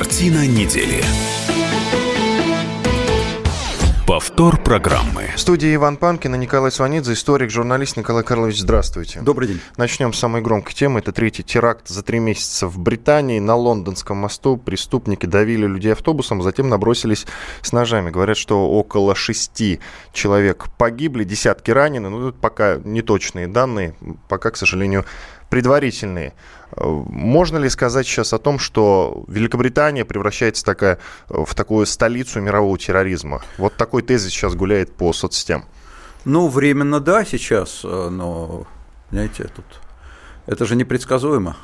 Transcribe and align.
Картина 0.00 0.46
недели. 0.46 1.04
Повтор 4.06 4.56
программы. 4.62 5.28
В 5.36 5.38
студии 5.38 5.74
Иван 5.74 5.98
Панкин 5.98 6.34
и 6.36 6.38
Николай 6.38 6.72
Сванидзе, 6.72 7.12
историк, 7.12 7.50
журналист 7.50 7.98
Николай 7.98 8.24
Карлович, 8.24 8.60
здравствуйте. 8.60 9.20
Добрый 9.20 9.48
день. 9.48 9.60
Начнем 9.76 10.14
с 10.14 10.18
самой 10.18 10.40
громкой 10.40 10.72
темы. 10.72 11.00
Это 11.00 11.12
третий 11.12 11.42
теракт 11.42 11.88
за 11.88 12.02
три 12.02 12.18
месяца 12.18 12.66
в 12.66 12.78
Британии. 12.78 13.40
На 13.40 13.54
Лондонском 13.56 14.16
мосту 14.16 14.56
преступники 14.56 15.26
давили 15.26 15.66
людей 15.66 15.92
автобусом, 15.92 16.40
затем 16.40 16.70
набросились 16.70 17.26
с 17.60 17.70
ножами. 17.70 18.08
Говорят, 18.08 18.38
что 18.38 18.70
около 18.70 19.14
шести 19.14 19.80
человек 20.14 20.68
погибли, 20.78 21.24
десятки 21.24 21.72
ранены. 21.72 22.08
Ну, 22.08 22.30
тут 22.30 22.40
пока 22.40 22.80
неточные 22.82 23.48
данные, 23.48 23.94
пока, 24.30 24.50
к 24.50 24.56
сожалению, 24.56 25.04
предварительные. 25.50 26.32
Можно 26.76 27.58
ли 27.58 27.68
сказать 27.68 28.06
сейчас 28.06 28.32
о 28.32 28.38
том, 28.38 28.58
что 28.58 29.24
Великобритания 29.28 30.04
превращается 30.04 30.64
такая, 30.64 30.98
в 31.28 31.54
такую 31.54 31.86
столицу 31.86 32.40
мирового 32.40 32.78
терроризма? 32.78 33.42
Вот 33.58 33.74
такой 33.76 34.02
тезис 34.02 34.30
сейчас 34.30 34.54
гуляет 34.54 34.92
по 34.92 35.12
соцсетям. 35.12 35.64
Ну, 36.24 36.48
временно 36.48 37.00
да, 37.00 37.24
сейчас, 37.24 37.80
э, 37.82 38.08
но, 38.10 38.66
знаете, 39.10 39.44
тут 39.44 39.64
это 40.46 40.66
же 40.66 40.76
непредсказуемо. 40.76 41.56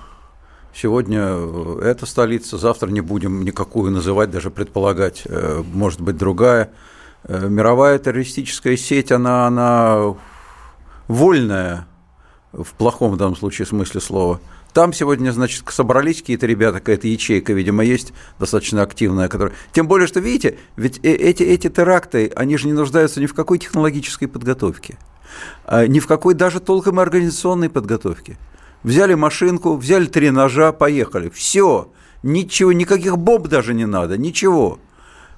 Сегодня 0.74 1.20
э, 1.22 1.80
эта 1.84 2.06
столица, 2.06 2.56
завтра 2.56 2.88
не 2.88 3.02
будем 3.02 3.44
никакую 3.44 3.92
называть, 3.92 4.30
даже 4.30 4.50
предполагать, 4.50 5.22
э, 5.26 5.62
может 5.72 6.00
быть 6.00 6.16
другая. 6.16 6.70
Мировая 7.28 7.98
террористическая 7.98 8.76
сеть, 8.76 9.10
она, 9.10 9.48
она 9.48 10.14
вольная, 11.08 11.88
в 12.52 12.72
плохом 12.74 13.10
в 13.10 13.16
данном 13.16 13.36
случае 13.36 13.66
смысле 13.66 14.00
слова. 14.00 14.40
Там 14.76 14.92
сегодня, 14.92 15.30
значит, 15.30 15.64
собрались 15.70 16.20
какие-то 16.20 16.44
ребята, 16.44 16.80
какая-то 16.80 17.08
ячейка, 17.08 17.54
видимо, 17.54 17.82
есть 17.82 18.12
достаточно 18.38 18.82
активная, 18.82 19.26
которая... 19.28 19.54
Тем 19.72 19.88
более, 19.88 20.06
что, 20.06 20.20
видите, 20.20 20.58
ведь 20.76 21.00
э, 21.02 21.14
эти, 21.14 21.44
эти 21.44 21.70
теракты, 21.70 22.30
они 22.36 22.58
же 22.58 22.66
не 22.66 22.74
нуждаются 22.74 23.18
ни 23.18 23.24
в 23.24 23.32
какой 23.32 23.58
технологической 23.58 24.28
подготовке, 24.28 24.98
а 25.64 25.86
ни 25.86 25.98
в 25.98 26.06
какой 26.06 26.34
даже 26.34 26.60
толком 26.60 27.00
организационной 27.00 27.70
подготовке. 27.70 28.36
Взяли 28.82 29.14
машинку, 29.14 29.76
взяли 29.76 30.04
три 30.04 30.28
ножа, 30.30 30.72
поехали. 30.72 31.30
Все. 31.30 31.90
Ничего, 32.22 32.70
никаких 32.72 33.16
бомб 33.16 33.48
даже 33.48 33.72
не 33.72 33.86
надо, 33.86 34.18
ничего. 34.18 34.78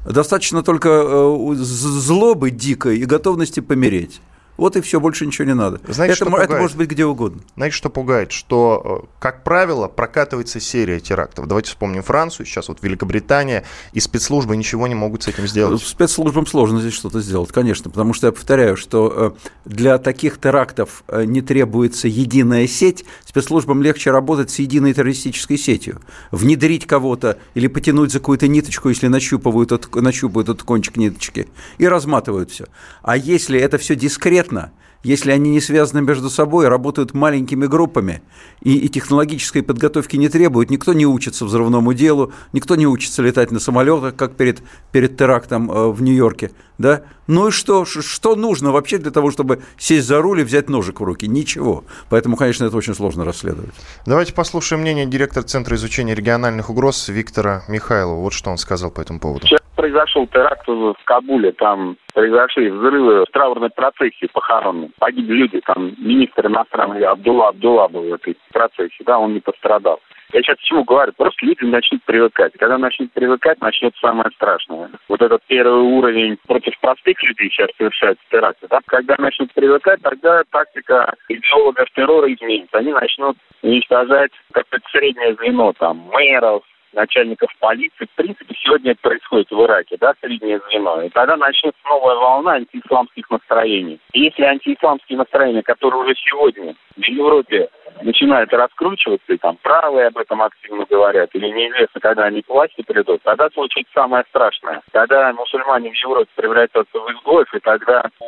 Достаточно 0.05 0.65
только 0.65 0.89
э, 0.89 1.55
злобы 1.55 2.51
дикой 2.51 2.99
и 2.99 3.05
готовности 3.05 3.61
помереть. 3.61 4.21
Вот 4.59 4.77
и 4.77 4.81
все, 4.81 4.99
больше 4.99 5.25
ничего 5.25 5.47
не 5.47 5.55
надо. 5.55 5.81
Знаете, 5.87 6.15
это, 6.15 6.31
что 6.31 6.37
это 6.37 6.57
может 6.57 6.77
быть 6.77 6.91
где 6.91 7.07
угодно. 7.07 7.43
Знаете, 7.55 7.77
что 7.77 7.91
пугает? 7.91 8.33
Что, 8.33 9.05
э, 9.05 9.17
как 9.21 9.45
правило, 9.45 9.87
прокатывается 9.87 10.59
серия 10.59 10.99
терактов. 10.99 11.47
Давайте 11.47 11.71
вспомним 11.71 12.03
Францию, 12.03 12.45
сейчас 12.45 12.69
вот 12.69 12.83
Великобритания, 12.83 13.65
и 13.93 14.01
спецслужбы 14.01 14.57
ничего 14.57 14.89
не 14.89 14.97
могут 14.97 15.23
с 15.23 15.29
этим 15.29 15.47
сделать. 15.47 15.81
Спецслужбам 15.81 16.45
сложно 16.45 16.81
здесь 16.81 16.93
что-то 16.93 17.21
сделать, 17.21 17.53
конечно, 17.53 17.89
потому 17.89 18.13
что 18.13 18.27
я 18.27 18.33
повторяю, 18.33 18.77
что 18.77 19.35
э, 19.37 19.49
для 19.65 19.97
таких 19.99 20.41
терактов 20.41 21.05
э, 21.07 21.25
не 21.25 21.41
требуется 21.41 22.09
единая 22.09 22.67
сеть, 22.67 23.05
спецслужбам 23.25 23.81
легче 23.81 24.11
работать 24.11 24.51
с 24.51 24.59
единой 24.59 24.93
террористической 24.93 25.57
сетью. 25.57 26.01
Внедрить 26.33 26.85
кого-то 26.85 27.39
или 27.55 27.69
потянуть 27.69 28.11
за 28.11 28.19
какую-то 28.19 28.49
ниточку, 28.49 28.89
если 28.89 29.07
нащупывают, 29.07 29.95
нащупывают 29.95 30.49
этот 30.49 30.65
кончик 30.65 30.97
ниточки, 30.97 31.47
и 31.79 31.87
разматывают 31.87 32.51
все. 32.51 32.67
А 33.03 33.17
если 33.17 33.61
это 33.61 33.79
все 33.79 33.95
дискретно, 33.95 34.48
конкретно, 34.49 34.73
если 35.03 35.31
они 35.31 35.51
не 35.51 35.61
связаны 35.61 36.03
между 36.03 36.29
собой, 36.29 36.69
работают 36.69 37.15
маленькими 37.15 37.67
группами 37.67 38.23
и, 38.61 38.77
и 38.77 38.89
технологической 38.89 39.63
подготовки 39.63 40.17
не 40.17 40.29
требуют, 40.29 40.71
никто 40.71 40.93
не 40.93 41.07
учится 41.07 41.45
взрывному 41.45 41.95
делу, 41.95 42.33
никто 42.53 42.75
не 42.77 42.87
учится 42.87 43.23
летать 43.23 43.53
на 43.53 43.61
самолетах, 43.61 44.17
как 44.17 44.37
перед, 44.37 44.63
перед 44.93 45.17
терактом 45.17 45.71
э, 45.71 45.89
в 45.91 46.03
Нью-Йорке, 46.03 46.51
да? 46.79 47.03
Ну 47.27 47.49
и 47.49 47.51
что? 47.51 47.85
Что 47.85 48.35
нужно 48.37 48.73
вообще 48.73 48.99
для 48.99 49.11
того, 49.11 49.31
чтобы 49.31 49.61
сесть 49.77 50.07
за 50.07 50.21
руль 50.21 50.41
и 50.41 50.45
взять 50.45 50.69
ножик 50.69 51.01
в 51.01 51.05
руки? 51.05 51.29
Ничего. 51.29 51.85
Поэтому, 52.09 52.37
конечно, 52.37 52.65
это 52.65 52.77
очень 52.77 52.95
сложно 52.95 53.25
расследовать. 53.25 53.75
Давайте 54.07 54.35
послушаем 54.35 54.81
мнение 54.81 55.07
директора 55.07 55.45
Центра 55.45 55.77
изучения 55.77 56.15
региональных 56.15 56.71
угроз 56.71 57.09
Виктора 57.09 57.63
Михайлова. 57.69 58.21
Вот 58.21 58.33
что 58.33 58.51
он 58.51 58.57
сказал 58.57 58.91
по 58.91 59.01
этому 59.01 59.21
поводу 59.21 59.47
произошел 59.79 60.27
теракт 60.27 60.67
в 60.67 60.97
Кабуле, 61.05 61.53
там 61.53 61.97
произошли 62.13 62.69
взрывы 62.69 63.25
в 63.25 63.33
траурной 63.33 63.71
процессии 63.71 64.29
похоронной. 64.33 64.91
Погибли 64.99 65.35
люди, 65.35 65.61
там 65.61 65.95
министр 65.99 66.47
иностранный 66.47 67.03
Абдулла 67.05 67.49
Абдулла 67.49 67.89
был 67.89 68.03
в 68.03 68.15
этой 68.15 68.37
процессии, 68.53 69.03
да, 69.05 69.19
он 69.19 69.35
не 69.35 69.41
пострадал. 69.41 70.01
Я 70.33 70.43
сейчас 70.43 70.59
к 70.59 70.63
чему 70.63 70.85
говорю? 70.85 71.13
Просто 71.17 71.47
люди 71.47 71.65
начнут 71.65 72.03
привыкать. 72.05 72.53
Когда 72.59 72.77
начнут 72.77 73.11
привыкать, 73.13 73.61
начнется 73.63 73.99
самое 74.01 74.31
страшное. 74.35 74.91
Вот 75.09 75.23
этот 75.23 75.43
первый 75.47 75.81
уровень 75.81 76.37
против 76.47 76.79
простых 76.81 77.23
людей 77.23 77.49
сейчас 77.49 77.71
совершается 77.79 78.23
теракты. 78.31 78.67
Да? 78.69 78.81
Когда 78.87 79.15
начнут 79.19 79.53
привыкать, 79.55 80.03
тогда 80.03 80.43
тактика 80.51 81.15
идеологов 81.31 81.89
террора 81.95 82.31
изменится. 82.33 82.77
Они 82.77 82.93
начнут 82.93 83.39
уничтожать 83.63 84.33
какое-то 84.53 84.87
среднее 84.91 85.35
звено, 85.37 85.73
там, 85.73 85.97
мэров, 86.13 86.63
начальников 86.93 87.51
полиции. 87.59 88.07
В 88.07 88.17
принципе, 88.17 88.55
сегодня 88.63 88.93
это 88.93 89.01
происходит 89.03 89.51
в 89.51 89.63
Ираке, 89.63 89.97
да, 90.01 90.15
среднее 90.21 90.61
звено. 90.69 91.03
И 91.03 91.09
тогда 91.11 91.37
начнется 91.37 91.79
новая 91.89 92.17
волна 92.17 92.53
антиисламских 92.53 93.31
настроений. 93.31 94.01
И 94.13 94.21
если 94.21 94.43
антиисламские 94.43 95.19
настроения, 95.19 95.63
которые 95.63 96.03
уже 96.03 96.15
сегодня 96.15 96.75
в 96.97 97.05
Европе 97.05 97.69
начинают 98.03 98.53
раскручиваться, 98.53 99.33
и 99.33 99.39
там 99.39 99.57
правые 99.63 100.09
об 100.09 100.19
этом 100.19 100.43
активно 100.43 100.85
говорят, 100.89 101.31
или 101.35 101.49
неизвестно, 101.49 102.01
когда 102.01 102.25
они 102.25 102.43
к 102.43 102.49
власти 102.49 102.83
придут, 102.83 103.23
тогда 103.23 103.49
случится 103.51 103.93
самое 103.95 104.25
страшное. 104.29 104.83
Тогда 104.93 105.33
мусульмане 105.33 105.91
в 105.91 105.95
Европе 105.95 106.31
превратятся 106.35 106.99
в 106.99 107.13
изгоев, 107.13 107.53
и 107.55 107.61
тогда 107.61 108.05
у 108.21 108.27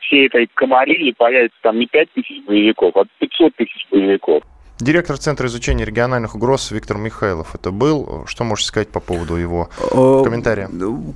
всей 0.00 0.26
этой 0.26 0.48
комарилии 0.54 1.12
появится 1.12 1.58
там 1.62 1.78
не 1.78 1.86
5 1.86 2.12
тысяч 2.12 2.44
боевиков, 2.44 2.96
а 2.96 3.04
500 3.18 3.54
тысяч 3.56 3.86
боевиков. 3.90 4.42
Директор 4.80 5.16
Центра 5.16 5.46
изучения 5.46 5.84
региональных 5.84 6.34
угроз 6.34 6.70
Виктор 6.70 6.96
Михайлов 6.96 7.54
это 7.54 7.70
был. 7.70 8.24
Что 8.26 8.44
можете 8.44 8.68
сказать 8.68 8.88
по 8.88 9.00
поводу 9.00 9.36
его 9.36 9.68
э, 9.78 10.22
комментария? 10.24 10.68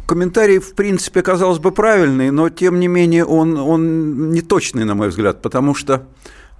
Комментарий, 0.07 0.59
в 0.59 0.75
принципе, 0.75 1.23
казалось 1.23 1.59
бы, 1.59 1.73
правильный, 1.73 2.31
но, 2.31 2.49
тем 2.49 2.79
не 2.79 2.87
менее, 2.87 3.25
он, 3.25 3.57
он 3.59 4.31
не 4.31 4.43
точный, 4.43 4.85
на 4.85 4.95
мой 4.95 5.09
взгляд, 5.09 5.43
потому 5.43 5.75
что 5.75 6.07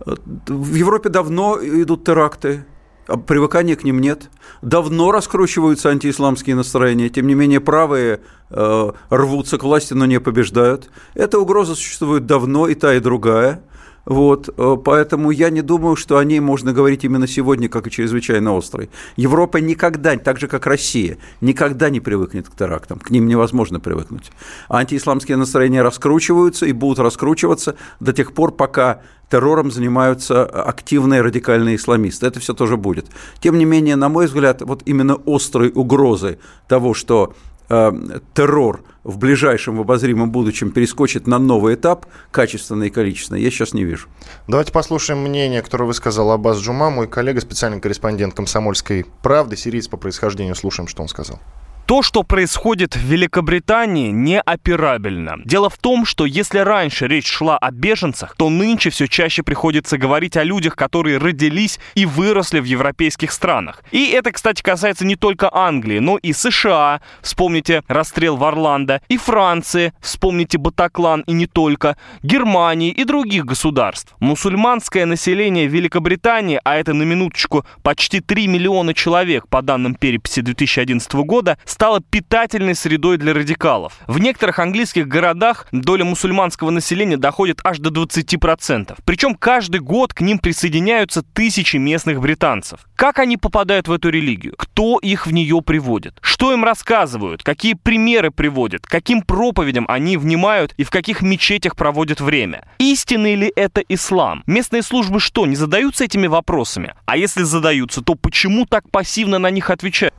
э, 0.05 0.15
в 0.49 0.75
Европе 0.75 1.09
давно 1.09 1.59
идут 1.63 2.05
теракты, 2.05 2.65
а 3.07 3.17
привыкания 3.17 3.77
к 3.77 3.85
ним 3.85 4.01
нет. 4.01 4.29
Давно 4.63 5.13
раскручиваются 5.13 5.91
антиисламские 5.91 6.57
настроения, 6.57 7.09
тем 7.09 7.29
не 7.29 7.35
менее 7.35 7.61
правые 7.61 8.21
э, 8.51 8.93
рвутся 9.11 9.59
к 9.59 9.63
власти, 9.63 9.93
но 9.93 10.07
не 10.07 10.19
побеждают. 10.19 10.91
Эта 11.15 11.39
угроза 11.39 11.77
существует 11.77 12.27
давно, 12.27 12.67
и 12.67 12.75
та, 12.75 12.95
и 12.95 13.01
другая– 13.01 13.63
вот, 14.07 14.49
э, 14.57 14.77
поэтому 14.83 15.33
я 15.33 15.51
не 15.51 15.63
думаю, 15.63 15.97
что 15.97 16.19
о 16.19 16.25
ней 16.25 16.39
можно 16.39 16.73
говорить 16.73 17.05
именно 17.05 17.27
сегодня, 17.27 17.69
как 17.69 17.89
и 17.89 17.91
чрезвычайно 17.91 18.57
острой. 18.57 18.89
Европа 19.17 19.57
никогда, 19.59 20.17
так 20.17 20.39
же 20.39 20.47
как 20.47 20.67
Россия, 20.67 21.19
никогда 21.41 21.91
не 21.91 21.99
привыкнет 21.99 22.49
к 22.49 22.55
терактам, 22.55 23.01
к 23.01 23.11
ним 23.11 23.27
невозможно 23.27 23.81
привыкнуть. 23.81 24.31
Антиисламские 24.69 25.37
настроения 25.37 25.83
раскручиваются 25.83 26.67
и 26.67 26.73
будут 26.73 27.01
раскручиваться 27.01 27.75
до 27.99 28.13
тех 28.13 28.33
пор, 28.33 28.53
пока 28.53 29.03
террором 29.29 29.73
занимаются 29.73 30.45
активные 30.45 31.21
радикальные 31.21 31.75
исламисты. 31.75 32.27
Это 32.27 32.39
все 32.39 32.55
тоже 32.55 32.77
будет. 32.77 33.07
Тем 33.41 33.59
не 33.59 33.65
менее, 33.65 33.97
на 33.97 34.09
мой 34.09 34.27
взгляд, 34.27 34.63
вот 34.63 34.83
именно 34.85 35.19
острой 35.27 35.73
угрозы 35.75 36.39
того, 36.69 36.95
что 36.95 37.35
террор 37.69 38.85
в 39.03 39.19
ближайшем 39.19 39.77
в 39.77 39.81
обозримом 39.81 40.31
будущем 40.31 40.71
перескочит 40.71 41.27
на 41.27 41.39
новый 41.39 41.75
этап, 41.75 42.07
качественный 42.31 42.89
и 42.89 42.91
количественный, 42.91 43.41
я 43.41 43.51
сейчас 43.51 43.73
не 43.73 43.85
вижу. 43.85 44.09
Давайте 44.49 44.73
послушаем 44.73 45.21
мнение, 45.21 45.63
которое 45.63 45.85
высказал 45.85 46.31
Аббас 46.33 46.59
Джума, 46.59 46.91
мой 46.91 47.07
коллега, 47.07 47.41
специальный 47.41 47.81
корреспондент 47.81 48.35
«Комсомольской 48.35 49.07
правды», 49.23 49.57
сириец 49.57 49.89
по 49.89 49.97
происхождению. 49.97 50.55
Слушаем, 50.55 50.89
что 50.89 51.03
он 51.03 51.09
сказал. 51.09 51.39
То, 51.87 52.03
что 52.03 52.25
происходит 52.25 52.97
в 52.97 53.01
Великобритании, 53.01 54.11
неоперабельно. 54.11 55.37
Дело 55.45 55.71
в 55.71 55.79
том, 55.79 56.05
что 56.05 56.27
если 56.27 56.59
раньше 56.59 57.07
речь 57.07 57.29
шла 57.29 57.57
о 57.57 57.71
беженцах, 57.71 58.35
то 58.37 58.51
нынче 58.51 58.91
все 58.91 59.07
чаще 59.07 59.45
приходится 59.45 59.97
говорить 59.97 60.37
о 60.37 60.43
людях, 60.43 60.75
которые 60.75 61.19
родились 61.19 61.79
и 61.95 62.05
выросли 62.05 62.59
в 62.59 62.65
европейских 62.65 63.31
странах. 63.31 63.85
И 63.93 64.11
это, 64.11 64.33
кстати, 64.33 64.63
касается 64.63 65.07
не 65.07 65.15
только 65.15 65.49
Англии, 65.55 66.01
но 66.01 66.17
и 66.17 66.33
США, 66.33 67.03
вспомните 67.23 67.85
расстрел 67.87 68.37
в 68.37 68.43
Орландо, 68.43 69.01
и 69.07 69.17
Франции, 69.17 69.93
вспомните 70.01 70.59
Батаклан 70.59 71.21
и 71.29 71.33
не 71.35 71.47
только, 71.47 71.97
Германии 72.25 72.91
и 72.91 73.05
других 73.05 73.45
государств. 73.45 74.13
Мусульманское 74.19 75.07
население 75.07 75.69
Великобритании, 75.69 76.61
а 76.65 76.75
это 76.75 76.95
на 76.95 77.05
минуточку 77.05 77.65
почти 77.85 78.19
3 78.19 78.49
миллиона 78.49 78.93
человек 78.93 79.47
по 79.47 79.63
данным 79.63 79.95
переписи 79.95 80.41
2011 80.41 81.13
года, 81.15 81.59
стала 81.77 82.01
питательной 82.01 82.75
средой 82.75 83.19
для 83.19 83.35
радикалов. 83.35 83.93
В 84.07 84.19
некоторых 84.19 84.61
английских 84.61 85.07
городах 85.07 85.67
доля 85.73 86.07
мусульманского 86.07 86.71
населения 86.71 87.19
доходит 87.19 87.61
аж 87.65 87.81
до 87.81 87.91
20%. 87.91 88.97
Причем 89.05 89.35
каждый 89.35 89.81
год 89.81 90.15
к 90.15 90.23
ним 90.23 90.39
присоединяются 90.39 91.21
тысячи 91.21 91.77
местных 91.77 92.23
британцев. 92.23 92.81
Как 92.97 93.19
они 93.19 93.37
попадают 93.37 93.89
в 93.89 93.93
эту 93.93 94.09
религию? 94.09 94.55
Кто 94.57 94.99
их 95.01 95.27
в 95.27 95.35
нее 95.35 95.61
приводит? 95.61 96.17
Что 96.23 96.51
им 96.55 96.65
рассказывают? 96.65 97.43
Какие 97.43 97.75
примеры 97.75 98.31
приводят? 98.31 98.87
Каким 98.87 99.21
проповедям 99.21 99.85
они 99.87 100.17
внимают 100.17 100.73
и 100.79 100.83
в 100.83 100.89
каких 100.89 101.21
мечетях 101.21 101.77
проводят 101.77 102.23
время? 102.23 102.67
Истинный 102.79 103.35
ли 103.35 103.53
это 103.55 103.83
ислам? 103.87 104.45
Местные 104.47 104.81
службы 104.81 105.21
что, 105.21 105.45
не 105.45 105.57
задаются 105.57 106.05
этими 106.05 106.27
вопросами? 106.27 106.95
А 107.05 107.19
если 107.19 107.43
задаются, 107.43 108.01
то 108.01 108.15
почему 108.15 108.65
так 108.65 108.91
пассивно 108.91 109.39
на 109.39 109.51
них 109.51 109.69
отвечают? 109.69 110.15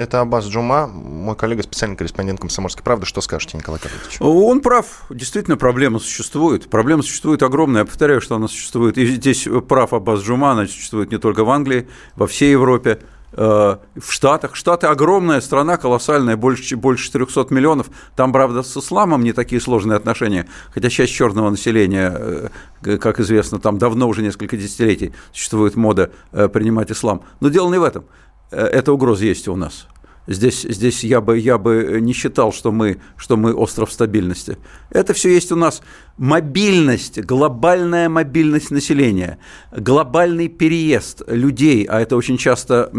Это 0.00 0.22
Аббас 0.22 0.46
Джума, 0.46 0.86
мой 0.86 1.36
коллега, 1.36 1.62
специальный 1.62 1.94
корреспондент 1.94 2.40
«Комсомольской 2.40 2.82
правды». 2.82 3.04
Что 3.04 3.20
скажете, 3.20 3.58
Николай 3.58 3.78
Карлович? 3.78 4.16
Он 4.20 4.62
прав. 4.62 5.04
Действительно, 5.10 5.58
проблема 5.58 5.98
существует. 5.98 6.70
Проблема 6.70 7.02
существует 7.02 7.42
огромная. 7.42 7.82
Я 7.82 7.84
повторяю, 7.84 8.22
что 8.22 8.36
она 8.36 8.48
существует. 8.48 8.96
И 8.96 9.04
здесь 9.04 9.46
прав 9.68 9.92
Аббас 9.92 10.20
Джума, 10.20 10.52
она 10.52 10.66
существует 10.66 11.12
не 11.12 11.18
только 11.18 11.44
в 11.44 11.50
Англии, 11.50 11.86
во 12.16 12.26
всей 12.26 12.50
Европе 12.52 13.00
э, 13.32 13.36
в 13.36 14.10
Штатах. 14.10 14.56
Штаты 14.56 14.86
огромная 14.86 15.42
страна, 15.42 15.76
колоссальная, 15.76 16.38
больше, 16.38 16.78
больше 16.78 17.04
400 17.04 17.52
миллионов. 17.52 17.90
Там, 18.16 18.32
правда, 18.32 18.62
с 18.62 18.74
исламом 18.74 19.22
не 19.22 19.34
такие 19.34 19.60
сложные 19.60 19.96
отношения, 19.96 20.46
хотя 20.72 20.88
часть 20.88 21.12
черного 21.12 21.50
населения, 21.50 22.50
э, 22.86 22.96
как 22.96 23.20
известно, 23.20 23.58
там 23.58 23.76
давно 23.76 24.08
уже 24.08 24.22
несколько 24.22 24.56
десятилетий 24.56 25.12
существует 25.30 25.76
мода 25.76 26.10
э, 26.32 26.48
принимать 26.48 26.90
ислам. 26.90 27.22
Но 27.40 27.50
дело 27.50 27.70
не 27.70 27.78
в 27.78 27.82
этом. 27.82 28.06
Эта 28.50 28.92
угроза 28.92 29.24
есть 29.24 29.48
у 29.48 29.56
нас. 29.56 29.86
Здесь, 30.30 30.62
здесь 30.62 31.02
я, 31.02 31.20
бы, 31.20 31.36
я 31.38 31.58
бы 31.58 31.98
не 32.00 32.12
считал, 32.12 32.52
что 32.52 32.70
мы, 32.70 32.98
что 33.16 33.36
мы 33.36 33.52
остров 33.52 33.90
стабильности. 33.90 34.58
Это 34.90 35.12
все 35.12 35.28
есть 35.34 35.50
у 35.50 35.56
нас 35.56 35.82
мобильность, 36.18 37.20
глобальная 37.20 38.08
мобильность 38.08 38.70
населения, 38.70 39.38
глобальный 39.72 40.46
переезд 40.46 41.22
людей, 41.26 41.84
а 41.84 42.00
это 42.00 42.16
очень 42.16 42.36
часто 42.36 42.92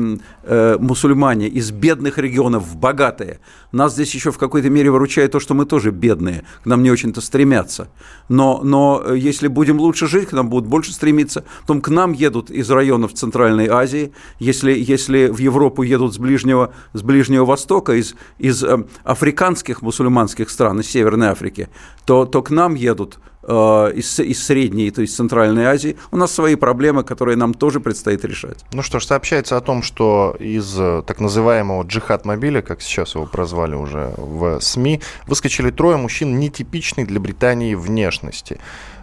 э, 0.44 0.78
мусульмане 0.78 1.48
из 1.48 1.72
бедных 1.72 2.18
регионов 2.18 2.64
в 2.64 2.76
богатые. 2.76 3.40
Нас 3.72 3.94
здесь 3.94 4.14
еще 4.14 4.32
в 4.32 4.38
какой-то 4.38 4.70
мере 4.70 4.92
выручает 4.92 5.32
то, 5.32 5.40
что 5.40 5.54
мы 5.54 5.66
тоже 5.66 5.92
бедные, 5.92 6.44
к 6.64 6.66
нам 6.66 6.84
не 6.84 6.92
очень-то 6.92 7.22
стремятся. 7.22 7.88
Но, 8.28 8.60
но 8.62 9.02
э, 9.06 9.18
если 9.18 9.48
будем 9.48 9.80
лучше 9.80 10.06
жить, 10.08 10.30
к 10.30 10.34
нам 10.34 10.50
будут 10.50 10.68
больше 10.68 10.92
стремиться. 10.92 11.46
Потом 11.62 11.80
к 11.80 11.88
нам 11.88 12.12
едут 12.12 12.52
из 12.52 12.70
районов 12.70 13.14
Центральной 13.14 13.68
Азии, 13.68 14.12
если, 14.40 14.74
если 14.74 15.28
в 15.28 15.38
Европу 15.38 15.84
едут 15.84 16.14
с 16.14 16.18
Ближнего, 16.18 16.74
с 16.92 17.02
Ближнего 17.02 17.21
Востока, 17.30 17.94
из, 17.94 18.16
из 18.40 18.64
э, 18.64 18.86
африканских 19.04 19.82
мусульманских 19.82 20.50
стран, 20.50 20.80
из 20.80 20.90
Северной 20.90 21.30
Африки, 21.30 21.70
то, 22.06 22.26
то 22.26 22.42
к 22.42 22.50
нам 22.50 22.76
едут 22.76 23.20
э, 23.44 23.92
из, 23.96 24.20
из 24.20 24.44
Средней, 24.44 24.92
то 24.92 25.02
есть 25.02 25.16
Центральной 25.16 25.66
Азии. 25.66 25.98
У 26.12 26.18
нас 26.18 26.32
свои 26.32 26.56
проблемы, 26.56 27.04
которые 27.04 27.38
нам 27.38 27.54
тоже 27.54 27.80
предстоит 27.80 28.26
решать. 28.26 28.66
Ну 28.74 28.82
что 28.82 29.00
ж, 29.00 29.06
сообщается 29.06 29.58
о 29.58 29.62
том, 29.62 29.84
что 29.84 30.36
из 30.40 30.76
э, 30.80 31.04
так 31.06 31.20
называемого 31.20 31.84
джихад-мобиля, 31.84 32.62
как 32.62 32.82
сейчас 32.82 33.16
его 33.16 33.26
прозвали 33.26 33.76
уже 33.76 34.14
в 34.18 34.60
СМИ, 34.60 35.02
выскочили 35.28 35.72
трое 35.72 35.98
мужчин 35.98 36.40
нетипичной 36.40 37.06
для 37.06 37.20
Британии 37.20 37.76
внешности. 37.76 38.60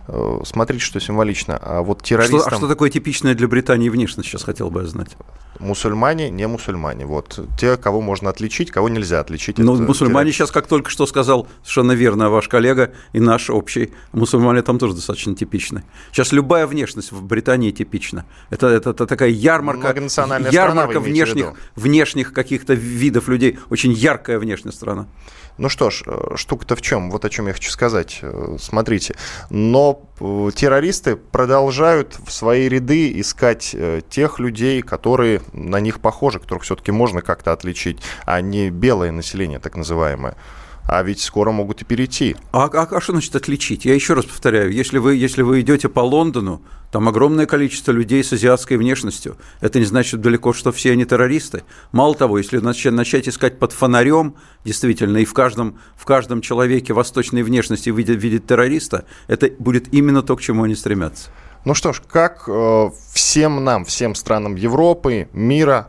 Э, 0.09 0.41
смотрите, 0.45 0.83
что 0.83 0.99
символично. 1.01 1.59
А 1.61 1.83
вот 1.83 2.03
террористам... 2.03 2.41
Что, 2.41 2.49
а 2.49 2.57
что 2.57 2.69
такое 2.69 2.89
типичное 2.89 3.35
для 3.35 3.47
Британии 3.47 3.91
внешность, 3.91 4.29
сейчас 4.29 4.43
хотел 4.43 4.71
бы 4.71 4.81
я 4.81 4.87
знать. 4.87 5.17
Мусульмане, 5.59 6.31
не 6.31 6.47
мусульмане. 6.49 7.05
Вот 7.05 7.39
те, 7.59 7.77
кого 7.77 8.01
можно 8.01 8.31
отличить, 8.31 8.71
кого 8.71 8.89
нельзя 8.89 9.21
отличить. 9.21 9.59
Ну, 9.59 9.77
мусульмане 9.77 10.33
сейчас, 10.33 10.51
как 10.51 10.67
только 10.67 10.89
что 10.89 11.07
сказал 11.07 11.47
совершенно 11.63 11.93
верно 11.93 12.31
ваш 12.31 12.49
коллега 12.49 12.93
и 13.13 13.21
наш 13.21 13.51
общий, 13.51 13.93
мусульмане 14.13 14.63
там 14.63 14.79
тоже 14.79 14.95
достаточно 14.95 15.35
типичны. 15.35 15.85
Сейчас 16.11 16.33
любая 16.33 16.67
внешность 16.67 17.13
в 17.13 17.23
Британии 17.23 17.71
типична. 17.71 18.25
Это, 18.49 18.69
это, 18.69 18.91
это 18.91 19.07
такая 19.07 19.29
ярмарка, 19.29 19.95
ярмарка 20.51 21.01
внешних, 21.01 21.53
внешних 21.77 22.33
каких-то 22.33 22.73
видов 22.73 23.29
людей. 23.29 23.59
Очень 23.69 23.93
яркая 23.93 24.39
внешняя 24.39 24.73
страна. 24.73 25.07
Ну 25.59 25.69
что 25.69 25.91
ж, 25.91 26.05
э, 26.07 26.37
штука-то 26.37 26.77
в 26.77 26.83
чем? 26.83 27.11
Вот 27.11 27.25
о 27.25 27.31
чем 27.31 27.49
я 27.49 27.53
хочу 27.53 27.71
сказать. 27.71 28.21
Э, 28.23 28.57
смотрите, 28.61 29.17
но 29.51 30.01
э, 30.21 30.51
террористы 30.55 31.17
продолжают 31.17 32.17
в 32.25 32.31
свои 32.31 32.69
ряды 32.69 33.21
искать 33.21 33.75
тех 34.09 34.39
людей, 34.39 34.83
которые 34.83 35.43
на 35.53 35.81
них 35.81 36.01
похожи, 36.01 36.39
которых 36.39 36.63
все-таки 36.63 36.93
можно 36.93 37.23
как-то 37.23 37.53
отличить, 37.53 38.01
а 38.25 38.41
не 38.41 38.71
белое 38.71 39.11
население, 39.11 39.59
так 39.59 39.77
называемое 39.77 40.37
а 40.88 41.02
ведь 41.02 41.20
скоро 41.20 41.52
могут 41.52 41.82
и 41.82 41.85
перейти. 41.85 42.35
А, 42.50 42.64
а, 42.64 42.88
а 42.90 43.00
что 43.00 43.12
значит 43.12 43.37
отличить? 43.37 43.85
Я 43.85 43.94
еще 43.94 44.14
раз 44.14 44.25
повторяю, 44.25 44.73
если 44.73 44.96
вы, 44.96 45.17
если 45.17 45.43
вы 45.43 45.61
идете 45.61 45.90
по 45.90 46.00
Лондону, 46.00 46.62
там 46.90 47.06
огромное 47.06 47.44
количество 47.44 47.93
людей 47.93 48.25
с 48.25 48.32
азиатской 48.32 48.79
внешностью. 48.79 49.37
Это 49.61 49.81
не 49.81 49.85
значит 49.85 50.23
далеко, 50.23 50.55
что 50.55 50.73
все 50.73 50.93
они 50.93 51.05
террористы. 51.05 51.64
Мало 51.93 52.14
того, 52.14 52.38
если 52.38 52.56
начать, 52.56 52.94
начать 52.94 53.29
искать 53.29 53.58
под 53.58 53.73
фонарем, 53.73 54.37
действительно, 54.64 55.19
и 55.19 55.26
в 55.26 55.35
каждом, 55.35 55.79
в 55.94 56.06
каждом 56.06 56.40
человеке 56.40 56.94
восточной 56.94 57.43
внешности 57.43 57.90
видеть, 57.90 58.23
видеть 58.23 58.46
террориста, 58.46 59.05
это 59.26 59.50
будет 59.58 59.93
именно 59.93 60.23
то, 60.23 60.37
к 60.37 60.40
чему 60.40 60.62
они 60.62 60.75
стремятся. 60.75 61.29
Ну 61.67 61.75
что 61.75 61.93
ж, 61.93 62.00
как 62.08 62.44
э, 62.49 62.90
всем 63.12 63.62
нам, 63.62 63.85
всем 63.85 64.14
странам 64.14 64.55
Европы, 64.55 65.29
мира 65.35 65.88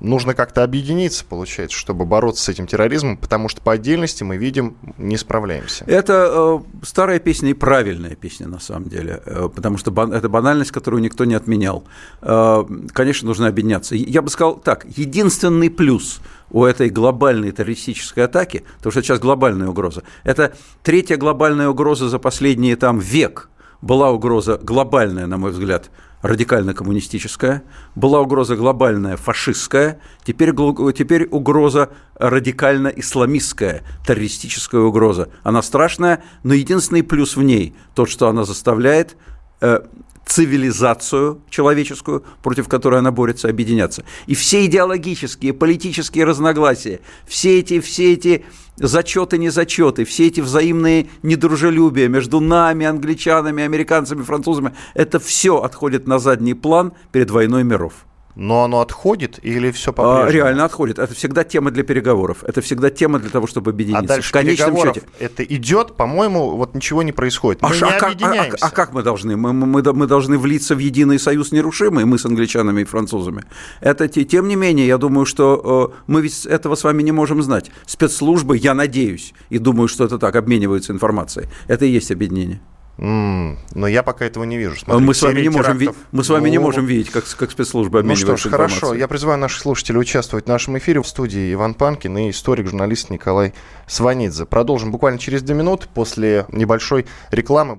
нужно 0.00 0.34
как-то 0.34 0.64
объединиться, 0.64 1.24
получается, 1.24 1.76
чтобы 1.78 2.04
бороться 2.04 2.42
с 2.42 2.48
этим 2.48 2.66
терроризмом, 2.66 3.16
потому 3.16 3.48
что 3.48 3.60
по 3.60 3.72
отдельности 3.72 4.22
мы 4.22 4.36
видим, 4.36 4.76
не 4.98 5.16
справляемся. 5.16 5.84
Это 5.86 6.60
э, 6.62 6.84
старая 6.84 7.18
песня 7.18 7.50
и 7.50 7.54
правильная 7.54 8.14
песня, 8.14 8.48
на 8.48 8.60
самом 8.60 8.88
деле, 8.88 9.22
э, 9.24 9.48
потому 9.54 9.76
что 9.76 9.90
бан- 9.90 10.12
это 10.12 10.28
банальность, 10.28 10.72
которую 10.72 11.02
никто 11.02 11.24
не 11.24 11.34
отменял. 11.34 11.84
Э, 12.22 12.64
конечно, 12.92 13.28
нужно 13.28 13.46
объединяться. 13.46 13.94
Я 13.94 14.22
бы 14.22 14.30
сказал 14.30 14.56
так, 14.56 14.86
единственный 14.96 15.70
плюс 15.70 16.20
у 16.50 16.64
этой 16.64 16.88
глобальной 16.88 17.52
террористической 17.52 18.24
атаки, 18.24 18.64
потому 18.78 18.92
что 18.92 19.02
сейчас 19.02 19.20
глобальная 19.20 19.68
угроза, 19.68 20.02
это 20.24 20.54
третья 20.82 21.16
глобальная 21.16 21.68
угроза 21.68 22.08
за 22.08 22.18
последний 22.18 22.74
там 22.74 22.98
век– 22.98 23.48
была 23.82 24.10
угроза 24.10 24.58
глобальная, 24.62 25.26
на 25.26 25.36
мой 25.36 25.52
взгляд, 25.52 25.90
радикально-коммунистическая, 26.22 27.62
была 27.94 28.20
угроза 28.20 28.56
глобальная 28.56 29.16
фашистская, 29.16 30.00
теперь, 30.24 30.52
теперь 30.92 31.26
угроза 31.30 31.90
радикально-исламистская, 32.16 33.82
террористическая 34.06 34.80
угроза. 34.82 35.30
Она 35.42 35.62
страшная, 35.62 36.22
но 36.42 36.54
единственный 36.54 37.02
плюс 37.02 37.36
в 37.36 37.42
ней 37.42 37.74
тот, 37.94 38.10
что 38.10 38.28
она 38.28 38.44
заставляет 38.44 39.16
э, 39.60 39.80
цивилизацию 40.30 41.42
человеческую, 41.50 42.22
против 42.42 42.68
которой 42.68 43.00
она 43.00 43.10
борется, 43.10 43.48
объединяться. 43.48 44.04
И 44.28 44.36
все 44.36 44.64
идеологические, 44.66 45.52
политические 45.52 46.24
разногласия, 46.24 47.00
все 47.26 47.58
эти, 47.58 47.80
все 47.80 48.12
эти 48.12 48.44
зачеты, 48.76 49.38
не 49.38 49.48
зачеты, 49.48 50.04
все 50.04 50.28
эти 50.28 50.40
взаимные 50.40 51.08
недружелюбия 51.24 52.06
между 52.06 52.38
нами, 52.38 52.86
англичанами, 52.86 53.64
американцами, 53.64 54.22
французами, 54.22 54.72
это 54.94 55.18
все 55.18 55.58
отходит 55.58 56.06
на 56.06 56.20
задний 56.20 56.54
план 56.54 56.92
перед 57.10 57.30
войной 57.30 57.64
миров. 57.64 57.92
Но 58.36 58.64
оно 58.64 58.80
отходит 58.80 59.38
или 59.42 59.70
все 59.70 59.92
по 59.92 60.24
а, 60.24 60.30
Реально 60.30 60.64
отходит. 60.64 60.98
Это 60.98 61.14
всегда 61.14 61.44
тема 61.44 61.70
для 61.70 61.82
переговоров. 61.82 62.44
Это 62.44 62.60
всегда 62.60 62.90
тема 62.90 63.18
для 63.18 63.30
того, 63.30 63.46
чтобы 63.46 63.70
объединиться. 63.70 64.04
А 64.04 64.06
дальше 64.06 64.28
в 64.28 64.32
конечном 64.32 64.76
счете 64.76 65.02
это 65.18 65.42
идет, 65.44 65.96
по-моему, 65.96 66.56
вот 66.56 66.74
ничего 66.74 67.02
не 67.02 67.12
происходит. 67.12 67.62
Мы 67.62 67.70
а, 67.70 67.74
не 67.74 67.82
а, 67.82 67.98
объединяемся. 67.98 68.58
А, 68.60 68.66
а, 68.66 68.68
а 68.68 68.70
как 68.70 68.92
мы 68.92 69.02
должны? 69.02 69.36
Мы, 69.36 69.52
мы, 69.52 69.82
мы 69.82 70.06
должны 70.06 70.38
влиться 70.38 70.74
в 70.74 70.78
единый 70.78 71.18
союз 71.18 71.52
нерушимый, 71.52 72.04
мы 72.04 72.18
с 72.18 72.24
англичанами 72.24 72.82
и 72.82 72.84
французами. 72.84 73.44
Это 73.80 74.08
тем 74.08 74.48
не 74.48 74.56
менее, 74.56 74.86
я 74.86 74.98
думаю, 74.98 75.26
что 75.26 75.92
э, 75.92 76.02
мы 76.06 76.22
ведь 76.22 76.46
этого 76.46 76.74
с 76.76 76.84
вами 76.84 77.02
не 77.02 77.12
можем 77.12 77.42
знать. 77.42 77.70
Спецслужбы, 77.86 78.56
я 78.56 78.74
надеюсь, 78.74 79.34
и 79.48 79.58
думаю, 79.58 79.88
что 79.88 80.04
это 80.04 80.18
так, 80.18 80.36
обмениваются 80.36 80.92
информацией. 80.92 81.48
Это 81.68 81.84
и 81.84 81.90
есть 81.90 82.10
объединение. 82.10 82.60
Mm, 83.00 83.56
но 83.74 83.86
я 83.88 84.02
пока 84.02 84.26
этого 84.26 84.44
не 84.44 84.58
вижу. 84.58 84.76
Смотри, 84.76 85.02
мы, 85.02 85.14
с 85.14 85.22
вами 85.22 85.40
не 85.40 85.48
можем 85.48 85.78
ви- 85.78 85.88
мы 86.12 86.22
с 86.22 86.28
вами 86.28 86.48
ну, 86.48 86.50
не 86.50 86.58
можем 86.58 86.84
видеть, 86.84 87.10
как, 87.10 87.24
как 87.34 87.50
спецслужбы 87.50 88.00
обмениваются 88.00 88.32
Ну 88.32 88.36
что 88.36 88.48
ж, 88.48 88.52
хорошо. 88.52 88.94
Я 88.94 89.08
призываю 89.08 89.38
наших 89.38 89.62
слушателей 89.62 89.98
участвовать 90.00 90.44
в 90.44 90.48
нашем 90.48 90.76
эфире 90.76 91.00
в 91.00 91.06
студии 91.06 91.54
Иван 91.54 91.72
Панкин 91.72 92.18
и 92.18 92.30
историк-журналист 92.30 93.08
Николай 93.08 93.54
Сванидзе. 93.86 94.44
Продолжим 94.44 94.90
буквально 94.90 95.18
через 95.18 95.40
две 95.42 95.54
минуты 95.54 95.86
после 95.94 96.44
небольшой 96.52 97.06
рекламы. 97.30 97.78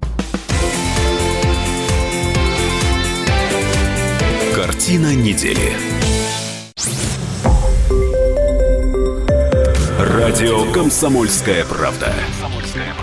Картина 4.56 5.14
недели. 5.14 5.74
Радио 10.00 10.72
«Комсомольская 10.72 11.64
правда». 11.66 12.12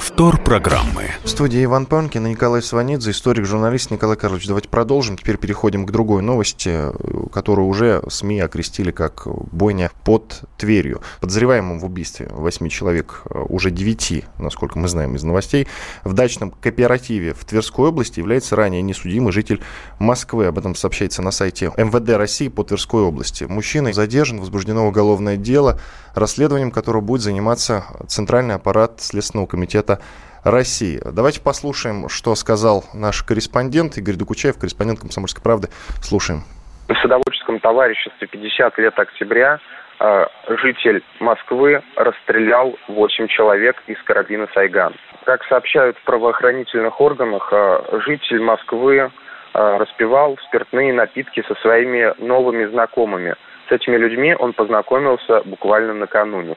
Повтор 0.00 0.42
программы. 0.42 1.10
В 1.24 1.28
студии 1.28 1.62
Иван 1.62 1.84
Панкин 1.84 2.26
и 2.26 2.30
Николай 2.30 2.62
Сванидзе, 2.62 3.10
историк-журналист 3.10 3.90
Николай 3.90 4.16
Карлович. 4.16 4.46
Давайте 4.46 4.70
продолжим. 4.70 5.18
Теперь 5.18 5.36
переходим 5.36 5.84
к 5.84 5.90
другой 5.90 6.22
новости, 6.22 6.86
которую 7.30 7.68
уже 7.68 8.02
СМИ 8.08 8.40
окрестили 8.40 8.92
как 8.92 9.26
бойня 9.52 9.90
под 10.04 10.44
Тверью. 10.56 11.02
Подозреваемым 11.20 11.80
в 11.80 11.84
убийстве 11.84 12.28
восьми 12.30 12.70
человек, 12.70 13.24
уже 13.50 13.70
девяти, 13.70 14.24
насколько 14.38 14.78
мы 14.78 14.88
знаем 14.88 15.16
из 15.16 15.22
новостей, 15.22 15.68
в 16.02 16.14
дачном 16.14 16.50
кооперативе 16.50 17.34
в 17.34 17.44
Тверской 17.44 17.88
области 17.88 18.20
является 18.20 18.56
ранее 18.56 18.80
несудимый 18.80 19.32
житель 19.32 19.60
Москвы. 19.98 20.46
Об 20.46 20.56
этом 20.56 20.74
сообщается 20.74 21.20
на 21.20 21.30
сайте 21.30 21.72
МВД 21.76 22.16
России 22.16 22.48
по 22.48 22.64
Тверской 22.64 23.02
области. 23.02 23.44
Мужчина 23.44 23.92
задержан, 23.92 24.40
возбуждено 24.40 24.88
уголовное 24.88 25.36
дело, 25.36 25.78
расследованием 26.14 26.70
которого 26.70 27.02
будет 27.02 27.20
заниматься 27.20 27.84
Центральный 28.08 28.54
аппарат 28.54 29.02
Следственного 29.02 29.46
комитета 29.46 29.89
комитета 29.90 29.98
России. 30.44 31.00
Давайте 31.04 31.42
послушаем, 31.42 32.08
что 32.08 32.34
сказал 32.34 32.84
наш 32.94 33.22
корреспондент 33.22 33.98
Игорь 33.98 34.16
Докучаев, 34.16 34.58
корреспондент 34.58 35.00
«Комсомольской 35.00 35.42
правды». 35.42 35.68
Слушаем. 36.02 36.44
В 36.88 36.94
садоводческом 37.02 37.60
товариществе 37.60 38.26
50 38.26 38.78
лет 38.78 38.98
октября 38.98 39.58
э, 40.00 40.26
житель 40.62 41.02
Москвы 41.20 41.82
расстрелял 41.96 42.74
8 42.88 43.28
человек 43.28 43.76
из 43.86 44.02
карабина 44.04 44.48
«Сайган». 44.54 44.94
Как 45.26 45.44
сообщают 45.44 45.98
в 45.98 46.04
правоохранительных 46.04 46.98
органах, 47.00 47.48
э, 47.52 48.00
житель 48.06 48.40
Москвы 48.40 48.96
э, 48.96 49.08
распивал 49.52 50.38
спиртные 50.48 50.94
напитки 50.94 51.44
со 51.46 51.54
своими 51.56 52.14
новыми 52.18 52.64
знакомыми. 52.64 53.34
С 53.68 53.72
этими 53.72 53.96
людьми 53.96 54.34
он 54.38 54.54
познакомился 54.54 55.42
буквально 55.44 55.92
накануне. 55.92 56.56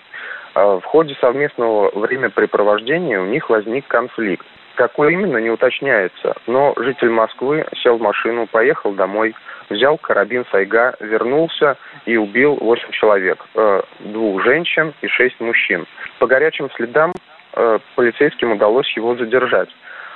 А 0.54 0.80
в 0.80 0.84
ходе 0.84 1.16
совместного 1.20 1.92
времяпрепровождения 1.98 3.20
у 3.20 3.26
них 3.26 3.50
возник 3.50 3.88
конфликт. 3.88 4.46
Какой 4.76 5.14
именно, 5.14 5.38
не 5.38 5.50
уточняется. 5.50 6.36
Но 6.48 6.74
житель 6.78 7.10
Москвы 7.10 7.66
сел 7.84 7.98
в 7.98 8.02
машину, 8.02 8.48
поехал 8.48 8.94
домой, 8.94 9.36
взял 9.70 9.98
карабин 9.98 10.46
Сайга, 10.52 10.96
вернулся 11.00 11.78
и 12.06 12.18
убил 12.18 12.58
8 12.60 12.92
человек. 12.92 13.44
Э, 13.56 13.82
двух 14.00 14.44
женщин 14.44 14.94
и 15.02 15.08
шесть 15.08 15.40
мужчин. 15.40 15.86
По 16.20 16.28
горячим 16.28 16.70
следам 16.72 17.14
э, 17.54 17.80
полицейским 17.96 18.52
удалось 18.54 18.90
его 18.96 19.16
задержать. 19.16 19.70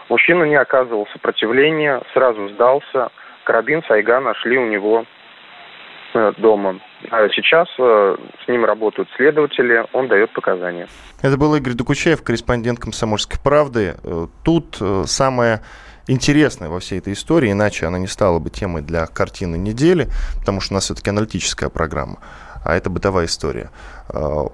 Мужчина 0.09 0.43
не 0.45 0.55
оказывал 0.55 1.07
сопротивления, 1.13 2.01
сразу 2.13 2.47
сдался. 2.49 3.09
Карабин 3.43 3.83
Сайга 3.83 4.19
нашли 4.19 4.57
у 4.57 4.65
него 4.65 5.05
э, 6.17 6.33
дома. 6.37 6.79
А 7.11 7.29
сейчас 7.29 7.67
э, 7.77 8.15
с 8.43 8.47
ним 8.47 8.65
работают 8.65 9.09
следователи, 9.15 9.85
он 9.93 10.07
дает 10.07 10.33
показания. 10.33 10.87
Это 11.21 11.37
был 11.37 11.55
Игорь 11.55 11.73
Докучаев, 11.73 12.23
корреспондент 12.23 12.79
«Комсомольской 12.79 13.39
правды». 13.39 13.95
Э, 14.03 14.27
тут 14.43 14.77
э, 14.81 15.03
самое 15.05 15.61
интересное 16.07 16.69
во 16.69 16.79
всей 16.79 16.99
этой 16.99 17.13
истории, 17.13 17.51
иначе 17.51 17.85
она 17.85 17.99
не 17.99 18.07
стала 18.07 18.39
бы 18.39 18.49
темой 18.49 18.81
для 18.81 19.05
картины 19.05 19.57
недели, 19.57 20.07
потому 20.39 20.61
что 20.61 20.73
у 20.73 20.75
нас 20.75 20.85
все-таки 20.85 21.09
аналитическая 21.09 21.69
программа, 21.69 22.19
а 22.63 22.75
это 22.75 22.89
бытовая 22.89 23.25
история. 23.25 23.71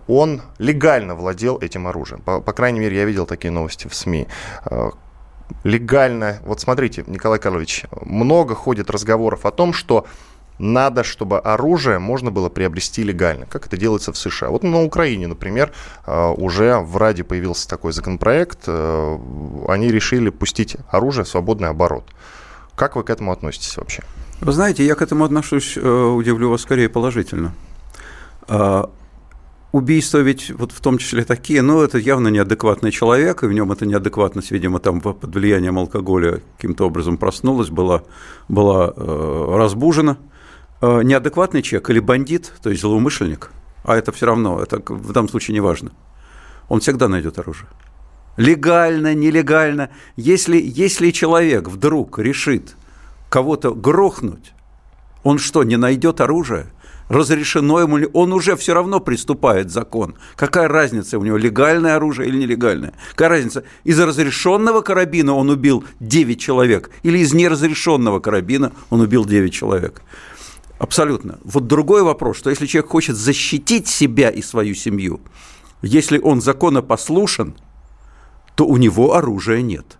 Он 0.08 0.42
легально 0.58 1.14
владел 1.14 1.60
этим 1.60 1.86
оружием. 1.86 2.22
По, 2.22 2.42
по 2.42 2.54
крайней 2.54 2.80
мере, 2.80 2.98
я 2.98 3.06
видел 3.06 3.28
такие 3.28 3.52
новости 3.52 3.88
в 3.88 3.94
СМИ 3.94 4.28
легально. 5.64 6.40
Вот 6.44 6.60
смотрите, 6.60 7.04
Николай 7.08 7.40
Карлович, 7.40 7.84
много 8.02 8.56
ходит 8.56 8.90
разговоров 8.90 9.46
о 9.46 9.52
том, 9.52 9.74
что 9.74 10.06
надо, 10.60 11.04
чтобы 11.04 11.40
оружие 11.40 12.00
можно 12.00 12.32
было 12.32 12.50
приобрести 12.50 13.04
легально, 13.04 13.46
как 13.46 13.68
это 13.68 13.78
делается 13.78 14.12
в 14.12 14.18
США. 14.18 14.50
Вот 14.50 14.64
на 14.64 14.84
Украине, 14.84 15.28
например, 15.28 15.72
э, 16.06 16.30
уже 16.38 16.78
в 16.78 16.98
Раде 16.98 17.24
появился 17.24 17.68
такой 17.68 17.92
законопроект, 17.92 18.60
э, 18.68 19.18
они 19.68 19.92
решили 19.92 20.30
пустить 20.30 20.78
оружие 20.90 21.26
в 21.26 21.28
свободный 21.28 21.70
оборот. 21.70 22.06
Как 22.76 22.96
вы 22.96 23.04
к 23.04 23.10
этому 23.10 23.32
относитесь 23.32 23.78
вообще? 23.78 24.04
Вы 24.42 24.52
знаете, 24.52 24.86
я 24.86 24.96
к 24.96 25.02
этому 25.02 25.26
отношусь, 25.26 25.78
э, 25.78 25.82
удивлю 25.82 26.50
вас, 26.50 26.62
скорее 26.62 26.90
положительно. 26.90 27.54
Убийства 29.72 30.20
ведь 30.20 30.52
вот 30.52 30.72
в 30.72 30.80
том 30.82 31.00
числе 31.00 31.24
такие, 31.24 31.64
но 31.64 31.82
это 31.82 31.98
явно 31.98 32.28
неадекватный 32.28 32.92
человек, 32.92 33.42
и 33.42 33.48
в 33.48 33.54
нем 33.54 33.72
эта 33.72 33.88
неадекватность, 33.88 34.52
видимо, 34.52 34.80
там 34.80 35.02
под 35.02 35.34
влиянием 35.34 35.80
алкоголя 35.80 36.42
каким-то 36.58 36.86
образом 36.86 37.18
проснулась, 37.18 37.70
была, 37.70 38.04
была 38.48 38.94
разбужена– 38.96 40.18
неадекватный 40.84 41.62
человек 41.62 41.90
или 41.90 42.00
бандит, 42.00 42.54
то 42.62 42.70
есть 42.70 42.82
злоумышленник, 42.82 43.52
а 43.84 43.96
это 43.96 44.12
все 44.12 44.26
равно, 44.26 44.62
это 44.62 44.82
в 44.86 45.12
данном 45.12 45.30
случае 45.30 45.54
не 45.54 45.62
важно, 45.62 45.92
он 46.68 46.82
всегда 46.82 47.08
найдет 47.08 47.40
оружие. 47.40 47.70
Легально, 48.36 49.14
нелегально. 49.14 49.90
Если, 50.16 50.60
если 50.60 51.12
человек 51.12 51.68
вдруг 51.68 52.18
решит 52.18 52.76
кого-то 53.30 53.74
грохнуть, 53.74 54.54
он 55.24 55.38
что, 55.38 55.64
не 55.64 55.78
найдет 55.78 56.20
оружие? 56.20 56.68
Разрешено 57.10 57.80
ему 57.80 57.98
ли? 57.98 58.10
Он 58.14 58.34
уже 58.34 58.56
все 58.56 58.74
равно 58.74 59.00
приступает 59.00 59.70
закон. 59.70 60.16
Какая 60.36 60.68
разница 60.68 61.20
у 61.20 61.24
него, 61.24 61.38
легальное 61.38 61.96
оружие 61.96 62.30
или 62.30 62.38
нелегальное? 62.38 62.94
Какая 63.12 63.30
разница? 63.30 63.64
Из 63.84 64.00
разрешенного 64.00 64.82
карабина 64.82 65.36
он 65.36 65.50
убил 65.50 65.84
9 66.00 66.40
человек 66.40 66.90
или 67.04 67.20
из 67.20 67.34
неразрешенного 67.34 68.20
карабина 68.20 68.72
он 68.90 69.02
убил 69.02 69.26
9 69.26 69.54
человек? 69.54 70.02
Абсолютно. 70.84 71.40
Вот 71.46 71.66
другой 71.68 72.04
вопрос, 72.04 72.36
что 72.36 72.50
если 72.50 72.66
человек 72.66 72.92
хочет 72.92 73.16
защитить 73.16 73.88
себя 73.88 74.30
и 74.30 74.42
свою 74.42 74.76
семью, 74.76 75.22
если 75.82 76.18
он 76.18 76.42
законопослушен, 76.42 77.56
то 78.56 78.66
у 78.68 78.76
него 78.76 79.14
оружия 79.14 79.62
нет. 79.62 79.98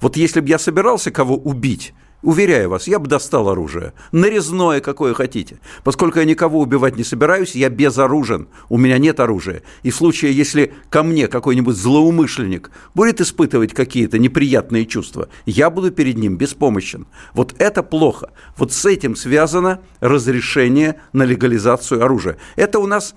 Вот 0.00 0.16
если 0.16 0.40
бы 0.40 0.48
я 0.48 0.58
собирался 0.58 1.12
кого 1.12 1.36
убить, 1.36 1.94
Уверяю 2.24 2.70
вас, 2.70 2.88
я 2.88 2.98
бы 2.98 3.06
достал 3.06 3.50
оружие. 3.50 3.92
Нарезное, 4.10 4.80
какое 4.80 5.12
хотите. 5.12 5.60
Поскольку 5.84 6.20
я 6.20 6.24
никого 6.24 6.58
убивать 6.58 6.96
не 6.96 7.04
собираюсь, 7.04 7.54
я 7.54 7.68
безоружен. 7.68 8.48
У 8.70 8.78
меня 8.78 8.96
нет 8.96 9.20
оружия. 9.20 9.60
И 9.82 9.90
в 9.90 9.94
случае, 9.94 10.32
если 10.32 10.72
ко 10.88 11.02
мне 11.02 11.28
какой-нибудь 11.28 11.76
злоумышленник 11.76 12.70
будет 12.94 13.20
испытывать 13.20 13.74
какие-то 13.74 14.18
неприятные 14.18 14.86
чувства, 14.86 15.28
я 15.44 15.68
буду 15.68 15.90
перед 15.90 16.16
ним 16.16 16.38
беспомощен. 16.38 17.06
Вот 17.34 17.54
это 17.58 17.82
плохо. 17.82 18.30
Вот 18.56 18.72
с 18.72 18.86
этим 18.86 19.16
связано 19.16 19.80
разрешение 20.00 21.02
на 21.12 21.24
легализацию 21.24 22.02
оружия. 22.02 22.38
Это 22.56 22.78
у 22.78 22.86
нас 22.86 23.14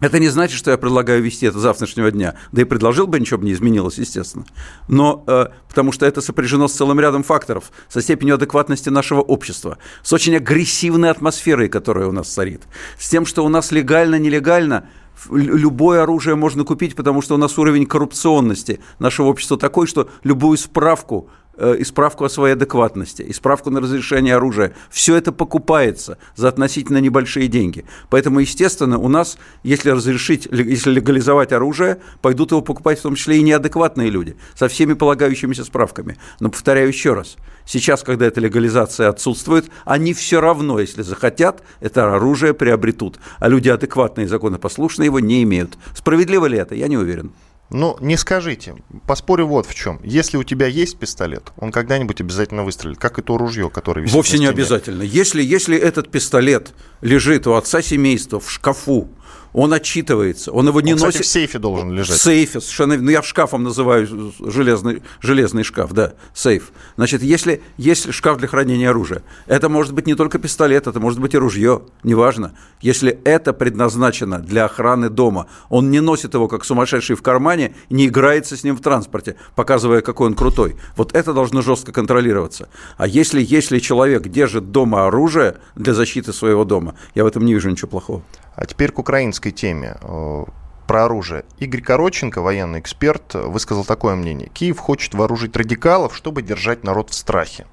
это 0.00 0.18
не 0.18 0.28
значит, 0.28 0.58
что 0.58 0.70
я 0.70 0.78
предлагаю 0.78 1.22
вести 1.22 1.46
это 1.46 1.58
завтрашнего 1.58 2.10
дня. 2.10 2.34
Да 2.52 2.62
и 2.62 2.64
предложил 2.64 3.06
бы, 3.06 3.18
ничего 3.18 3.38
бы 3.38 3.46
не 3.46 3.52
изменилось, 3.52 3.98
естественно. 3.98 4.46
Но 4.88 5.24
э, 5.26 5.46
потому 5.68 5.92
что 5.92 6.06
это 6.06 6.20
сопряжено 6.20 6.68
с 6.68 6.72
целым 6.72 7.00
рядом 7.00 7.22
факторов, 7.22 7.72
со 7.88 8.00
степенью 8.00 8.36
адекватности 8.36 8.88
нашего 8.88 9.20
общества, 9.20 9.78
с 10.02 10.12
очень 10.12 10.36
агрессивной 10.36 11.10
атмосферой, 11.10 11.68
которая 11.68 12.06
у 12.06 12.12
нас 12.12 12.28
царит, 12.28 12.62
с 12.98 13.08
тем, 13.08 13.26
что 13.26 13.44
у 13.44 13.48
нас 13.48 13.72
легально, 13.72 14.18
нелегально 14.18 14.88
любое 15.30 16.02
оружие 16.02 16.36
можно 16.36 16.64
купить, 16.64 16.94
потому 16.94 17.22
что 17.22 17.34
у 17.34 17.38
нас 17.38 17.58
уровень 17.58 17.86
коррупционности 17.86 18.80
нашего 18.98 19.28
общества 19.28 19.56
такой, 19.56 19.86
что 19.86 20.08
любую 20.22 20.56
справку 20.58 21.28
и 21.58 21.84
справку 21.84 22.24
о 22.24 22.28
своей 22.28 22.54
адекватности, 22.54 23.22
и 23.22 23.32
справку 23.32 23.70
на 23.70 23.80
разрешение 23.80 24.36
оружия. 24.36 24.74
Все 24.90 25.16
это 25.16 25.32
покупается 25.32 26.18
за 26.36 26.48
относительно 26.48 26.98
небольшие 26.98 27.48
деньги. 27.48 27.84
Поэтому, 28.10 28.40
естественно, 28.40 28.98
у 28.98 29.08
нас, 29.08 29.38
если 29.62 29.90
разрешить, 29.90 30.48
если 30.50 30.92
легализовать 30.92 31.52
оружие, 31.52 31.98
пойдут 32.22 32.52
его 32.52 32.62
покупать 32.62 32.98
в 32.98 33.02
том 33.02 33.14
числе 33.14 33.38
и 33.38 33.42
неадекватные 33.42 34.10
люди, 34.10 34.36
со 34.54 34.68
всеми 34.68 34.92
полагающимися 34.92 35.64
справками. 35.64 36.16
Но 36.40 36.48
повторяю 36.50 36.88
еще 36.88 37.14
раз, 37.14 37.36
сейчас, 37.64 38.02
когда 38.02 38.26
эта 38.26 38.40
легализация 38.40 39.08
отсутствует, 39.08 39.70
они 39.84 40.14
все 40.14 40.40
равно, 40.40 40.78
если 40.78 41.02
захотят, 41.02 41.62
это 41.80 42.14
оружие 42.14 42.54
приобретут. 42.54 43.18
А 43.38 43.48
люди 43.48 43.68
адекватные 43.68 44.26
и 44.26 44.28
законопослушные 44.28 45.06
его 45.06 45.20
не 45.20 45.42
имеют. 45.42 45.76
Справедливо 45.94 46.46
ли 46.46 46.58
это? 46.58 46.74
Я 46.74 46.88
не 46.88 46.96
уверен. 46.96 47.32
Ну, 47.70 47.96
не 48.00 48.16
скажите. 48.16 48.76
Поспорю 49.06 49.46
вот 49.46 49.66
в 49.66 49.74
чем. 49.74 50.00
Если 50.02 50.36
у 50.38 50.42
тебя 50.42 50.66
есть 50.66 50.98
пистолет, 50.98 51.52
он 51.58 51.70
когда-нибудь 51.70 52.20
обязательно 52.20 52.64
выстрелит, 52.64 52.98
как 52.98 53.18
и 53.18 53.22
то 53.22 53.36
ружье, 53.36 53.68
которое 53.68 54.02
висит 54.02 54.14
Вовсе 54.14 54.38
не 54.38 54.46
обязательно. 54.46 55.02
Если, 55.02 55.42
если 55.42 55.76
этот 55.76 56.10
пистолет 56.10 56.72
лежит 57.02 57.46
у 57.46 57.54
отца 57.54 57.82
семейства 57.82 58.40
в 58.40 58.50
шкафу, 58.50 59.08
он 59.52 59.72
отчитывается, 59.72 60.52
он 60.52 60.68
его 60.68 60.80
не 60.80 60.94
он, 60.94 61.00
носит... 61.00 61.24
в 61.24 61.26
сейфе 61.26 61.58
должен 61.58 61.92
лежать. 61.92 62.18
В 62.18 62.22
сейфе, 62.22 62.60
совершенно... 62.60 62.96
Ну, 62.96 63.10
я 63.10 63.22
шкафом 63.22 63.62
называю 63.62 64.06
железный, 64.40 65.02
железный 65.20 65.64
шкаф, 65.64 65.92
да, 65.92 66.14
сейф. 66.34 66.72
Значит, 66.96 67.22
если 67.22 67.62
есть 67.76 68.12
шкаф 68.12 68.38
для 68.38 68.48
хранения 68.48 68.90
оружия, 68.90 69.22
это 69.46 69.68
может 69.68 69.92
быть 69.94 70.06
не 70.06 70.14
только 70.14 70.38
пистолет, 70.38 70.86
это 70.86 71.00
может 71.00 71.20
быть 71.20 71.34
и 71.34 71.38
ружье, 71.38 71.82
неважно. 72.02 72.54
Если 72.80 73.18
это 73.24 73.52
предназначено 73.52 74.38
для 74.38 74.64
охраны 74.64 75.08
дома, 75.08 75.46
он 75.68 75.90
не 75.90 76.00
носит 76.00 76.34
его 76.34 76.48
как 76.48 76.64
сумасшедший 76.64 77.16
в 77.16 77.22
кармане, 77.22 77.74
не 77.90 78.06
играется 78.06 78.56
с 78.56 78.64
ним 78.64 78.76
в 78.76 78.80
транспорте, 78.80 79.36
показывая, 79.54 80.00
какой 80.00 80.28
он 80.28 80.34
крутой. 80.34 80.76
Вот 80.96 81.14
это 81.14 81.32
должно 81.32 81.62
жестко 81.62 81.92
контролироваться. 81.92 82.68
А 82.96 83.06
если, 83.06 83.42
если 83.42 83.78
человек 83.78 84.28
держит 84.28 84.70
дома 84.70 85.06
оружие 85.06 85.56
для 85.74 85.94
защиты 85.94 86.32
своего 86.32 86.64
дома, 86.64 86.94
я 87.14 87.24
в 87.24 87.26
этом 87.26 87.44
не 87.44 87.54
вижу 87.54 87.70
ничего 87.70 87.88
плохого. 87.88 88.22
А 88.58 88.66
теперь 88.66 88.90
к 88.90 88.98
украинской 88.98 89.52
теме 89.52 89.96
э, 90.00 90.44
про 90.88 91.04
оружие. 91.04 91.44
Игорь 91.58 91.80
Короченко, 91.80 92.42
военный 92.42 92.80
эксперт, 92.80 93.34
высказал 93.34 93.84
такое 93.84 94.16
мнение. 94.16 94.48
Киев 94.48 94.80
хочет 94.80 95.14
вооружить 95.14 95.56
радикалов, 95.56 96.16
чтобы 96.16 96.42
держать 96.42 96.82
народ 96.82 97.10
в 97.10 97.14
страхе. 97.14 97.68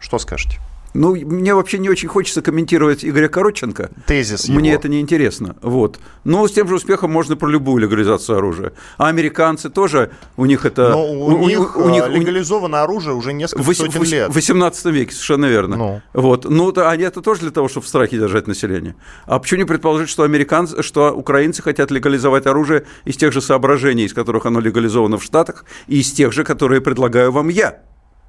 Что 0.00 0.18
скажете? 0.18 0.58
Ну, 0.96 1.14
мне 1.14 1.54
вообще 1.54 1.78
не 1.78 1.90
очень 1.90 2.08
хочется 2.08 2.42
комментировать 2.42 3.04
Игоря 3.04 3.28
Коротченко. 3.28 3.90
Тезис 4.06 4.48
Мне 4.48 4.70
его. 4.70 4.78
это 4.78 4.88
не 4.88 5.00
интересно. 5.00 5.56
Вот. 5.60 5.98
Но 6.24 6.46
с 6.48 6.52
тем 6.52 6.68
же 6.68 6.76
успехом 6.76 7.12
можно 7.12 7.36
про 7.36 7.48
любую 7.48 7.82
легализацию 7.82 8.38
оружия. 8.38 8.72
А 8.96 9.08
американцы 9.08 9.68
тоже, 9.68 10.10
у 10.36 10.46
них 10.46 10.64
это... 10.64 10.90
Но 10.90 11.06
у, 11.06 11.32
у, 11.32 11.42
у 11.42 11.46
них, 11.48 11.76
у 11.76 11.88
них 11.90 12.08
легализовано 12.08 12.82
оружие 12.82 13.14
уже 13.14 13.32
несколько 13.32 13.62
в, 13.62 13.74
сотен 13.74 14.02
лет. 14.04 14.30
В 14.30 14.34
18 14.34 14.84
веке, 14.86 15.12
совершенно 15.12 15.46
верно. 15.46 15.76
Ну. 15.76 16.02
Вот. 16.14 16.48
Ну, 16.48 16.72
то, 16.72 16.88
они 16.88 17.04
это 17.04 17.20
тоже 17.20 17.42
для 17.42 17.50
того, 17.50 17.68
чтобы 17.68 17.84
в 17.84 17.88
страхе 17.88 18.16
держать 18.16 18.46
население. 18.46 18.96
А 19.26 19.38
почему 19.38 19.60
не 19.60 19.66
предположить, 19.66 20.08
что 20.08 20.22
американцы, 20.22 20.82
что 20.82 21.12
украинцы 21.12 21.62
хотят 21.62 21.90
легализовать 21.90 22.46
оружие 22.46 22.86
из 23.04 23.16
тех 23.16 23.32
же 23.32 23.42
соображений, 23.42 24.04
из 24.04 24.14
которых 24.14 24.46
оно 24.46 24.60
легализовано 24.60 25.18
в 25.18 25.22
Штатах, 25.22 25.64
и 25.88 26.00
из 26.00 26.10
тех 26.12 26.32
же, 26.32 26.44
которые 26.44 26.80
предлагаю 26.80 27.32
вам 27.32 27.48
я? 27.48 27.82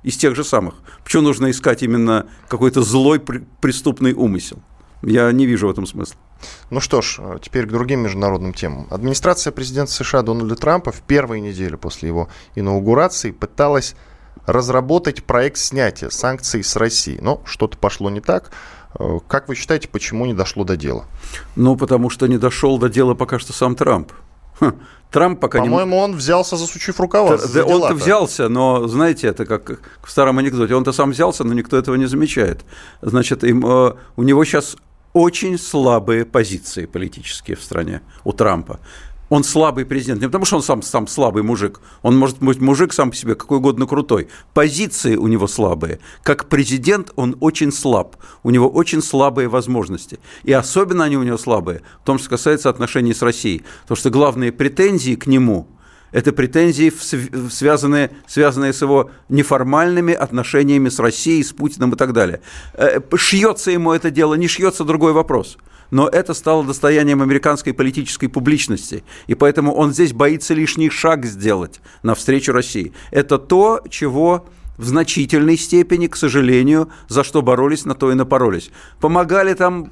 Из 0.04 0.18
тех 0.18 0.36
же 0.36 0.44
самых. 0.44 0.75
Почему 1.04 1.24
нужно 1.24 1.50
искать 1.51 1.84
именно 1.84 2.27
какой-то 2.48 2.82
злой 2.82 3.20
преступный 3.20 4.13
умысел? 4.13 4.60
Я 5.04 5.32
не 5.32 5.46
вижу 5.46 5.68
в 5.68 5.72
этом 5.72 5.86
смысла. 5.86 6.16
Ну 6.70 6.80
что 6.80 7.01
ж, 7.01 7.20
теперь 7.42 7.66
к 7.66 7.72
другим 7.72 8.01
международным 8.01 8.54
темам. 8.54 8.88
Администрация 8.89 9.51
президента 9.51 9.92
США 9.92 10.22
Дональда 10.22 10.56
Трампа 10.56 10.92
в 10.92 11.01
первые 11.01 11.42
недели 11.42 11.75
после 11.75 12.10
его 12.10 12.30
инаугурации 12.56 13.32
пыталась 13.32 13.96
разработать 14.46 15.24
проект 15.24 15.58
снятия 15.58 16.10
санкций 16.10 16.63
с 16.63 16.75
России. 16.75 17.20
Но 17.22 17.42
что-то 17.46 17.77
пошло 17.77 18.10
не 18.10 18.22
так. 18.22 18.51
Как 19.27 19.48
вы 19.48 19.56
считаете, 19.56 19.88
почему 19.88 20.25
не 20.25 20.34
дошло 20.34 20.63
до 20.63 20.77
дела? 20.77 21.06
Ну, 21.56 21.75
потому 21.75 22.10
что 22.10 22.27
не 22.27 22.38
дошел 22.38 22.77
до 22.80 22.89
дела 22.89 23.13
пока 23.13 23.38
что 23.39 23.54
сам 23.54 23.75
Трамп. 23.75 24.12
Трамп 25.12 25.40
пока 25.40 25.60
По-моему, 25.60 25.96
не... 25.96 26.02
он 26.02 26.16
взялся 26.16 26.58
засучив 26.58 27.00
рукава. 27.00 27.38
Да, 27.54 27.64
он-то 27.64 27.94
взялся, 27.94 28.50
но, 28.50 28.88
знаете, 28.88 29.28
это 29.28 29.46
как 29.46 29.80
в 30.04 30.12
старом 30.12 30.38
анекдоте. 30.40 30.76
Он-то 30.76 30.92
сам 30.92 31.12
взялся, 31.12 31.44
но 31.44 31.54
никто 31.54 31.78
этого 31.78 31.96
не 31.96 32.08
замечает. 32.08 32.66
Значит, 33.02 33.44
им, 33.44 33.66
э, 33.66 33.94
у 34.18 34.24
него 34.24 34.44
сейчас 34.44 34.76
очень 35.14 35.58
слабые 35.58 36.26
позиции 36.26 36.86
политические 36.86 37.56
в 37.56 37.64
стране 37.64 38.02
у 38.24 38.34
Трампа 38.34 38.80
он 39.29 39.43
слабый 39.43 39.86
президент. 39.86 40.22
Не 40.22 40.27
потому, 40.27 40.46
что 40.46 40.57
он 40.57 40.63
сам, 40.63 40.81
сам 40.81 41.07
слабый 41.07 41.43
мужик. 41.43 41.79
Он 42.01 42.17
может 42.17 42.39
быть 42.39 42.60
мужик 42.60 42.93
сам 42.93 43.12
по 43.12 43.15
себе 43.15 43.36
какой 43.36 43.57
угодно 43.57 43.86
крутой. 43.86 44.29
Позиции 44.53 45.15
у 45.15 45.27
него 45.27 45.48
слабые. 45.48 46.00
Как 46.24 46.46
президент 46.46 47.12
он 47.15 47.36
очень 47.39 47.72
слаб. 47.72 48.15
У 48.43 48.50
него 48.50 48.69
очень 48.69 49.01
слабые 49.01 49.48
возможности. 49.48 50.19
И 50.43 50.53
особенно 50.53 51.03
они 51.03 51.17
у 51.17 51.24
него 51.24 51.38
слабые 51.38 51.81
в 52.01 52.05
том, 52.05 52.19
что 52.19 52.29
касается 52.29 52.69
отношений 52.69 53.13
с 53.13 53.22
Россией. 53.22 53.63
Потому 53.81 53.98
что 53.98 54.10
главные 54.10 54.51
претензии 54.51 55.15
к 55.15 55.27
нему– 55.27 55.67
это 56.12 56.31
претензии, 56.31 56.91
связанные, 57.50 58.12
связанные 58.27 58.72
с 58.72 58.81
его 58.81 59.12
неформальными 59.27 60.13
отношениями 60.13 60.88
с 60.88 61.00
Россией, 61.00 61.43
с 61.43 61.51
Путиным 61.51 61.93
и 61.93 61.98
так 61.98 62.13
далее. 62.13 62.41
Э, 62.74 63.01
шьется 63.15 63.72
ему 63.72 63.91
это 63.91 64.10
дело, 64.10 64.36
не 64.36 64.48
шьется– 64.48 64.84
другой 64.86 65.12
вопрос– 65.12 65.57
но 65.91 66.08
это 66.08 66.34
стало 66.34 66.63
достоянием 66.63 67.22
американской 67.22 67.74
политической 67.74 68.27
публичности, 68.27 69.03
и 69.27 69.36
поэтому 69.36 69.74
он 69.74 69.94
здесь 69.94 70.13
боится 70.13 70.53
лишний 70.53 70.89
шаг 70.89 71.25
сделать 71.25 71.79
навстречу 72.03 72.51
России. 72.51 72.94
Это 73.12 73.38
то, 73.38 73.82
чего 73.89 74.46
в 74.77 74.86
значительной 74.86 75.58
степени, 75.58 76.08
к 76.08 76.15
сожалению, 76.15 76.89
за 77.08 77.24
что 77.24 77.41
боролись, 77.41 77.86
на 77.86 77.96
то 77.96 78.12
и 78.12 78.15
напоролись. 78.15 78.70
Помогали 79.00 79.53
там 79.53 79.91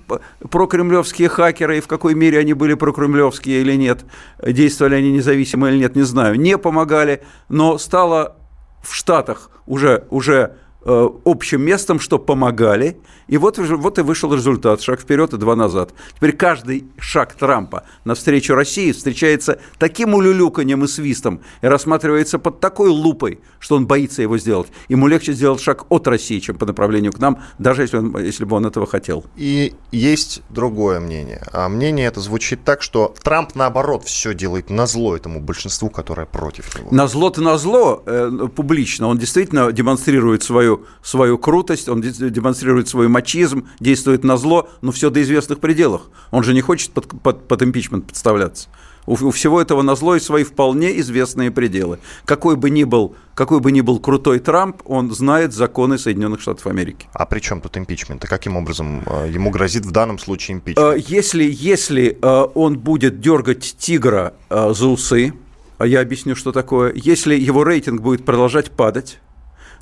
прокремлевские 0.52 1.28
хакеры, 1.28 1.80
и 1.80 1.82
в 1.82 1.88
какой 1.88 2.14
мере 2.14 2.40
они 2.40 2.54
были 2.54 2.76
прокремлевские 2.76 3.62
или 3.62 3.74
нет, 3.76 4.06
действовали 4.46 4.96
они 4.96 5.12
независимо 5.12 5.70
или 5.70 5.80
нет, 5.80 5.96
не 5.96 6.04
знаю. 6.04 6.40
Не 6.40 6.58
помогали, 6.58 7.24
но 7.50 7.78
стало 7.80 8.38
в 8.84 8.94
Штатах 8.94 9.50
уже, 9.66 10.06
уже 10.12 10.58
общим 10.86 11.64
местом, 11.64 12.00
что 12.00 12.20
помогали. 12.20 12.98
И 13.28 13.38
вот, 13.38 13.58
вот 13.58 13.98
и 13.98 14.02
вышел 14.02 14.34
результат. 14.34 14.82
Шаг 14.82 15.02
вперед 15.02 15.34
и 15.34 15.38
два 15.38 15.56
назад. 15.56 15.94
Теперь 16.16 16.34
каждый 16.34 16.86
шаг 17.00 17.34
Трампа 17.34 17.86
навстречу 18.04 18.54
России 18.54 18.92
встречается 18.92 19.60
таким 19.80 20.14
улюлюканьем 20.14 20.84
и 20.84 20.88
свистом 20.88 21.42
и 21.62 21.68
рассматривается 21.68 22.38
под 22.38 22.60
такой 22.60 22.90
лупой, 22.90 23.40
что 23.60 23.76
он 23.76 23.88
боится 23.88 24.22
его 24.22 24.38
сделать. 24.38 24.68
Ему 24.88 25.08
легче 25.08 25.34
сделать 25.34 25.60
шаг 25.62 25.86
от 25.90 26.08
России, 26.08 26.40
чем 26.40 26.58
по 26.58 26.66
направлению 26.66 27.12
к 27.12 27.20
нам, 27.20 27.42
даже 27.58 27.82
если, 27.82 27.98
он, 27.98 28.18
если 28.20 28.46
бы 28.46 28.56
он 28.56 28.66
этого 28.66 28.86
хотел. 28.86 29.26
И 29.36 29.74
есть 29.92 30.44
другое 30.50 31.00
мнение. 31.00 31.44
А 31.52 31.68
мнение 31.68 32.08
это 32.08 32.22
звучит 32.22 32.64
так, 32.64 32.84
что 32.84 33.16
Трамп, 33.24 33.56
наоборот, 33.56 34.06
все 34.06 34.34
делает 34.36 34.70
на 34.70 34.86
зло 34.86 35.16
этому 35.16 35.42
большинству, 35.42 35.90
которое 35.90 36.28
против 36.28 36.78
него. 36.78 36.90
На 36.92 37.08
зло-то 37.08 37.42
на 37.42 37.58
зло 37.58 38.04
э, 38.06 38.48
публично. 38.56 39.08
Он 39.08 39.18
действительно 39.18 39.72
демонстрирует 39.72 40.44
свою 40.44 40.75
свою, 41.04 41.38
крутость, 41.38 41.90
он 41.90 42.02
демонстрирует 42.02 42.88
свой 42.88 43.08
мачизм, 43.08 43.68
действует 43.80 44.24
на 44.24 44.38
зло, 44.38 44.70
но 44.82 44.92
все 44.92 45.10
до 45.10 45.22
известных 45.22 45.60
пределах. 45.60 46.10
Он 46.32 46.44
же 46.44 46.54
не 46.54 46.62
хочет 46.62 46.92
под, 46.92 47.08
под, 47.22 47.48
под 47.48 47.64
импичмент 47.64 48.08
подставляться. 48.08 48.70
У, 49.06 49.14
у 49.14 49.32
всего 49.32 49.62
этого 49.62 49.82
на 49.82 49.96
зло 49.96 50.16
и 50.16 50.20
свои 50.20 50.44
вполне 50.44 51.00
известные 51.00 51.52
пределы. 51.52 52.00
Какой 52.26 52.56
бы 52.56 52.70
ни 52.70 52.84
был, 52.84 53.16
какой 53.36 53.60
бы 53.60 53.72
ни 53.72 53.82
был 53.82 54.00
крутой 54.00 54.40
Трамп, 54.40 54.82
он 54.86 55.12
знает 55.12 55.54
законы 55.54 55.98
Соединенных 55.98 56.42
Штатов 56.42 56.68
Америки. 56.68 57.08
А 57.14 57.26
при 57.26 57.40
чем 57.40 57.62
тут 57.62 57.78
импичмент? 57.78 58.24
И 58.24 58.28
каким 58.28 58.58
образом 58.58 59.04
э, 59.06 59.30
ему 59.32 59.52
грозит 59.52 59.86
в 59.86 59.92
данном 59.92 60.18
случае 60.18 60.58
импичмент? 60.58 60.96
Э, 60.96 61.00
если, 61.08 61.44
если 61.44 62.18
э, 62.20 62.48
он 62.56 62.80
будет 62.80 63.20
дергать 63.20 63.76
тигра 63.78 64.34
за 64.50 64.88
усы, 64.88 65.34
а 65.78 65.86
я 65.86 66.02
объясню, 66.02 66.36
что 66.36 66.52
такое, 66.52 66.94
если 66.96 67.36
его 67.36 67.64
рейтинг 67.64 68.02
будет 68.02 68.26
продолжать 68.26 68.72
падать, 68.72 69.20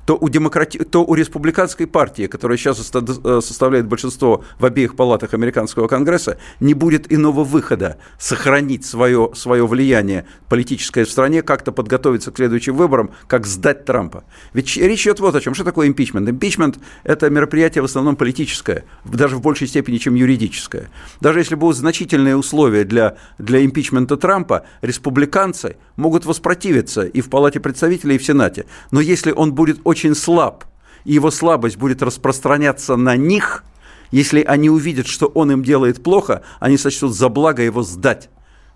то 0.05 0.17
у, 0.19 0.29
демократи... 0.29 0.79
то 0.79 1.03
у 1.03 1.15
республиканской 1.15 1.87
партии, 1.87 2.27
которая 2.27 2.57
сейчас 2.57 2.91
э, 2.93 3.41
составляет 3.41 3.87
большинство 3.87 4.43
в 4.59 4.65
обеих 4.65 4.95
палатах 4.95 5.33
американского 5.33 5.87
конгресса, 5.87 6.37
не 6.59 6.73
будет 6.73 7.11
иного 7.11 7.43
выхода 7.43 7.97
сохранить 8.17 8.85
свое, 8.85 9.31
свое 9.35 9.65
влияние 9.65 10.25
политическое 10.49 11.05
в 11.05 11.09
стране, 11.09 11.41
как-то 11.41 11.71
подготовиться 11.71 12.31
к 12.31 12.35
следующим 12.35 12.75
выборам, 12.75 13.11
как 13.27 13.47
сдать 13.47 13.85
Трампа. 13.85 14.23
Ведь 14.53 14.75
речь 14.77 15.03
идет 15.03 15.19
вот 15.19 15.35
о 15.35 15.41
чем. 15.41 15.53
Что 15.53 15.63
такое 15.63 15.87
импичмент? 15.87 16.29
Импичмент– 16.29 16.79
это 17.03 17.29
мероприятие 17.29 17.81
в 17.81 17.85
основном 17.85 18.15
политическое, 18.15 18.85
даже 19.05 19.37
в 19.37 19.41
большей 19.41 19.67
степени, 19.67 19.97
чем 19.97 20.15
юридическое. 20.15 20.89
Даже 21.21 21.39
если 21.39 21.55
будут 21.55 21.77
значительные 21.77 22.35
условия 22.35 22.83
для, 22.83 23.17
для 23.37 23.63
импичмента 23.63 24.17
Трампа, 24.17 24.65
республиканцы 24.81 25.77
могут 25.95 26.25
воспротивиться 26.25 27.03
и 27.03 27.21
в 27.21 27.29
Палате 27.29 27.59
представителей, 27.59 28.15
и 28.15 28.17
в 28.17 28.25
Сенате. 28.25 28.65
Но 28.91 28.99
если 28.99 29.31
он 29.31 29.53
будет 29.53 29.79
очень 29.93 30.15
слаб, 30.15 30.65
и 31.05 31.13
его 31.13 31.29
слабость 31.29 31.77
будет 31.77 32.01
распространяться 32.01 32.95
на 32.95 33.15
них, 33.15 33.63
если 34.11 34.43
они 34.43 34.69
увидят, 34.69 35.05
что 35.07 35.27
он 35.27 35.51
им 35.51 35.63
делает 35.63 36.01
плохо, 36.03 36.41
они 36.59 36.77
сочтут 36.77 37.13
за 37.15 37.29
благо 37.29 37.61
его 37.61 37.83
сдать. 37.83 38.29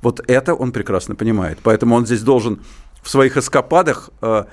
Вот 0.04 0.22
это 0.28 0.54
он 0.54 0.72
прекрасно 0.72 1.16
понимает. 1.16 1.58
Поэтому 1.64 1.96
он 1.96 2.06
здесь 2.06 2.22
должен 2.22 2.60
в 3.02 3.10
своих 3.10 3.38
эскападах 3.38 4.12
э, 4.22 4.44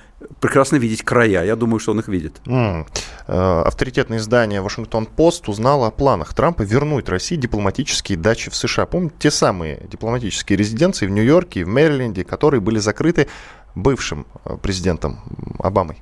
прекрасно 0.40 0.76
видеть 0.76 1.02
края. 1.02 1.44
Я 1.44 1.56
думаю, 1.56 1.80
что 1.80 1.92
он 1.92 2.00
их 2.00 2.08
видит. 2.08 2.40
Mm. 2.46 2.86
Авторитетное 3.26 4.18
издание 4.18 4.60
«Вашингтон-Пост» 4.60 5.48
узнало 5.48 5.88
о 5.88 5.90
планах 5.90 6.34
Трампа 6.34 6.62
вернуть 6.62 7.08
России 7.08 7.36
дипломатические 7.36 8.16
дачи 8.16 8.50
в 8.50 8.56
США. 8.56 8.86
Помните, 8.86 9.14
те 9.18 9.30
самые 9.30 9.86
дипломатические 9.90 10.56
резиденции 10.56 11.06
в 11.06 11.10
Нью-Йорке 11.10 11.60
и 11.60 11.64
в 11.64 11.68
Мэриленде, 11.68 12.24
которые 12.24 12.60
были 12.60 12.78
закрыты 12.78 13.28
бывшим 13.74 14.26
э, 14.44 14.56
президентом 14.62 15.20
Обамой? 15.58 16.00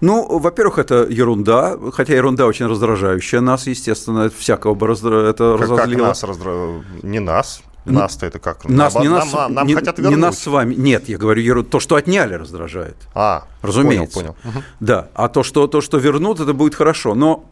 Ну, 0.00 0.38
во-первых, 0.38 0.78
это 0.78 1.06
ерунда, 1.08 1.76
хотя 1.92 2.14
ерунда 2.14 2.46
очень 2.46 2.66
раздражающая 2.66 3.40
нас, 3.40 3.66
естественно, 3.66 4.30
всякого 4.30 4.74
бы 4.74 4.86
раздра... 4.86 5.28
это 5.28 5.56
как, 5.58 5.68
разозлило. 5.68 6.00
Как 6.00 6.08
нас 6.08 6.22
раздра... 6.22 6.52
Не 7.02 7.18
нас, 7.18 7.62
нас-то 7.84 8.26
это 8.26 8.38
как? 8.38 8.68
Нас, 8.68 8.94
нам, 8.94 9.02
не 9.02 9.08
нас, 9.08 9.32
нам, 9.32 9.54
нам 9.54 9.66
не, 9.66 9.74
хотят 9.74 9.98
вернуть. 9.98 10.16
Не 10.16 10.20
нас 10.20 10.38
с 10.38 10.46
вами. 10.46 10.74
Нет, 10.74 11.08
я 11.08 11.18
говорю, 11.18 11.40
ерунда. 11.40 11.70
то, 11.70 11.80
что 11.80 11.96
отняли, 11.96 12.34
раздражает. 12.34 12.96
А, 13.14 13.44
разумеется. 13.62 14.20
Понял, 14.20 14.36
понял. 14.42 14.62
Да, 14.80 15.08
а 15.14 15.28
то 15.28 15.42
что, 15.42 15.66
то, 15.66 15.80
что 15.80 15.98
вернут, 15.98 16.40
это 16.40 16.52
будет 16.52 16.74
хорошо. 16.74 17.14
Но, 17.14 17.44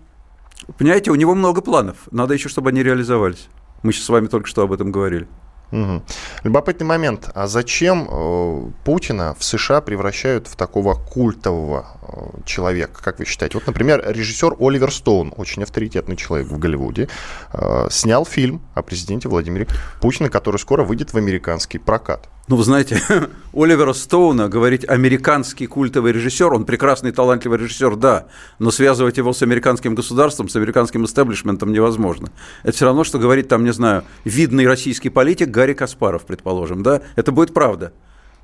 понимаете, 0.78 1.10
у 1.10 1.14
него 1.14 1.34
много 1.34 1.60
планов. 1.62 1.96
Надо 2.10 2.34
еще, 2.34 2.48
чтобы 2.48 2.70
они 2.70 2.82
реализовались. 2.82 3.48
Мы 3.82 3.92
сейчас 3.92 4.06
с 4.06 4.08
вами 4.08 4.26
только 4.26 4.48
что 4.48 4.62
об 4.62 4.72
этом 4.72 4.90
говорили. 4.90 5.28
Угу. 5.74 6.02
Любопытный 6.44 6.86
момент. 6.86 7.30
А 7.34 7.48
зачем 7.48 8.06
э, 8.08 8.70
Путина 8.84 9.34
в 9.36 9.42
США 9.42 9.80
превращают 9.80 10.46
в 10.46 10.54
такого 10.54 10.94
культового 10.94 11.86
э, 12.02 12.42
человека, 12.44 13.02
как 13.02 13.18
вы 13.18 13.24
считаете? 13.24 13.58
Вот, 13.58 13.66
например, 13.66 14.00
режиссер 14.06 14.54
Оливер 14.60 14.92
Стоун, 14.92 15.34
очень 15.36 15.64
авторитетный 15.64 16.14
человек 16.14 16.46
в 16.46 16.58
Голливуде, 16.58 17.08
э, 17.52 17.88
снял 17.90 18.24
фильм 18.24 18.62
о 18.74 18.82
президенте 18.82 19.28
Владимире 19.28 19.66
Путине, 20.00 20.30
который 20.30 20.58
скоро 20.58 20.84
выйдет 20.84 21.12
в 21.12 21.16
американский 21.16 21.78
прокат. 21.78 22.28
Ну, 22.46 22.56
вы 22.56 22.64
знаете, 22.64 23.00
Оливера 23.54 23.94
Стоуна 23.94 24.50
говорить 24.50 24.86
американский 24.86 25.66
культовый 25.66 26.12
режиссер, 26.12 26.52
он 26.52 26.66
прекрасный, 26.66 27.10
талантливый 27.10 27.58
режиссер, 27.58 27.96
да, 27.96 28.26
но 28.58 28.70
связывать 28.70 29.16
его 29.16 29.32
с 29.32 29.40
американским 29.42 29.94
государством, 29.94 30.50
с 30.50 30.56
американским 30.56 31.06
истеблишментом 31.06 31.72
невозможно. 31.72 32.28
Это 32.62 32.72
все 32.72 32.84
равно, 32.84 33.02
что 33.04 33.18
говорить 33.18 33.48
там, 33.48 33.64
не 33.64 33.72
знаю, 33.72 34.04
видный 34.24 34.66
российский 34.66 35.08
политик 35.08 35.48
Гарри 35.48 35.72
Каспаров, 35.72 36.26
предположим, 36.26 36.82
да, 36.82 37.00
это 37.16 37.32
будет 37.32 37.54
правда 37.54 37.94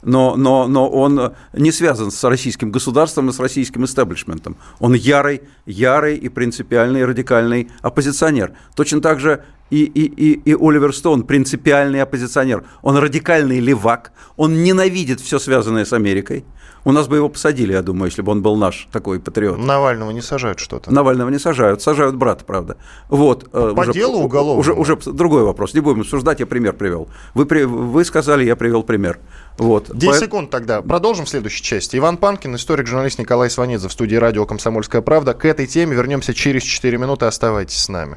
но, 0.02 0.36
но, 0.36 0.66
но 0.66 0.88
он 0.88 1.34
не 1.52 1.72
связан 1.72 2.10
с 2.10 2.24
российским 2.24 2.70
государством 2.70 3.28
и 3.28 3.32
с 3.32 3.38
российским 3.38 3.84
истеблишментом. 3.84 4.56
Он 4.78 4.94
ярый, 4.94 5.42
ярый 5.66 6.16
и 6.16 6.28
принципиальный, 6.28 7.04
радикальный 7.04 7.70
оппозиционер. 7.82 8.52
Точно 8.74 9.00
так 9.00 9.20
же 9.20 9.44
и, 9.70 9.84
и, 9.84 10.04
и, 10.04 10.32
и 10.50 10.54
Оливер 10.54 10.94
Стоун 10.94 11.22
принципиальный 11.22 12.02
оппозиционер. 12.02 12.64
Он 12.82 12.96
радикальный 12.96 13.60
левак, 13.60 14.12
он 14.36 14.62
ненавидит 14.62 15.20
все 15.20 15.38
связанное 15.38 15.84
с 15.84 15.92
Америкой. 15.92 16.44
У 16.84 16.92
нас 16.92 17.08
бы 17.08 17.16
его 17.16 17.28
посадили, 17.28 17.72
я 17.72 17.82
думаю, 17.82 18.06
если 18.06 18.22
бы 18.22 18.32
он 18.32 18.40
был 18.40 18.56
наш 18.56 18.88
такой 18.90 19.20
патриот. 19.20 19.58
Навального 19.58 20.10
не 20.12 20.22
сажают 20.22 20.60
что-то. 20.60 20.90
Навального 20.92 21.28
не 21.28 21.38
сажают, 21.38 21.82
сажают 21.82 22.16
брата, 22.16 22.44
правда. 22.44 22.78
Вот. 23.08 23.48
Э, 23.52 23.74
По 23.76 23.80
уже, 23.80 23.92
делу 23.92 24.20
уголовному. 24.20 24.60
Уже, 24.60 24.72
уже 24.72 24.96
другой 24.96 25.42
вопрос, 25.42 25.74
не 25.74 25.80
будем 25.80 26.00
обсуждать, 26.00 26.40
я 26.40 26.46
пример 26.46 26.72
привел. 26.72 27.08
Вы, 27.34 27.44
вы 27.66 28.04
сказали, 28.04 28.44
я 28.44 28.56
привел 28.56 28.82
пример. 28.82 29.18
Вот. 29.58 29.90
10 29.94 30.10
По... 30.10 30.24
секунд 30.24 30.50
тогда. 30.50 30.80
Продолжим 30.80 31.26
в 31.26 31.28
следующей 31.28 31.62
части. 31.62 31.98
Иван 31.98 32.16
Панкин, 32.16 32.56
историк-журналист 32.56 33.18
Николай 33.18 33.50
Сванидзе 33.50 33.88
в 33.88 33.92
студии 33.92 34.16
радио 34.16 34.46
«Комсомольская 34.46 35.02
правда». 35.02 35.34
К 35.34 35.44
этой 35.44 35.66
теме 35.66 35.94
вернемся 35.94 36.32
через 36.32 36.62
4 36.62 36.96
минуты. 36.96 37.26
Оставайтесь 37.26 37.76
с 37.76 37.88
нами. 37.90 38.16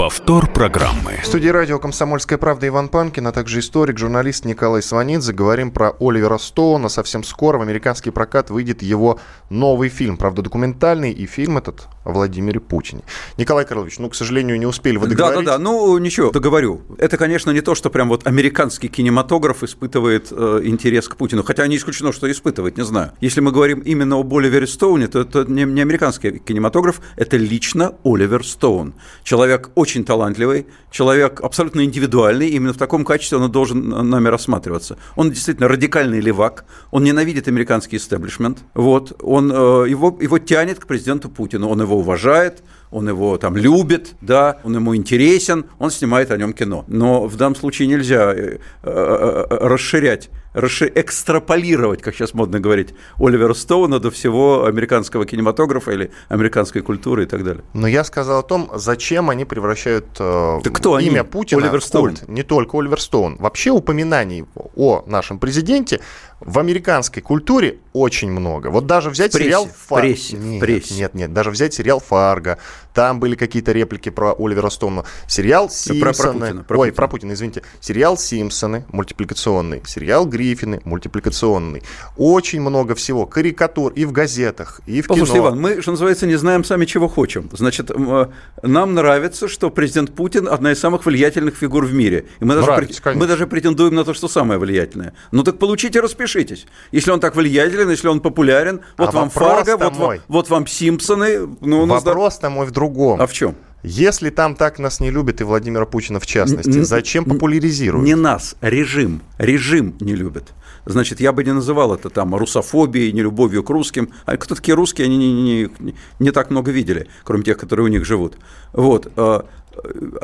Повтор 0.00 0.50
программы. 0.50 1.18
В 1.22 1.26
студии 1.26 1.48
радио 1.48 1.78
«Комсомольская 1.78 2.38
правда» 2.38 2.66
Иван 2.66 2.88
Панкин, 2.88 3.26
а 3.26 3.32
также 3.32 3.60
историк, 3.60 3.98
журналист 3.98 4.46
Николай 4.46 4.82
Сванидзе. 4.82 5.34
Говорим 5.34 5.70
про 5.70 5.90
Оливера 6.00 6.38
Стоуна. 6.38 6.88
Совсем 6.88 7.22
скоро 7.22 7.58
в 7.58 7.60
американский 7.60 8.10
прокат 8.10 8.48
выйдет 8.48 8.80
его 8.80 9.20
новый 9.50 9.90
фильм. 9.90 10.16
Правда, 10.16 10.40
документальный. 10.40 11.12
И 11.12 11.26
фильм 11.26 11.58
этот 11.58 11.86
о 12.04 12.12
Владимире 12.12 12.60
Путине. 12.60 13.02
Николай 13.36 13.66
Карлович, 13.66 13.98
ну, 13.98 14.08
к 14.08 14.14
сожалению, 14.14 14.58
не 14.58 14.64
успели 14.64 14.96
вы 14.96 15.06
договорить. 15.06 15.44
Да-да-да, 15.44 15.62
ну, 15.62 15.98
ничего, 15.98 16.30
договорю. 16.30 16.80
Это, 16.96 17.18
конечно, 17.18 17.50
не 17.50 17.60
то, 17.60 17.74
что 17.74 17.90
прям 17.90 18.08
вот 18.08 18.26
американский 18.26 18.88
кинематограф 18.88 19.62
испытывает 19.62 20.28
э, 20.30 20.62
интерес 20.64 21.10
к 21.10 21.16
Путину. 21.16 21.42
Хотя 21.42 21.66
не 21.66 21.76
исключено, 21.76 22.12
что 22.12 22.30
испытывает, 22.30 22.78
не 22.78 22.84
знаю. 22.84 23.12
Если 23.20 23.42
мы 23.42 23.52
говорим 23.52 23.80
именно 23.80 24.18
об 24.18 24.32
Оливере 24.32 24.66
Стоуне, 24.66 25.08
то 25.08 25.20
это 25.20 25.44
не, 25.44 25.64
не 25.64 25.82
американский 25.82 26.38
кинематограф, 26.38 27.02
это 27.16 27.36
лично 27.36 27.96
Оливер 28.02 28.46
Стоун. 28.46 28.94
Человек 29.24 29.68
очень 29.74 29.89
очень 29.90 30.04
талантливый, 30.04 30.66
человек 30.90 31.40
абсолютно 31.40 31.84
индивидуальный, 31.84 32.48
именно 32.50 32.72
в 32.72 32.76
таком 32.76 33.04
качестве 33.04 33.38
он 33.38 33.50
должен 33.50 33.88
нами 33.88 34.28
рассматриваться. 34.28 34.96
Он 35.16 35.30
действительно 35.30 35.66
радикальный 35.66 36.20
левак, 36.20 36.64
он 36.92 37.02
ненавидит 37.02 37.48
американский 37.48 37.96
истеблишмент, 37.96 38.58
вот, 38.74 39.20
он, 39.20 39.50
э, 39.50 39.54
его, 39.88 40.16
его 40.20 40.38
тянет 40.38 40.78
к 40.78 40.86
президенту 40.86 41.28
Путину, 41.28 41.68
он 41.68 41.80
его 41.80 41.96
уважает, 41.98 42.62
он 42.92 43.08
его 43.08 43.36
там 43.36 43.56
любит, 43.56 44.14
да, 44.20 44.58
он 44.64 44.76
ему 44.76 44.94
интересен, 44.94 45.64
он 45.78 45.90
снимает 45.90 46.30
о 46.30 46.36
нем 46.36 46.52
кино. 46.52 46.84
Но 46.86 47.26
в 47.26 47.36
данном 47.36 47.56
случае 47.56 47.88
нельзя 47.88 48.32
э, 48.32 48.58
э, 48.82 49.46
расширять 49.50 50.30
экстраполировать, 50.54 52.02
как 52.02 52.14
сейчас 52.14 52.34
модно 52.34 52.60
говорить, 52.60 52.94
Оливера 53.18 53.54
Стоуна 53.54 54.00
до 54.00 54.10
всего 54.10 54.64
американского 54.64 55.24
кинематографа 55.26 55.92
или 55.92 56.10
американской 56.28 56.82
культуры 56.82 57.24
и 57.24 57.26
так 57.26 57.44
далее. 57.44 57.62
Но 57.72 57.86
я 57.86 58.04
сказал 58.04 58.40
о 58.40 58.42
том, 58.42 58.70
зачем 58.74 59.30
они 59.30 59.44
превращают 59.44 60.06
э, 60.18 60.60
кто 60.72 60.98
имя 60.98 61.20
они? 61.20 61.28
Путина 61.28 61.62
Оливер 61.62 61.80
в 61.80 61.90
культ. 61.90 62.28
Не 62.28 62.42
только 62.42 62.78
Оливер 62.78 63.00
Стоун. 63.00 63.36
Вообще 63.36 63.70
упоминаний 63.70 64.44
о 64.76 65.04
нашем 65.06 65.38
президенте 65.38 66.00
в 66.40 66.58
американской 66.58 67.22
культуре 67.22 67.78
очень 67.92 68.30
много. 68.30 68.68
Вот 68.68 68.86
даже 68.86 69.10
взять 69.10 69.32
прессе, 69.32 69.44
сериал 69.44 69.68
Фарго. 69.88 70.08
Прессе, 70.08 70.36
нет, 70.36 70.60
прессе. 70.60 70.94
нет, 70.94 71.14
нет, 71.14 71.32
даже 71.32 71.50
взять 71.50 71.74
сериал 71.74 72.00
Фарго. 72.00 72.58
Там 72.94 73.20
были 73.20 73.34
какие-то 73.34 73.72
реплики 73.72 74.08
про 74.08 74.34
Оливера 74.38 74.70
Стоуна. 74.70 75.04
Сериал 75.26 75.70
Симпсоны. 75.70 76.00
Про, 76.00 76.12
про 76.12 76.32
Путина, 76.32 76.64
про 76.64 76.78
Ой, 76.78 76.88
Путина. 76.88 76.96
про 76.96 77.08
Путина, 77.08 77.32
извините. 77.32 77.62
Сериал 77.80 78.16
Симпсоны, 78.16 78.84
мультипликационный. 78.92 79.82
Сериал 79.86 80.26
Гриффины, 80.26 80.80
мультипликационный. 80.84 81.82
Очень 82.16 82.60
много 82.60 82.94
всего. 82.94 83.26
Карикатур 83.26 83.92
и 83.92 84.04
в 84.04 84.12
газетах, 84.12 84.80
и 84.86 85.02
в 85.02 85.08
Послушайте, 85.08 85.34
кино. 85.34 85.48
Иван, 85.48 85.60
мы, 85.60 85.82
что 85.82 85.90
называется, 85.92 86.26
не 86.26 86.36
знаем 86.36 86.64
сами, 86.64 86.84
чего 86.84 87.08
хотим. 87.08 87.48
Значит, 87.52 87.90
э, 87.90 88.26
нам 88.62 88.94
нравится, 88.94 89.48
что 89.48 89.70
президент 89.70 90.14
Путин 90.14 90.48
одна 90.48 90.72
из 90.72 90.80
самых 90.80 91.06
влиятельных 91.06 91.56
фигур 91.56 91.84
в 91.84 91.92
мире. 91.92 92.26
И 92.40 92.44
мы, 92.44 92.54
Нравится, 92.54 93.02
даже, 93.02 93.18
мы 93.18 93.26
даже 93.26 93.46
претендуем 93.46 93.94
на 93.94 94.04
то, 94.04 94.14
что 94.14 94.28
самое 94.28 94.58
влиятельное. 94.58 95.14
Ну 95.32 95.42
так 95.42 95.58
получите, 95.58 96.00
распишите 96.00 96.20
распишитесь. 96.30 96.66
Если 96.92 97.10
он 97.10 97.20
так 97.20 97.36
влиятелен, 97.36 97.90
если 97.90 98.08
он 98.08 98.20
популярен, 98.20 98.80
вот 98.96 99.08
а 99.08 99.12
вам 99.12 99.30
Фарго, 99.30 99.76
вот, 99.76 99.96
мой. 99.96 100.20
вот 100.28 100.50
вам 100.50 100.66
Симпсоны. 100.66 101.48
Ну, 101.60 101.86
Вопрос-то 101.86 102.50
мой 102.50 102.66
в 102.66 102.70
другом. 102.80 103.20
А 103.20 103.26
в 103.26 103.32
чем? 103.32 103.54
Если 103.82 104.30
там 104.30 104.54
так 104.54 104.78
нас 104.78 105.00
не 105.00 105.10
любят, 105.10 105.40
и 105.40 105.44
Владимира 105.44 105.86
Путина 105.86 106.18
в 106.18 106.26
частности, 106.26 106.82
зачем 106.82 107.24
популяризируют? 107.24 108.06
Не 108.06 108.14
нас, 108.14 108.56
режим. 108.60 109.20
Режим 109.38 109.94
не 110.00 110.14
любит. 110.14 110.52
Значит, 110.86 111.20
я 111.20 111.32
бы 111.32 111.44
не 111.44 111.52
называл 111.52 111.94
это 111.94 112.10
там 112.10 112.34
русофобией, 112.34 113.12
нелюбовью 113.12 113.62
к 113.62 113.70
русским. 113.70 114.10
А 114.24 114.36
кто 114.36 114.54
такие 114.54 114.74
русские, 114.74 115.06
они 115.06 115.16
не, 115.16 115.32
не, 115.32 115.70
не, 115.78 115.94
не 116.18 116.30
так 116.30 116.50
много 116.50 116.70
видели, 116.70 117.08
кроме 117.24 117.42
тех, 117.44 117.58
которые 117.58 117.86
у 117.86 117.88
них 117.88 118.04
живут. 118.04 118.36
Вот. 118.72 119.10
А, 119.16 119.46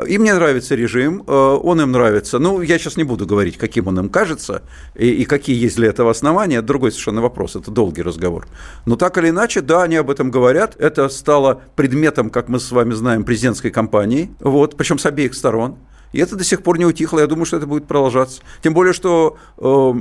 им 0.07 0.23
не 0.23 0.33
нравится 0.33 0.75
режим, 0.75 1.23
э, 1.25 1.31
он 1.31 1.81
им 1.81 1.91
нравится. 1.91 2.39
Ну, 2.39 2.61
я 2.61 2.77
сейчас 2.77 2.97
не 2.97 3.03
буду 3.03 3.25
говорить, 3.25 3.57
каким 3.57 3.87
он 3.87 3.99
им 3.99 4.09
кажется 4.09 4.63
и, 4.95 5.09
и 5.09 5.25
какие 5.25 5.57
есть 5.57 5.77
для 5.77 5.87
этого 5.89 6.11
основания. 6.11 6.61
Другой 6.61 6.91
совершенно 6.91 7.21
вопрос, 7.21 7.55
это 7.55 7.71
долгий 7.71 8.01
разговор. 8.01 8.47
Но 8.85 8.95
так 8.95 9.17
или 9.17 9.29
иначе, 9.29 9.61
да, 9.61 9.83
они 9.83 9.95
об 9.95 10.09
этом 10.09 10.31
говорят. 10.31 10.75
Это 10.77 11.09
стало 11.09 11.61
предметом, 11.75 12.29
как 12.29 12.49
мы 12.49 12.59
с 12.59 12.71
вами 12.71 12.93
знаем, 12.93 13.23
президентской 13.23 13.69
кампании, 13.69 14.31
вот, 14.39 14.75
причем 14.75 14.99
с 14.99 15.05
обеих 15.05 15.33
сторон. 15.33 15.77
И 16.13 16.19
это 16.19 16.35
до 16.35 16.43
сих 16.43 16.63
пор 16.63 16.77
не 16.77 16.85
утихло. 16.85 17.19
Я 17.19 17.27
думаю, 17.27 17.45
что 17.45 17.57
это 17.57 17.67
будет 17.67 17.85
продолжаться. 17.85 18.41
Тем 18.63 18.73
более, 18.73 18.93
что 18.93 19.37
э, 19.57 19.93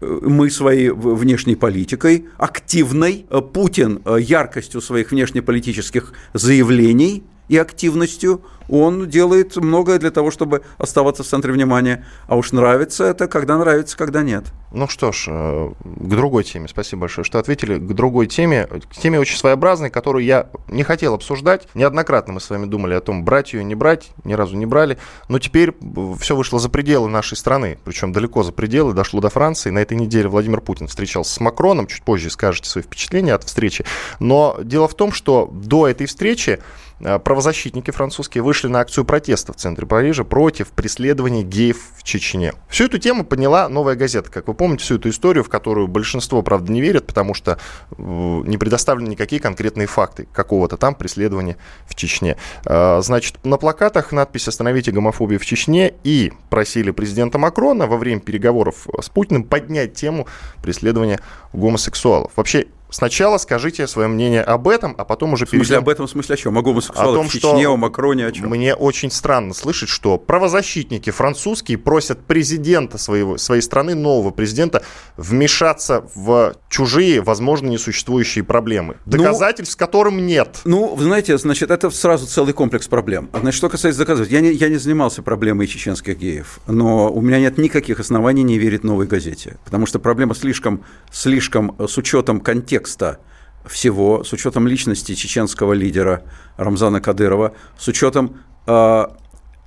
мы 0.00 0.50
своей 0.50 0.90
внешней 0.90 1.56
политикой, 1.56 2.26
активной, 2.36 3.26
э, 3.28 3.40
Путин 3.40 4.02
яркостью 4.18 4.80
своих 4.80 5.10
внешнеполитических 5.10 6.12
заявлений 6.32 7.24
и 7.48 7.56
активностью 7.56 8.42
он 8.68 9.08
делает 9.08 9.56
многое 9.56 9.98
для 9.98 10.10
того, 10.10 10.30
чтобы 10.30 10.62
оставаться 10.78 11.22
в 11.22 11.26
центре 11.26 11.52
внимания. 11.52 12.04
А 12.26 12.36
уж 12.36 12.52
нравится 12.52 13.04
это, 13.04 13.28
когда 13.28 13.58
нравится, 13.58 13.96
когда 13.96 14.22
нет. 14.22 14.46
Ну 14.72 14.88
что 14.88 15.12
ж, 15.12 15.26
э, 15.28 15.70
к 15.84 16.08
другой 16.08 16.44
теме. 16.44 16.68
Спасибо 16.68 17.02
большое, 17.02 17.24
что 17.24 17.38
ответили. 17.38 17.78
К 17.78 17.92
другой 17.92 18.26
теме, 18.26 18.66
к 18.66 18.94
теме 18.96 19.18
очень 19.20 19.38
своеобразной, 19.38 19.90
которую 19.90 20.24
я 20.24 20.48
не 20.68 20.82
хотел 20.82 21.14
обсуждать. 21.14 21.68
Неоднократно 21.74 22.34
мы 22.34 22.40
с 22.40 22.50
вами 22.50 22.66
думали 22.66 22.94
о 22.94 23.00
том, 23.00 23.24
брать 23.24 23.52
ее, 23.52 23.64
не 23.64 23.74
брать, 23.74 24.10
ни 24.24 24.34
разу 24.34 24.56
не 24.56 24.66
брали. 24.66 24.98
Но 25.28 25.38
теперь 25.38 25.72
все 26.18 26.34
вышло 26.34 26.58
за 26.58 26.68
пределы 26.68 27.08
нашей 27.08 27.36
страны, 27.36 27.78
причем 27.84 28.12
далеко 28.12 28.42
за 28.42 28.52
пределы, 28.52 28.92
дошло 28.92 29.20
до 29.20 29.30
Франции. 29.30 29.70
На 29.70 29.78
этой 29.78 29.96
неделе 29.96 30.28
Владимир 30.28 30.60
Путин 30.60 30.88
встречался 30.88 31.32
с 31.32 31.40
Макроном, 31.40 31.86
чуть 31.86 32.02
позже 32.02 32.30
скажете 32.30 32.68
свои 32.68 32.82
впечатления 32.82 33.34
от 33.34 33.44
встречи. 33.44 33.84
Но 34.18 34.58
дело 34.62 34.88
в 34.88 34.94
том, 34.94 35.12
что 35.12 35.48
до 35.52 35.86
этой 35.86 36.06
встречи 36.06 36.58
э, 37.00 37.18
правозащитники 37.18 37.90
французские 37.92 38.42
вышли 38.42 38.55
на 38.64 38.80
акцию 38.80 39.04
протеста 39.04 39.52
в 39.52 39.56
центре 39.56 39.86
Парижа 39.86 40.24
против 40.24 40.68
преследования 40.68 41.42
геев 41.42 41.78
в 41.96 42.02
Чечне. 42.02 42.52
Всю 42.68 42.84
эту 42.84 42.98
тему 42.98 43.24
подняла 43.24 43.68
«Новая 43.68 43.94
газета». 43.94 44.30
Как 44.30 44.48
вы 44.48 44.54
помните, 44.54 44.84
всю 44.84 44.96
эту 44.96 45.10
историю, 45.10 45.44
в 45.44 45.48
которую 45.48 45.88
большинство, 45.88 46.42
правда, 46.42 46.72
не 46.72 46.80
верят, 46.80 47.06
потому 47.06 47.34
что 47.34 47.58
э, 47.90 47.94
не 47.98 48.56
предоставлены 48.58 49.08
никакие 49.08 49.40
конкретные 49.40 49.86
факты 49.86 50.26
какого-то 50.32 50.76
там 50.76 50.94
преследования 50.94 51.56
в 51.86 51.94
Чечне. 51.94 52.36
Э, 52.64 53.00
значит, 53.02 53.44
на 53.44 53.58
плакатах 53.58 54.12
надпись 54.12 54.48
«Остановите 54.48 54.92
гомофобию 54.92 55.38
в 55.38 55.44
Чечне» 55.44 55.94
и 56.04 56.32
просили 56.50 56.90
президента 56.90 57.38
Макрона 57.38 57.86
во 57.86 57.96
время 57.96 58.20
переговоров 58.20 58.86
с 59.00 59.08
Путиным 59.08 59.44
поднять 59.44 59.94
тему 59.94 60.26
преследования 60.62 61.20
гомосексуалов. 61.52 62.32
Вообще, 62.36 62.66
Сначала 62.90 63.38
скажите 63.38 63.86
свое 63.86 64.08
мнение 64.08 64.42
об 64.42 64.68
этом, 64.68 64.94
а 64.96 65.04
потом 65.04 65.32
уже 65.32 65.44
В 65.44 65.48
смысле, 65.50 65.64
перейдем... 65.64 65.78
об 65.78 65.88
этом 65.88 66.06
в 66.06 66.10
смысле 66.10 66.34
о 66.34 66.36
чем? 66.38 66.58
О 66.58 66.62
гомосексуалах 66.62 67.12
О 67.12 67.16
том, 67.16 67.28
в 67.28 67.32
Чечне, 67.32 67.62
что 67.62 67.72
о 67.72 67.76
Макроне, 67.76 68.26
о 68.26 68.32
чем? 68.32 68.48
Мне 68.48 68.74
очень 68.74 69.10
странно 69.10 69.54
слышать, 69.54 69.88
что 69.88 70.18
правозащитники 70.18 71.10
французские 71.10 71.78
просят 71.78 72.24
президента 72.24 72.96
своего, 72.98 73.38
своей 73.38 73.62
страны, 73.62 73.94
нового 73.94 74.30
президента, 74.30 74.82
вмешаться 75.16 76.04
в 76.14 76.54
чужие, 76.68 77.20
возможно, 77.20 77.68
несуществующие 77.68 78.44
проблемы, 78.44 78.96
Ну, 79.04 79.18
доказательств 79.18 79.76
которым 79.76 80.24
нет. 80.24 80.60
Ну, 80.64 80.94
вы 80.94 81.04
знаете, 81.04 81.36
значит, 81.38 81.70
это 81.70 81.90
сразу 81.90 82.26
целый 82.26 82.54
комплекс 82.54 82.86
проблем. 82.86 83.28
А, 83.32 83.40
Значит, 83.40 83.58
что 83.58 83.68
касается 83.68 84.00
доказательств, 84.00 84.32
я 84.32 84.40
не, 84.40 84.52
я 84.52 84.68
не 84.68 84.76
занимался 84.76 85.22
проблемой 85.22 85.66
чеченских 85.66 86.18
геев, 86.18 86.60
но 86.66 87.10
у 87.12 87.20
меня 87.20 87.40
нет 87.40 87.58
никаких 87.58 87.98
оснований 87.98 88.44
не 88.44 88.58
верить 88.58 88.84
новой 88.84 89.06
газете, 89.06 89.56
потому 89.64 89.86
что 89.86 89.98
проблема 89.98 90.34
слишком, 90.34 90.84
слишком 91.10 91.74
э, 91.78 91.86
с 91.88 91.98
учетом 91.98 92.40
контекста 92.40 92.75
всего, 93.66 94.24
с 94.24 94.32
учетом 94.32 94.66
личности 94.66 95.14
чеченского 95.14 95.72
лидера 95.72 96.22
Рамзана 96.56 97.00
Кадырова, 97.00 97.52
с 97.78 97.88
учетом 97.88 98.40
э, 98.66 99.06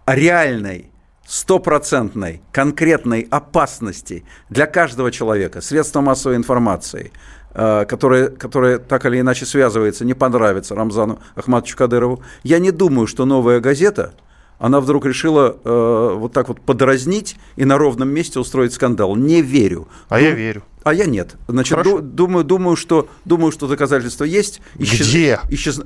реальной 0.08 0.90
стопроцентной, 1.28 2.42
конкретной 2.52 3.28
опасности 3.30 4.26
для 4.50 4.66
каждого 4.66 5.12
человека, 5.12 5.62
средства 5.62 6.02
массовой 6.02 6.38
информации, 6.38 7.12
э, 7.54 7.86
которое, 7.88 8.30
которое 8.30 8.80
так 8.80 9.06
или 9.06 9.20
иначе 9.20 9.46
связывается, 9.46 10.06
не 10.06 10.16
понравится 10.16 10.76
Рамзану 10.76 11.20
Ахматовичу 11.36 11.78
Кадырову. 11.78 12.24
Я 12.44 12.60
не 12.60 12.72
думаю, 12.72 13.06
что 13.06 13.26
новая 13.26 13.60
газета, 13.60 14.14
она 14.60 14.80
вдруг 14.82 15.06
решила 15.06 15.58
э, 15.64 16.14
вот 16.18 16.34
так 16.34 16.50
вот 16.50 16.62
подразнить 16.62 17.38
и 17.56 17.66
на 17.66 17.78
ровном 17.78 18.10
месте 18.10 18.40
устроить 18.40 18.74
скандал. 18.74 19.16
Не 19.16 19.42
верю. 19.42 19.88
А 20.10 20.20
я 20.20 20.32
верю. 20.32 20.64
А 20.84 20.94
я 20.94 21.06
нет. 21.06 21.36
Значит, 21.48 21.72
Хорошо. 21.78 21.98
ду- 21.98 22.04
думаю, 22.04 22.44
думаю, 22.44 22.76
что, 22.76 23.08
думаю, 23.26 23.52
что 23.52 23.68
доказательства 23.68 24.24
есть. 24.26 24.62
Где? 24.76 25.40
исчез- 25.50 25.84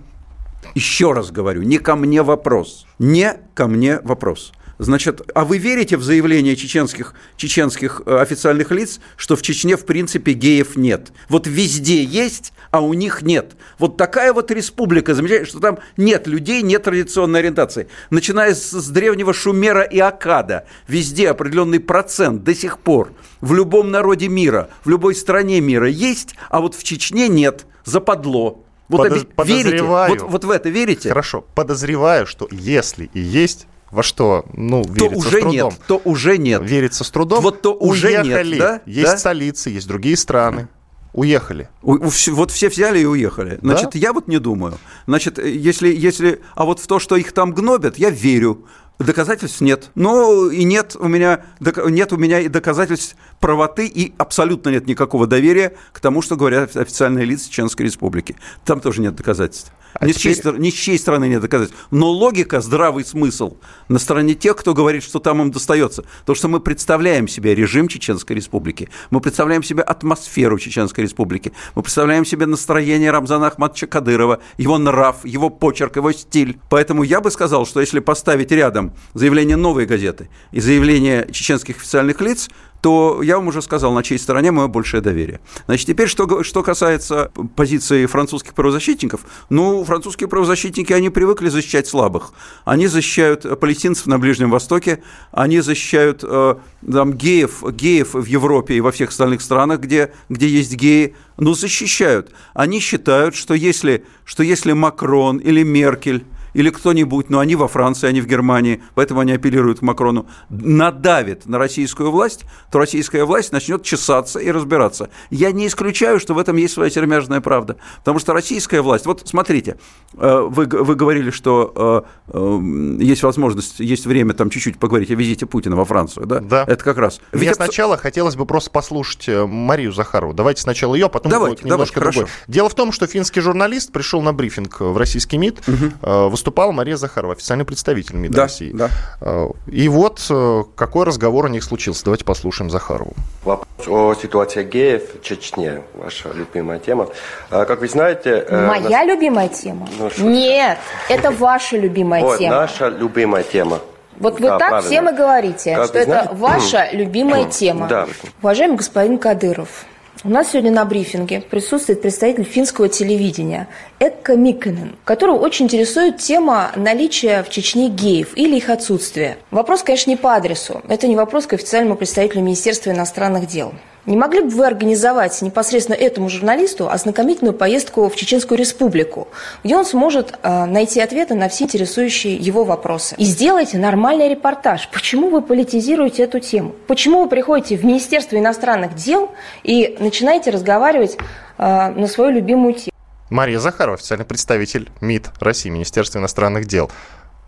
Еще 0.76 1.12
раз 1.14 1.32
говорю, 1.32 1.62
не 1.62 1.78
ко 1.78 1.96
мне 1.96 2.24
вопрос. 2.24 2.86
Не 3.00 3.38
ко 3.54 3.68
мне 3.68 4.00
вопрос. 4.04 4.52
Значит, 4.84 5.22
а 5.34 5.46
вы 5.46 5.58
верите 5.58 5.98
в 5.98 6.04
заявление 6.04 6.56
чеченских, 6.56 7.14
чеченских 7.38 8.02
э, 8.06 8.18
официальных 8.18 8.72
лиц, 8.72 9.00
что 9.16 9.36
в 9.36 9.42
Чечне, 9.42 9.78
в 9.78 9.86
принципе, 9.86 10.34
геев 10.34 10.76
нет? 10.76 11.14
Вот 11.30 11.48
везде 11.48 12.04
есть, 12.04 12.54
а 12.72 12.82
у 12.82 12.94
них 12.94 13.22
нет. 13.22 13.56
Вот 13.80 13.98
такая 13.98 14.34
вот 14.34 14.52
республика, 14.52 15.16
замечательно, 15.16 15.48
что 15.48 15.60
там 15.60 15.80
нет 15.96 16.28
людей, 16.28 16.62
нет 16.62 16.84
традиционной 16.84 17.40
ориентации. 17.40 17.88
Начиная 18.10 18.54
с, 18.54 18.72
с 18.72 18.90
древнего 18.90 19.34
Шумера 19.34 19.84
и 19.84 20.00
Акада, 20.00 20.66
везде 20.88 21.30
определенный 21.30 21.80
процент 21.80 22.44
до 22.44 22.54
сих 22.54 22.80
пор 22.80 23.14
в 23.42 23.54
любом 23.54 23.90
народе 23.90 24.28
мира, 24.28 24.70
в 24.84 24.90
любой 24.90 25.16
стране 25.16 25.62
мира 25.62 25.88
есть, 25.88 26.36
а 26.50 26.60
вот 26.60 26.76
в 26.76 26.84
Чечне 26.84 27.30
нет, 27.30 27.66
западло. 27.86 28.64
Вот 28.90 29.08
Подоз- 29.08 29.14
верите? 29.14 29.34
подозреваю. 29.36 30.12
Вот, 30.12 30.22
вот 30.30 30.44
в 30.44 30.50
это 30.52 30.70
верите? 30.70 31.10
Хорошо, 31.10 31.44
подозреваю, 31.56 32.28
что 32.28 32.48
если 32.52 33.10
и 33.14 33.20
есть, 33.20 33.68
во 33.94 34.04
что, 34.04 34.46
ну, 34.54 34.84
То 34.84 34.90
верится 34.92 35.22
с 35.22 35.26
уже 35.28 35.40
трудом. 35.42 35.52
нет, 35.52 35.74
то 35.88 36.02
уже 36.04 36.38
нет. 36.38 36.62
Верится 36.64 37.04
с 37.04 37.12
трудом. 37.12 37.42
Вот 37.44 37.62
то 37.62 37.74
уже 37.74 38.10
нет, 38.12 38.26
Уехали. 38.26 38.60
да? 38.60 38.82
Есть 38.86 39.12
Да? 39.12 39.18
столицы, 39.18 39.70
есть 39.70 39.88
другие 39.88 40.18
страны. 40.18 40.68
Уехали. 41.14 41.70
У- 41.84 42.00
Вот 42.32 42.50
все 42.52 42.70
взяли 42.70 43.00
и 43.00 43.06
уехали. 43.06 43.60
Значит, 43.62 43.94
я 43.96 44.14
вот 44.14 44.28
не 44.28 44.40
думаю. 44.40 44.80
Значит, 45.06 45.38
если, 45.38 45.88
если... 45.94 46.42
А 46.56 46.66
вот 46.66 46.80
в 46.80 46.88
то, 46.88 46.98
что 46.98 47.16
их 47.16 47.32
там 47.34 47.54
гнобят, 47.54 47.98
я 48.00 48.10
верю. 48.10 48.66
Доказательств 49.00 49.60
нет. 49.62 49.90
Ну 49.96 50.50
и 50.50 50.64
нет 50.64 50.96
у 51.00 51.08
меня 51.08 51.42
нет 51.88 52.14
у 52.14 52.18
меня 52.18 52.40
и 52.40 52.48
доказательств 52.48 53.16
правоты 53.40 53.88
и 53.88 54.14
абсолютно 54.18 54.70
нет 54.70 54.88
никакого 54.88 55.26
доверия 55.28 55.74
к 55.92 56.00
тому, 56.00 56.22
что 56.22 56.36
говорят 56.36 56.76
официальные 56.78 57.26
лица 57.26 57.50
Чеченской 57.50 57.86
Республики. 57.88 58.36
Там 58.66 58.80
тоже 58.80 59.02
нет 59.02 59.16
доказательств. 59.16 59.72
А 60.00 60.06
ни, 60.06 60.12
с 60.12 60.18
чьей, 60.18 60.36
теперь- 60.36 60.58
ни 60.58 60.70
с 60.70 60.74
чьей 60.74 60.98
стороны 60.98 61.28
нет 61.28 61.42
доказательств. 61.42 61.88
Но 61.92 62.10
логика, 62.10 62.62
здравый 62.62 63.06
смысл 63.06 63.58
на 63.88 64.00
стороне 64.00 64.34
тех, 64.34 64.56
кто 64.56 64.74
говорит, 64.74 65.04
что 65.04 65.20
там 65.20 65.42
им 65.42 65.52
достается. 65.52 66.04
Потому 66.22 66.36
что 66.36 66.48
мы 66.48 66.60
представляем 66.60 67.28
себе 67.28 67.56
режим 67.56 67.88
Чеченской 67.88 68.36
Республики, 68.36 68.90
мы 69.12 69.22
представляем 69.22 69.64
себе 69.64 69.84
атмосферу 69.84 70.58
Чеченской 70.60 71.04
Республики, 71.04 71.54
мы 71.76 71.84
представляем 71.84 72.26
себе 72.26 72.46
настроение 72.46 73.12
Рамзана 73.12 73.48
Ахматовича 73.48 73.88
Кадырова, 73.88 74.40
его 74.58 74.78
нрав, 74.78 75.24
его 75.26 75.50
почерк, 75.50 75.96
его 75.98 76.12
стиль. 76.12 76.60
Поэтому 76.70 77.04
я 77.04 77.22
бы 77.22 77.32
сказал, 77.32 77.66
что 77.66 77.80
если 77.80 78.00
поставить 78.00 78.52
рядом 78.52 78.94
заявление 79.14 79.58
новой 79.58 79.86
газеты 79.86 80.30
и 80.52 80.60
заявление 80.60 81.28
чеченских 81.32 81.78
официальных 81.78 82.22
лиц, 82.22 82.50
то 82.84 83.22
я 83.24 83.38
вам 83.38 83.48
уже 83.48 83.62
сказал, 83.62 83.94
на 83.94 84.04
чьей 84.04 84.18
стороне 84.18 84.52
мое 84.52 84.68
большее 84.68 85.00
доверие. 85.00 85.40
Значит, 85.68 85.88
теперь, 85.88 86.10
что, 86.10 86.44
что 86.44 86.64
касается 86.64 87.32
позиции 87.56 88.06
французских 88.08 88.54
правозащитников, 88.54 89.22
ну, 89.50 89.86
французские 89.86 90.28
правозащитники, 90.28 90.92
они 90.92 91.10
привыкли 91.10 91.48
защищать 91.48 91.88
слабых. 91.88 92.34
Они 92.66 92.88
защищают 92.88 93.46
э, 93.46 93.56
палестинцев 93.56 94.06
на 94.08 94.20
Ближнем 94.20 94.52
Востоке, 94.52 95.02
они 95.32 95.62
защищают 95.62 96.26
э, 96.26 96.56
там, 96.92 97.14
геев, 97.14 97.64
геев 97.72 98.16
в 98.16 98.26
Европе 98.26 98.76
и 98.76 98.82
во 98.82 98.92
всех 98.92 99.12
остальных 99.12 99.42
странах, 99.42 99.80
где, 99.80 100.12
где 100.28 100.50
есть 100.50 100.76
геи, 100.76 101.16
ну, 101.38 101.54
защищают. 101.54 102.32
Они 102.54 102.82
считают, 102.82 103.34
что 103.34 103.54
если, 103.54 104.04
что 104.26 104.44
если 104.44 104.74
Макрон 104.74 105.38
или 105.38 105.64
Меркель 105.64 106.26
или 106.54 106.70
кто-нибудь, 106.70 107.30
но 107.30 107.40
они 107.40 107.56
во 107.56 107.68
Франции, 107.68 108.08
они 108.08 108.22
в 108.22 108.28
Германии, 108.28 108.82
поэтому 108.96 109.20
они 109.20 109.34
апеллируют 109.34 109.80
к 109.80 109.82
Макрону, 109.82 110.28
надавит 110.50 111.46
на 111.46 111.58
российскую 111.58 112.12
власть, 112.12 112.46
то 112.72 112.80
российская 112.80 113.26
власть 113.26 113.52
начнет 113.52 113.84
чесаться 113.84 114.40
и 114.40 114.52
разбираться. 114.52 115.10
Я 115.30 115.52
не 115.52 115.68
исключаю, 115.68 116.20
что 116.20 116.34
в 116.34 116.38
этом 116.38 116.56
есть 116.58 116.74
своя 116.74 116.90
сермяжная 116.90 117.42
правда. 117.42 117.78
Потому 118.00 118.20
что 118.20 118.34
российская 118.34 118.82
власть, 118.82 119.06
вот 119.06 119.24
смотрите, 119.26 119.78
э, 120.16 120.48
вы, 120.50 120.66
вы 120.66 120.96
говорили, 120.96 121.32
что 121.32 122.06
э, 122.28 122.34
э, 122.34 122.60
есть 123.02 123.24
возможность, 123.24 123.80
есть 123.80 124.06
время 124.06 124.34
там 124.34 124.50
чуть-чуть 124.50 124.78
поговорить 124.78 125.12
о 125.12 125.16
визите 125.16 125.46
Путина 125.46 125.76
во 125.76 125.86
Францию, 125.86 126.26
да? 126.26 126.40
Да. 126.40 126.66
Это 126.68 126.84
как 126.84 126.98
раз. 126.98 127.20
Мне 127.32 127.48
Ведь 127.48 127.56
сначала 127.56 127.98
хотелось 127.98 128.36
бы 128.36 128.46
просто 128.46 128.70
послушать 128.70 129.28
Марию 129.28 129.92
Захарову. 129.92 130.34
Давайте 130.34 130.62
сначала 130.62 130.96
ее, 130.96 131.10
потом 131.10 131.32
Давайте, 131.32 131.64
немножко 131.64 132.00
давайте, 132.00 132.20
другой. 132.20 132.34
Дело 132.48 132.70
в 132.70 132.76
том, 132.76 132.92
что 132.92 133.08
финский 133.08 133.42
журналист 133.42 133.92
пришел 133.92 134.22
на 134.22 134.34
брифинг 134.34 134.80
в 134.80 134.98
российский 134.98 135.38
МИД, 135.38 135.64
э, 135.68 136.28
выступала 136.44 136.74
Мария 136.74 136.98
Захарова, 136.98 137.34
официальный 137.34 137.64
представитель 137.64 138.16
МИДа 138.18 138.36
Да, 138.36 138.42
России. 138.44 138.72
да. 138.74 138.90
Э, 139.22 139.48
И 139.68 139.88
вот 139.88 140.20
э, 140.30 140.64
какой 140.76 141.06
разговор 141.06 141.46
у 141.46 141.48
них 141.48 141.64
случился. 141.64 142.04
Давайте 142.04 142.26
послушаем 142.26 142.70
Захарову. 142.70 143.14
Вопрос 143.46 143.88
о 143.88 144.14
ситуации 144.22 144.64
геев 144.66 145.04
в 145.22 145.24
Чечне, 145.24 145.84
ваша 145.94 146.30
любимая 146.34 146.80
тема. 146.80 147.08
А, 147.50 147.64
Как 147.64 147.80
вы 147.80 147.88
знаете... 147.88 148.46
э, 148.46 148.68
Моя 148.68 148.90
нас- 148.90 149.08
любимая 149.08 149.48
тема? 149.48 149.88
Ну, 149.98 150.10
что- 150.10 150.24
Нет, 150.24 150.78
это 151.08 151.32
ваша 151.40 151.78
любимая 151.78 152.22
Вот, 152.22 152.40
тема. 152.40 152.56
наша 152.58 152.90
любимая 152.90 153.44
тема. 153.44 153.80
Вот 154.20 154.34
вы 154.42 154.48
Да, 154.48 154.58
так 154.60 154.70
правильно. 154.70 154.90
всем 154.90 155.10
и 155.10 155.14
говорите, 155.16 155.76
Как 155.78 155.86
что 155.88 155.98
это 156.00 156.12
знаете? 156.12 156.34
ваша 156.36 156.90
любимая 156.92 157.46
тема. 157.46 157.88
Да. 157.88 158.08
Уважаемый 158.42 158.76
господин 158.78 159.18
Кадыров, 159.18 159.86
у 160.24 160.30
нас 160.30 160.52
сегодня 160.52 160.72
на 160.72 160.86
брифинге 160.86 161.42
присутствует 161.42 162.02
представитель 162.02 162.44
финского 162.44 162.88
телевидения 162.88 163.68
Экка 164.00 164.36
Миккенен, 164.36 164.96
которого 165.04 165.38
очень 165.38 165.66
интересует 165.66 166.18
тема 166.18 166.72
наличия 166.76 167.44
в 167.44 167.50
Чечне 167.50 167.90
геев 167.90 168.30
или 168.36 168.56
их 168.56 168.70
отсутствия. 168.70 169.38
Вопрос, 169.52 169.84
конечно, 169.84 170.12
не 170.12 170.18
по 170.18 170.36
адресу. 170.36 170.82
Это 170.88 171.08
не 171.08 171.16
вопрос 171.16 171.46
к 171.46 171.54
официальному 171.54 171.96
представителю 171.96 172.42
Министерства 172.42 172.92
иностранных 172.92 173.48
дел. 173.48 173.74
Не 174.06 174.18
могли 174.18 174.42
бы 174.42 174.50
вы 174.50 174.66
организовать 174.66 175.42
непосредственно 175.42 175.96
этому 175.96 176.28
журналисту 176.28 176.90
ознакомительную 176.90 177.54
поездку 177.54 178.10
в 178.10 178.16
Чеченскую 178.18 178.58
республику, 178.58 179.30
где 179.64 179.78
он 179.78 179.86
сможет 179.86 180.38
э, 180.44 180.66
найти 180.66 181.00
ответы 181.00 181.36
на 181.36 181.48
все 181.48 181.64
интересующие 181.64 182.36
его 182.36 182.66
вопросы? 182.66 183.16
И 183.18 183.24
сделайте 183.24 183.78
нормальный 183.78 184.28
репортаж. 184.28 184.90
Почему 184.92 185.30
вы 185.30 185.42
политизируете 185.42 186.24
эту 186.24 186.42
тему? 186.42 186.76
Почему 186.88 187.24
вы 187.24 187.30
приходите 187.30 187.78
в 187.78 187.86
Министерство 187.86 188.38
иностранных 188.38 188.94
дел 188.96 189.32
и 189.64 189.96
начинаете 190.00 190.52
разговаривать 190.52 191.18
э, 191.58 191.94
на 191.96 192.08
свою 192.08 192.32
любимую 192.32 192.74
тему? 192.74 192.92
Мария 193.30 193.60
Захарова, 193.60 193.96
официальный 193.96 194.26
представитель 194.26 194.90
МИД 195.00 195.30
России, 195.40 195.70
Министерства 195.70 196.20
иностранных 196.20 196.66
дел. 196.66 196.92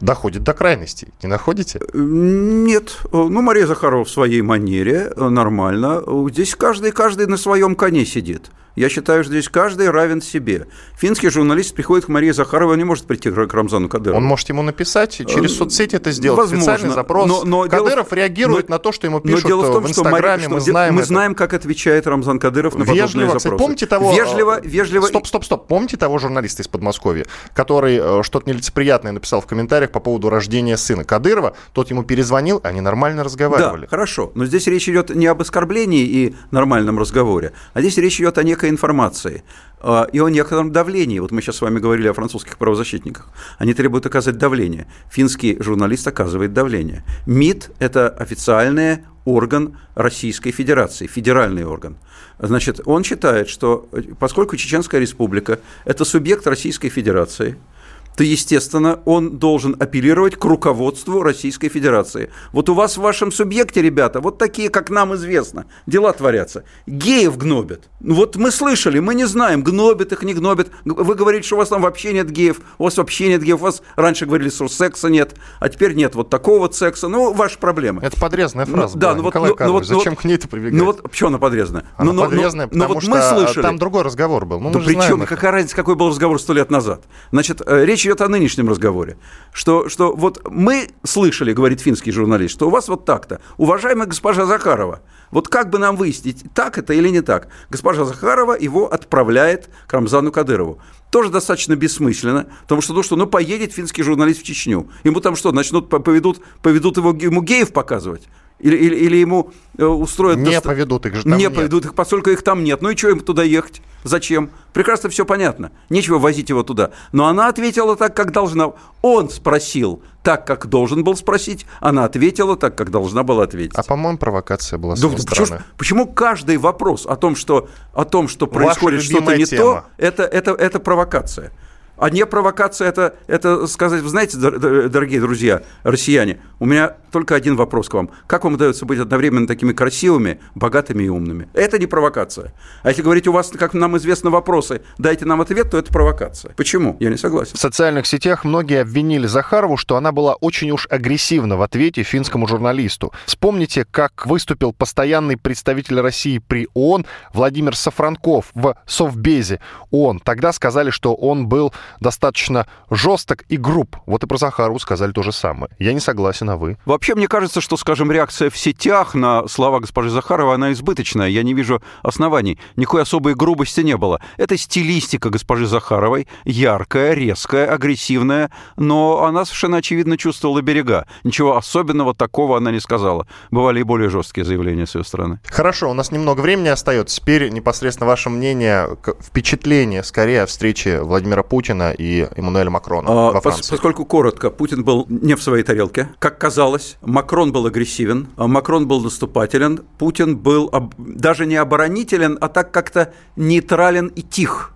Доходит 0.01 0.43
до 0.43 0.53
крайностей, 0.53 1.08
не 1.23 1.29
находите? 1.29 1.79
Нет. 1.93 2.99
Ну, 3.12 3.41
Мария 3.41 3.65
Захарова 3.65 4.03
в 4.03 4.10
своей 4.10 4.41
манере, 4.41 5.13
э, 5.15 5.29
нормально. 5.29 6.03
Здесь 6.29 6.53
каждый, 6.55 6.91
каждый 6.91 7.27
на 7.27 7.38
своем 7.38 7.75
коне 7.75 8.05
сидит. 8.05 8.51
Я 8.75 8.89
считаю, 8.89 9.23
что 9.23 9.31
здесь 9.31 9.47
каждый 9.49 9.89
равен 9.89 10.21
себе. 10.21 10.67
Финский 10.97 11.29
журналист 11.29 11.73
приходит 11.75 12.05
к 12.05 12.07
Марии 12.09 12.31
Захаровой, 12.31 12.73
он 12.73 12.79
не 12.79 12.83
может 12.83 13.05
прийти 13.05 13.31
к 13.31 13.53
Рамзану 13.53 13.88
Кадырову. 13.89 14.17
Он 14.17 14.25
может 14.25 14.49
ему 14.49 14.61
написать, 14.63 15.11
через 15.27 15.51
Э, 15.51 15.55
соцсети 15.55 15.95
это 15.95 16.11
сделать, 16.11 16.38
возможно, 16.38 16.73
официальный 16.73 16.93
запрос. 16.95 17.27
но- 17.27 17.43
но 17.45 17.61
Кадыров 17.69 18.09
дело- 18.09 18.15
реагирует 18.19 18.69
но- 18.69 18.75
на 18.75 18.79
то, 18.79 18.91
что 18.91 19.07
ему 19.07 19.17
Но 19.23 19.31
пишут 19.31 19.45
дело 19.47 19.61
в 19.61 19.71
том, 19.73 19.83
в 19.83 19.88
что, 19.89 20.01
Мария- 20.03 20.11
Инстаграме, 20.15 20.43
что 20.43 20.49
мы 20.53 20.59
де- 20.59 20.71
знаем 20.71 20.93
мы 20.95 20.99
это. 21.01 21.07
знаем, 21.07 21.35
как 21.35 21.53
отвечает 21.53 22.05
Рамзан 22.07 22.39
Кадыров 22.39 22.73
на 22.73 22.79
подобные 22.81 23.01
Вежливо, 23.03 23.25
запросы. 23.27 23.38
кстати, 23.47 23.57
помните 23.59 23.85
того... 23.85 24.13
Вежливо, 24.13 24.59
э, 24.59 24.67
вежливо. 24.67 25.05
Стоп, 25.07 25.27
стоп, 25.27 25.45
стоп. 25.45 25.67
Помните 25.67 25.97
того 25.97 26.17
журналиста 26.17 26.61
из 26.61 26.67
Подмосковья, 26.67 27.25
который 27.53 27.97
э, 28.01 28.23
что-то 28.23 28.49
нелицеприятное 28.49 29.11
написал 29.13 29.39
в 29.41 29.45
комментариях 29.47 29.91
по 29.91 29.99
поводу 30.01 30.29
рождения 30.29 30.77
сына 30.77 31.03
Кадырова? 31.05 31.55
Тот 31.73 31.89
ему 31.91 32.03
перезвонил, 32.03 32.59
они 32.63 32.81
нормально 32.81 33.23
разговаривали. 33.23 33.83
Да, 33.83 33.88
хорошо. 33.88 34.31
Но 34.35 34.45
здесь 34.45 34.67
речь 34.67 34.89
идет 34.89 35.09
не 35.15 35.27
об 35.27 35.41
оскорблении 35.41 36.03
и 36.05 36.35
нормальном 36.51 36.99
разговоре, 36.99 37.53
а 37.73 37.79
здесь 37.81 37.97
речь 37.97 38.19
идет 38.19 38.38
о 38.38 38.43
некой 38.43 38.64
информации 38.69 39.43
э, 39.82 40.06
и 40.12 40.19
о 40.19 40.30
некотором 40.30 40.71
давлении. 40.71 41.19
Вот 41.19 41.32
мы 41.32 41.41
сейчас 41.41 41.58
с 41.58 41.62
вами 41.62 41.80
говорили 41.80 42.08
о 42.08 42.13
французских 42.13 42.58
правозащитниках. 42.58 43.30
Они 43.58 43.73
требуют 43.73 44.06
оказать 44.06 44.38
давление. 44.38 44.88
Финский 45.10 45.58
журналист 45.60 46.08
оказывает 46.08 46.54
давление. 46.54 47.04
МИД– 47.25 47.71
это 47.80 48.10
официальный 48.10 48.99
орган 49.25 49.78
Российской 49.95 50.51
Федерации, 50.51 51.08
федеральный 51.08 51.65
орган. 51.65 51.97
Значит, 52.38 52.82
он 52.86 53.04
считает, 53.04 53.49
что 53.49 53.88
э, 53.91 54.01
поскольку 54.19 54.56
Чеченская 54.56 55.01
Республика– 55.01 55.60
это 55.86 56.06
субъект 56.06 56.47
Российской 56.47 56.89
Федерации– 56.89 57.58
то, 58.15 58.23
естественно, 58.23 58.99
он 59.06 59.38
должен 59.38 59.75
апеллировать 59.80 60.36
к 60.36 60.45
руководству 60.45 61.21
Российской 61.21 61.69
Федерации. 61.69 62.30
Вот 62.51 62.69
у 62.69 62.73
вас 62.73 62.97
в 62.97 63.01
вашем 63.01 63.32
субъекте, 63.32 63.82
ребята, 63.82 64.21
вот 64.21 64.38
такие, 64.38 64.69
как 64.69 64.89
нам 64.89 65.13
известно, 65.15 65.65
дела 65.86 66.13
творятся. 66.13 66.63
Геев 66.88 67.38
гнобят. 67.38 67.89
Ну 67.99 68.15
Вот 68.15 68.36
мы 68.36 68.51
слышали, 68.51 68.99
мы 68.99 69.15
не 69.15 69.25
знаем, 69.25 69.63
гнобят 69.63 70.12
их, 70.12 70.23
не 70.23 70.34
гнобят. 70.34 70.69
Вы 70.86 71.15
говорите, 71.15 71.45
что 71.45 71.56
у 71.56 71.60
вас 71.60 71.69
там 71.69 71.82
вообще 71.82 72.13
нет 72.13 72.30
геев, 72.30 72.62
у 72.78 72.86
вас 72.86 72.97
вообще 72.97 73.28
нет 73.28 73.43
геев, 73.43 73.60
у 73.60 73.63
вас 73.63 73.82
раньше 73.95 74.25
говорили, 74.25 74.49
что 74.49 74.67
секса 74.67 75.10
нет, 75.10 75.36
а 75.60 75.69
теперь 75.69 75.93
нет 75.93 76.15
вот 76.15 76.30
такого 76.30 76.60
вот 76.60 76.75
секса. 76.75 77.08
Ну, 77.08 77.34
ваши 77.34 77.58
проблемы. 77.60 78.01
Это 78.01 78.19
подрезанная 78.19 78.65
Ну, 78.65 78.75
фраза 78.75 78.97
да, 78.97 79.08
была, 79.08 79.15
ну 79.17 79.23
вот- 79.23 79.30
Николай 79.30 79.49
ну- 79.49 79.54
ну 79.54 79.58
Карлович, 79.58 79.88
вот- 79.88 79.93
ну 79.93 79.97
зачем 79.99 80.13
вот- 80.13 80.21
к 80.21 80.25
ней 80.25 80.36
это 80.36 80.47
прибегать? 80.47 80.73
Ну 80.73 80.86
вот, 80.86 81.04
почему 81.04 81.28
она 81.30 81.38
подрезанная? 81.38 81.86
Она 81.97 82.12
ну, 82.13 82.21
ну, 82.23 82.30
подрезанная, 82.30 82.67
ну, 82.67 82.71
ну 82.78 82.80
потому 82.88 82.93
вот 82.95 83.04
что 83.04 83.12
мы 83.12 83.21
слышали. 83.45 83.63
там 83.63 83.78
другой 83.78 84.04
разговор 84.04 84.45
был. 84.45 84.60
Ну, 84.60 84.71
Да 84.71 84.78
мы 84.80 84.84
же 84.84 84.88
при 84.88 84.93
знаем 84.95 85.10
чем, 85.12 85.21
это. 85.23 85.36
какая 85.36 85.51
разница, 85.51 85.75
какой 85.75 85.95
был 85.95 86.10
разговор 86.10 86.39
сто 86.39 86.54
лет 86.54 86.71
назад? 86.71 87.04
Значит, 87.32 87.62
э, 87.65 87.86
речь 88.06 88.12
идет 88.12 88.22
о 88.22 88.30
нынешнем 88.30 88.70
разговоре. 88.70 89.18
Что, 89.52 89.89
что 89.89 90.13
вот 90.15 90.41
мы 90.50 90.89
слышали, 91.04 91.54
говорит 91.54 91.82
финский 91.82 92.12
журналист, 92.12 92.54
что 92.54 92.68
у 92.68 92.70
вас 92.70 92.88
вот 92.88 93.06
так-то. 93.06 93.39
Уважаемая 93.58 94.08
госпожа 94.08 94.46
Захарова, 94.46 95.02
вот 95.32 95.48
как 95.48 95.70
бы 95.70 95.80
нам 95.80 95.96
выяснить, 95.96 96.44
так 96.54 96.78
это 96.78 96.94
или 96.94 97.10
не 97.10 97.22
так? 97.22 97.48
Госпожа 97.70 98.06
Захарова 98.06 98.54
его 98.54 98.91
отправляет 98.91 99.70
к 99.88 99.94
Рамзану 99.94 100.32
Кадырову. 100.32 100.80
Тоже 101.12 101.30
достаточно 101.30 101.76
бессмысленно, 101.76 102.48
потому 102.63 102.82
что, 102.82 102.94
ну 102.94 103.04
что, 103.04 103.15
ну 103.15 103.26
поедет 103.28 103.74
финский 103.74 104.04
журналист 104.04 104.41
в 104.41 104.44
Чечню. 104.44 104.88
Ему 105.04 105.20
там 105.22 105.36
что, 105.36 105.52
начнут, 105.52 105.89
по- 105.89 106.00
поведут, 106.00 106.41
поведут 106.62 106.98
его, 106.98 107.12
ему 107.12 107.41
геев 107.41 107.72
показывать? 107.72 108.24
Или, 108.60 108.78
или, 108.78 108.96
или 108.96 109.18
ему 109.18 109.52
э, 109.78 109.86
устроят... 109.86 110.38
Не 110.38 110.52
доста- 110.56 110.70
поведут, 110.70 111.06
их 111.06 111.15
же 111.15 111.24
там 111.24 111.34
Не 111.34 111.46
нет. 111.46 111.56
поведут 111.56 111.86
их, 111.86 111.94
поскольку 111.94 112.30
их 112.30 112.41
там 112.41 112.63
нет. 112.63 112.82
Ну 112.82 112.89
и 112.89 112.96
что 112.96 113.10
им 113.10 113.20
туда 113.20 113.44
ехать? 113.44 113.82
Зачем? 114.06 114.52
Прекрасно 114.72 115.10
все 115.10 115.26
понятно. 115.26 115.72
Нечего 115.89 116.20
возить 116.20 116.50
его 116.50 116.62
туда. 116.62 116.91
Но 117.12 117.26
она 117.26 117.48
ответила 117.48 117.96
так, 117.96 118.15
как 118.15 118.32
должна. 118.32 118.74
Он 119.02 119.32
спросил 119.32 120.04
так, 120.22 120.46
как 120.46 120.68
должен 120.68 121.04
был 121.04 121.15
спросить. 121.15 121.65
Она 121.80 122.06
ответила 122.06 122.56
так, 122.56 122.76
как 122.76 122.91
должна 122.91 123.24
была 123.24 123.46
ответить. 123.46 123.76
А 123.76 123.82
по-моему, 123.82 124.20
провокация 124.20 124.78
была 124.78 124.96
с 124.96 125.02
Да 125.02 125.10
почему, 125.10 125.46
стороны. 125.46 125.63
почему 125.76 126.06
каждый 126.06 126.58
вопрос 126.58 127.08
о 127.08 127.15
том, 127.15 127.36
что, 127.36 127.68
о 127.94 128.06
том, 128.06 128.28
что 128.28 128.46
происходит 128.46 129.02
что-то 129.02 129.36
не 129.36 129.46
тема. 129.46 129.63
то, 129.63 129.86
это, 129.98 130.24
это, 130.24 130.52
это 130.52 130.80
провокация? 130.80 131.52
А 131.97 132.10
не 132.10 132.25
провокация 132.25 132.88
это, 132.88 133.15
это 133.27 133.67
сказать, 133.67 134.01
вы 134.01 134.10
знаете, 134.10 134.38
дор- 134.38 134.60
дор- 134.60 134.89
дорогие 134.89 135.21
друзья, 135.21 135.62
россияне, 135.84 136.39
у 136.60 136.65
меня 136.65 136.95
только 137.12 137.36
один 137.36 137.55
вопрос 137.55 137.88
к 137.88 137.93
вам. 137.93 138.10
Как 138.27 138.43
вам 138.43 138.55
удается 138.55 138.86
быть 138.86 138.99
одновременно 138.99 139.47
такими 139.47 139.71
красивыми, 139.71 140.39
богатыми 140.55 141.03
и 141.03 141.08
умными? 141.10 141.47
Это 141.53 141.79
не 141.79 141.86
провокация. 141.86 142.53
А 142.84 142.89
если 142.89 143.01
говорить, 143.01 143.27
у 143.27 143.31
вас, 143.31 143.49
как 143.49 143.73
нам 143.73 143.97
известно, 143.97 144.29
вопросы, 144.29 144.81
дайте 144.97 145.25
нам 145.25 145.41
ответ, 145.41 145.71
то 145.71 145.77
это 145.77 145.91
провокация. 145.91 146.53
Почему? 146.55 146.97
Я 146.99 147.10
не 147.10 147.17
согласен. 147.17 147.53
В 147.55 147.60
социальных 147.60 148.05
сетях 148.05 148.43
многие 148.43 148.81
обвинили 148.81 149.27
Захарову, 149.27 149.77
что 149.77 149.95
она 149.95 150.12
была 150.12 150.36
очень 150.36 150.71
уж 150.71 150.88
агрессивна 150.89 151.55
в 151.55 151.62
ответе 151.62 152.03
финскому 152.03 152.47
журналисту. 152.47 153.13
Вспомните, 153.25 153.86
как 153.89 154.25
выступил 154.25 154.73
постоянный 154.73 155.38
представитель 155.38 156.01
России 156.01 156.39
при 156.39 156.67
ООН 156.73 157.05
Владимир 157.34 157.75
Сафранков 157.75 158.51
в 158.53 158.75
Совбезе 158.86 159.62
ООН. 159.91 160.19
Тогда 160.19 160.51
сказали, 160.51 160.89
что 160.89 161.13
он 161.13 161.47
был 161.47 161.73
достаточно 162.00 162.67
жесток 162.89 163.43
и 163.50 163.58
груб. 163.58 163.98
Вот 164.06 164.24
и 164.24 164.28
про 164.28 164.38
Захарову 164.38 164.80
сказали 164.80 165.12
то 165.12 165.24
же 165.24 165.32
самое. 165.32 165.71
Я 165.80 165.93
не 165.93 166.00
согласен, 166.00 166.50
а 166.50 166.58
вы? 166.58 166.78
Вообще, 166.86 167.15
мне 167.15 167.28
кажется, 167.28 167.62
что, 167.62 167.78
скажем, 167.78 168.12
реакция 168.12 168.50
в 168.50 168.58
сетях 168.58 169.15
на 169.15 169.48
слова 169.48 169.80
госпожи 169.80 170.10
Захаровой, 170.10 170.56
она 170.56 170.71
избыточная. 170.71 171.28
Я 171.28 171.43
не 171.43 171.54
вижу 171.54 171.82
оснований. 172.04 172.60
Никакой 172.76 173.02
особой 173.02 173.36
грубости 173.36 173.82
не 173.82 173.98
было. 173.98 174.21
Это 174.38 174.58
стилистика 174.58 175.30
госпожи 175.30 175.67
Захаровой, 175.67 176.28
яркая, 176.43 177.13
резкая, 177.13 177.67
агрессивная, 177.71 178.52
но 178.78 179.24
она 179.24 179.45
совершенно 179.45 179.78
очевидно 179.78 180.17
чувствовала 180.17 180.62
берега. 180.62 181.06
Ничего 181.24 181.58
особенного 181.58 182.13
такого 182.13 182.58
она 182.58 182.71
не 182.71 182.80
сказала. 182.80 183.28
Бывали 183.52 183.82
и 183.82 183.84
более 183.84 184.10
жесткие 184.10 184.45
заявления 184.45 184.86
с 184.86 184.95
ее 184.95 185.04
стороны. 185.04 185.39
Хорошо, 185.45 185.89
у 185.89 185.93
нас 185.93 186.12
немного 186.12 186.41
времени 186.41 186.69
остается. 186.69 187.17
Теперь 187.19 187.50
непосредственно 187.50 188.08
ваше 188.08 188.30
мнение, 188.30 188.98
впечатление 189.21 190.04
скорее 190.04 190.43
о 190.43 190.45
встрече 190.45 191.02
Владимира 191.02 191.43
Путина 191.43 191.74
и 191.81 192.27
Эммануэля 192.35 192.69
Макрона 192.69 193.07
А, 193.09 193.31
во 193.31 193.41
Франции. 193.41 193.71
Поскольку 193.71 194.05
коротко, 194.05 194.49
Путин 194.49 194.83
был 194.83 195.05
не 195.09 195.35
в 195.35 195.41
своей 195.41 195.63
тарелке, 195.63 196.09
как 196.19 196.38
казалось, 196.38 196.97
Макрон 197.01 197.51
был 197.51 197.65
агрессивен, 197.65 198.27
а 198.38 198.47
Макрон 198.47 198.88
был 198.88 199.01
наступателен, 199.01 199.81
Путин 199.97 200.38
был 200.38 200.71
даже 200.97 201.45
не 201.45 201.55
оборонителен, 201.55 202.38
а 202.41 202.47
так 202.49 202.71
как-то 202.71 203.13
нейтрален 203.35 204.07
и 204.07 204.21
тих. 204.21 204.74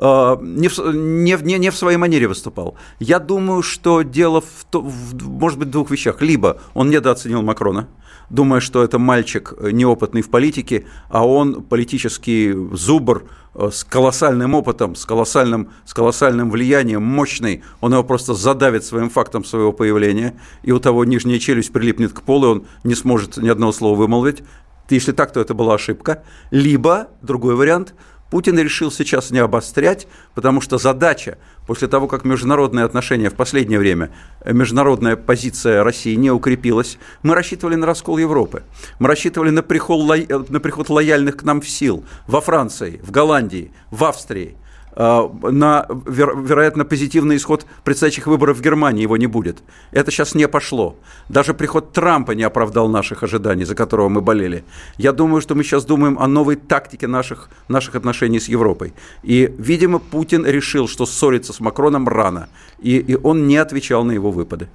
А, 0.00 0.36
Не 0.40 0.68
в, 0.68 0.78
не, 0.78 1.36
не, 1.42 1.58
не 1.58 1.70
в 1.70 1.76
своей 1.76 1.96
манере 1.96 2.28
выступал. 2.28 2.76
Я 3.00 3.18
думаю, 3.18 3.62
что 3.62 4.02
дело, 4.02 4.40
в, 4.40 4.64
то- 4.70 4.80
в- 4.82 5.28
может 5.28 5.58
быть, 5.58 5.70
двух 5.70 5.90
вещах. 5.90 6.22
Либо 6.22 6.60
он 6.74 6.90
недооценил 6.90 7.42
Макрона, 7.42 7.88
думая, 8.30 8.60
что 8.60 8.82
это 8.84 8.98
мальчик 8.98 9.54
э, 9.58 9.70
неопытный 9.70 10.22
в 10.22 10.30
политике, 10.30 10.84
а 11.08 11.26
он 11.26 11.62
политический 11.62 12.52
зубр 12.72 13.24
э, 13.54 13.70
с 13.72 13.82
колоссальным 13.84 14.54
опытом, 14.54 14.94
с 14.94 15.04
колоссальным, 15.04 15.70
с 15.84 15.94
колоссальным 15.94 16.50
влиянием, 16.50 17.02
мощный, 17.02 17.62
он 17.80 17.92
его 17.92 18.04
просто 18.04 18.34
задавит 18.34 18.84
своим 18.84 19.10
фактом 19.10 19.44
своего 19.44 19.72
появления, 19.72 20.34
и 20.62 20.72
у 20.72 20.78
того 20.78 21.04
нижняя 21.04 21.38
челюсть 21.38 21.72
прилипнет 21.72 22.12
к 22.12 22.22
полу, 22.22 22.46
и 22.46 22.50
он 22.50 22.64
не 22.84 22.94
сможет 22.94 23.36
ни 23.38 23.48
одного 23.48 23.72
слова 23.72 23.96
вымолвить. 23.96 24.42
Если 24.90 25.12
так, 25.12 25.32
то 25.32 25.40
это 25.40 25.52
была 25.52 25.74
ошибка. 25.74 26.22
Либо, 26.50 27.08
другой 27.20 27.54
вариант, 27.56 27.94
Путин 28.30 28.58
решил 28.58 28.90
сейчас 28.90 29.30
не 29.30 29.38
обострять, 29.38 30.06
потому 30.34 30.60
что 30.60 30.76
задача, 30.76 31.38
после 31.66 31.88
того, 31.88 32.08
как 32.08 32.24
международные 32.24 32.84
отношения 32.84 33.30
в 33.30 33.34
последнее 33.34 33.78
время, 33.78 34.10
э, 34.40 34.52
международная 34.52 35.16
позиция 35.16 35.82
России 35.82 36.14
не 36.14 36.30
укрепилась, 36.30 36.98
мы 37.22 37.34
рассчитывали 37.34 37.76
на 37.76 37.86
раскол 37.86 38.18
Европы. 38.18 38.64
Мы 38.98 39.08
рассчитывали 39.08 39.50
на 39.50 39.62
приход, 39.62 40.10
э, 40.10 40.44
на 40.48 40.60
приход 40.60 40.90
лояльных 40.90 41.38
к 41.38 41.42
нам 41.42 41.62
сил 41.62 42.04
во 42.26 42.40
Франции, 42.40 43.00
в 43.02 43.10
Голландии, 43.10 43.72
в 43.90 44.04
Австрии. 44.04 44.56
Э, 44.98 45.28
На, 45.42 45.86
веро- 45.88 46.34
вероятно, 46.44 46.84
позитивный 46.84 47.36
исход 47.36 47.66
предстоящих 47.84 48.26
выборов 48.26 48.58
в 48.58 48.62
Германии 48.62 49.02
его 49.02 49.16
не 49.16 49.28
будет. 49.28 49.62
Это 49.92 50.10
сейчас 50.10 50.34
не 50.34 50.48
пошло. 50.48 50.96
Даже 51.28 51.54
приход 51.54 51.92
Трампа 51.92 52.32
не 52.32 52.42
оправдал 52.42 52.88
наших 52.88 53.22
ожиданий, 53.22 53.64
за 53.64 53.74
которого 53.76 54.08
мы 54.08 54.20
болели. 54.20 54.64
Я 54.98 55.12
думаю, 55.12 55.40
что 55.40 55.54
мы 55.54 55.62
сейчас 55.62 55.84
думаем 55.84 56.18
о 56.18 56.26
новой 56.26 56.56
тактике 56.56 57.06
наших, 57.06 57.48
наших 57.68 57.94
отношений 57.94 58.40
с 58.40 58.48
Европой. 58.48 58.92
И, 59.22 59.54
видимо, 59.58 60.00
Путин 60.00 60.44
решил, 60.44 60.88
что 60.88 61.06
ссориться 61.06 61.52
с 61.52 61.60
Макроном 61.60 62.08
рано, 62.08 62.48
и, 62.82 62.98
и 62.98 63.14
он 63.14 63.46
не 63.46 63.56
отвечал 63.56 64.04
на 64.04 64.12
его 64.12 64.32
выпады. 64.32 64.68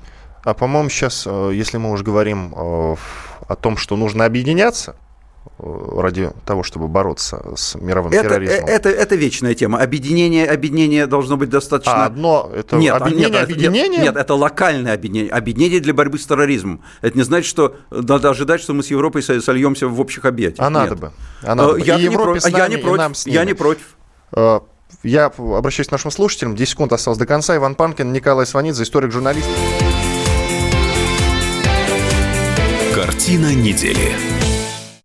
А 0.46 0.54
по-моему, 0.54 0.90
сейчас, 0.90 1.28
э, 1.28 1.52
если 1.54 1.78
мы 1.80 1.92
уже 1.92 2.04
говорим 2.06 2.54
э, 2.56 2.96
о 3.48 3.56
том, 3.56 3.76
что 3.76 3.98
нужно 3.98 4.24
объединяться 4.26 4.96
ради 5.60 6.32
того, 6.46 6.64
чтобы 6.64 6.88
бороться 6.88 7.42
с 7.56 7.76
мировым 7.76 8.12
Это, 8.12 8.24
терроризмом. 8.24 8.66
э- 8.68 8.72
это, 8.72 8.90
это 8.90 9.16
вечная 9.16 9.54
тема. 9.54 9.80
Объединение, 9.80 10.46
объединение 10.50 11.06
должно 11.08 11.38
быть 11.38 11.50
достаточно... 11.50 12.04
А 12.04 12.06
одно 12.06 12.50
это 12.54 12.76
Нет, 12.78 12.94
а- 12.94 12.98
объединение 12.98 13.30
нет, 13.30 13.36
это- 13.36 13.44
объединением? 13.54 13.92
Нет, 14.04 14.04
нет, 14.14 14.16
это 14.18 14.34
локальное 14.34 14.94
объединение. 14.94 15.32
Объединение 15.32 15.80
для 15.80 15.94
борьбы 15.94 16.18
с 16.18 16.26
терроризмом. 16.26 16.82
Это 17.02 17.18
не 17.18 17.24
значит, 17.24 17.48
что 17.50 17.76
надо 17.92 18.30
ожидать, 18.30 18.62
что 18.62 18.74
мы 18.74 18.84
с 18.84 18.88
Европой 18.92 19.22
со- 19.24 19.40
сольемся 19.42 19.88
в 19.88 20.00
общих 20.02 20.26
объятиях. 20.26 20.66
А 20.66 20.70
надо 20.70 20.90
Нет. 20.92 21.00
бы. 21.00 21.12
А 21.44 21.56
надо 21.56 21.70
Э, 21.72 21.74
бы. 21.74 21.82
Я 21.82 21.96
И 21.98 22.08
не 22.08 22.40
с 22.40 22.46
А 22.46 22.50
Я 22.50 22.58
нами, 22.58 22.72
не 22.76 22.78
против. 22.82 23.28
Я 23.28 23.46
не 23.46 23.54
против. 23.54 23.84
Э, 24.36 24.60
Я 25.04 25.26
обращаюсь 25.26 25.88
к 25.90 25.92
нашим 25.92 26.12
слушателям. 26.12 26.56
10 26.56 26.72
секунд 26.72 26.94
осталось 26.94 27.18
до 27.20 27.26
конца. 27.26 27.56
Иван 27.56 27.76
Панкин, 27.76 28.14
Николай 28.14 28.46
Сванидзе, 28.46 28.84
историк-журналист. 28.84 29.48
Картина 32.94 33.54
недели. 33.54 34.12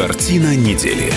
Картина 0.00 0.56
недели. 0.56 1.12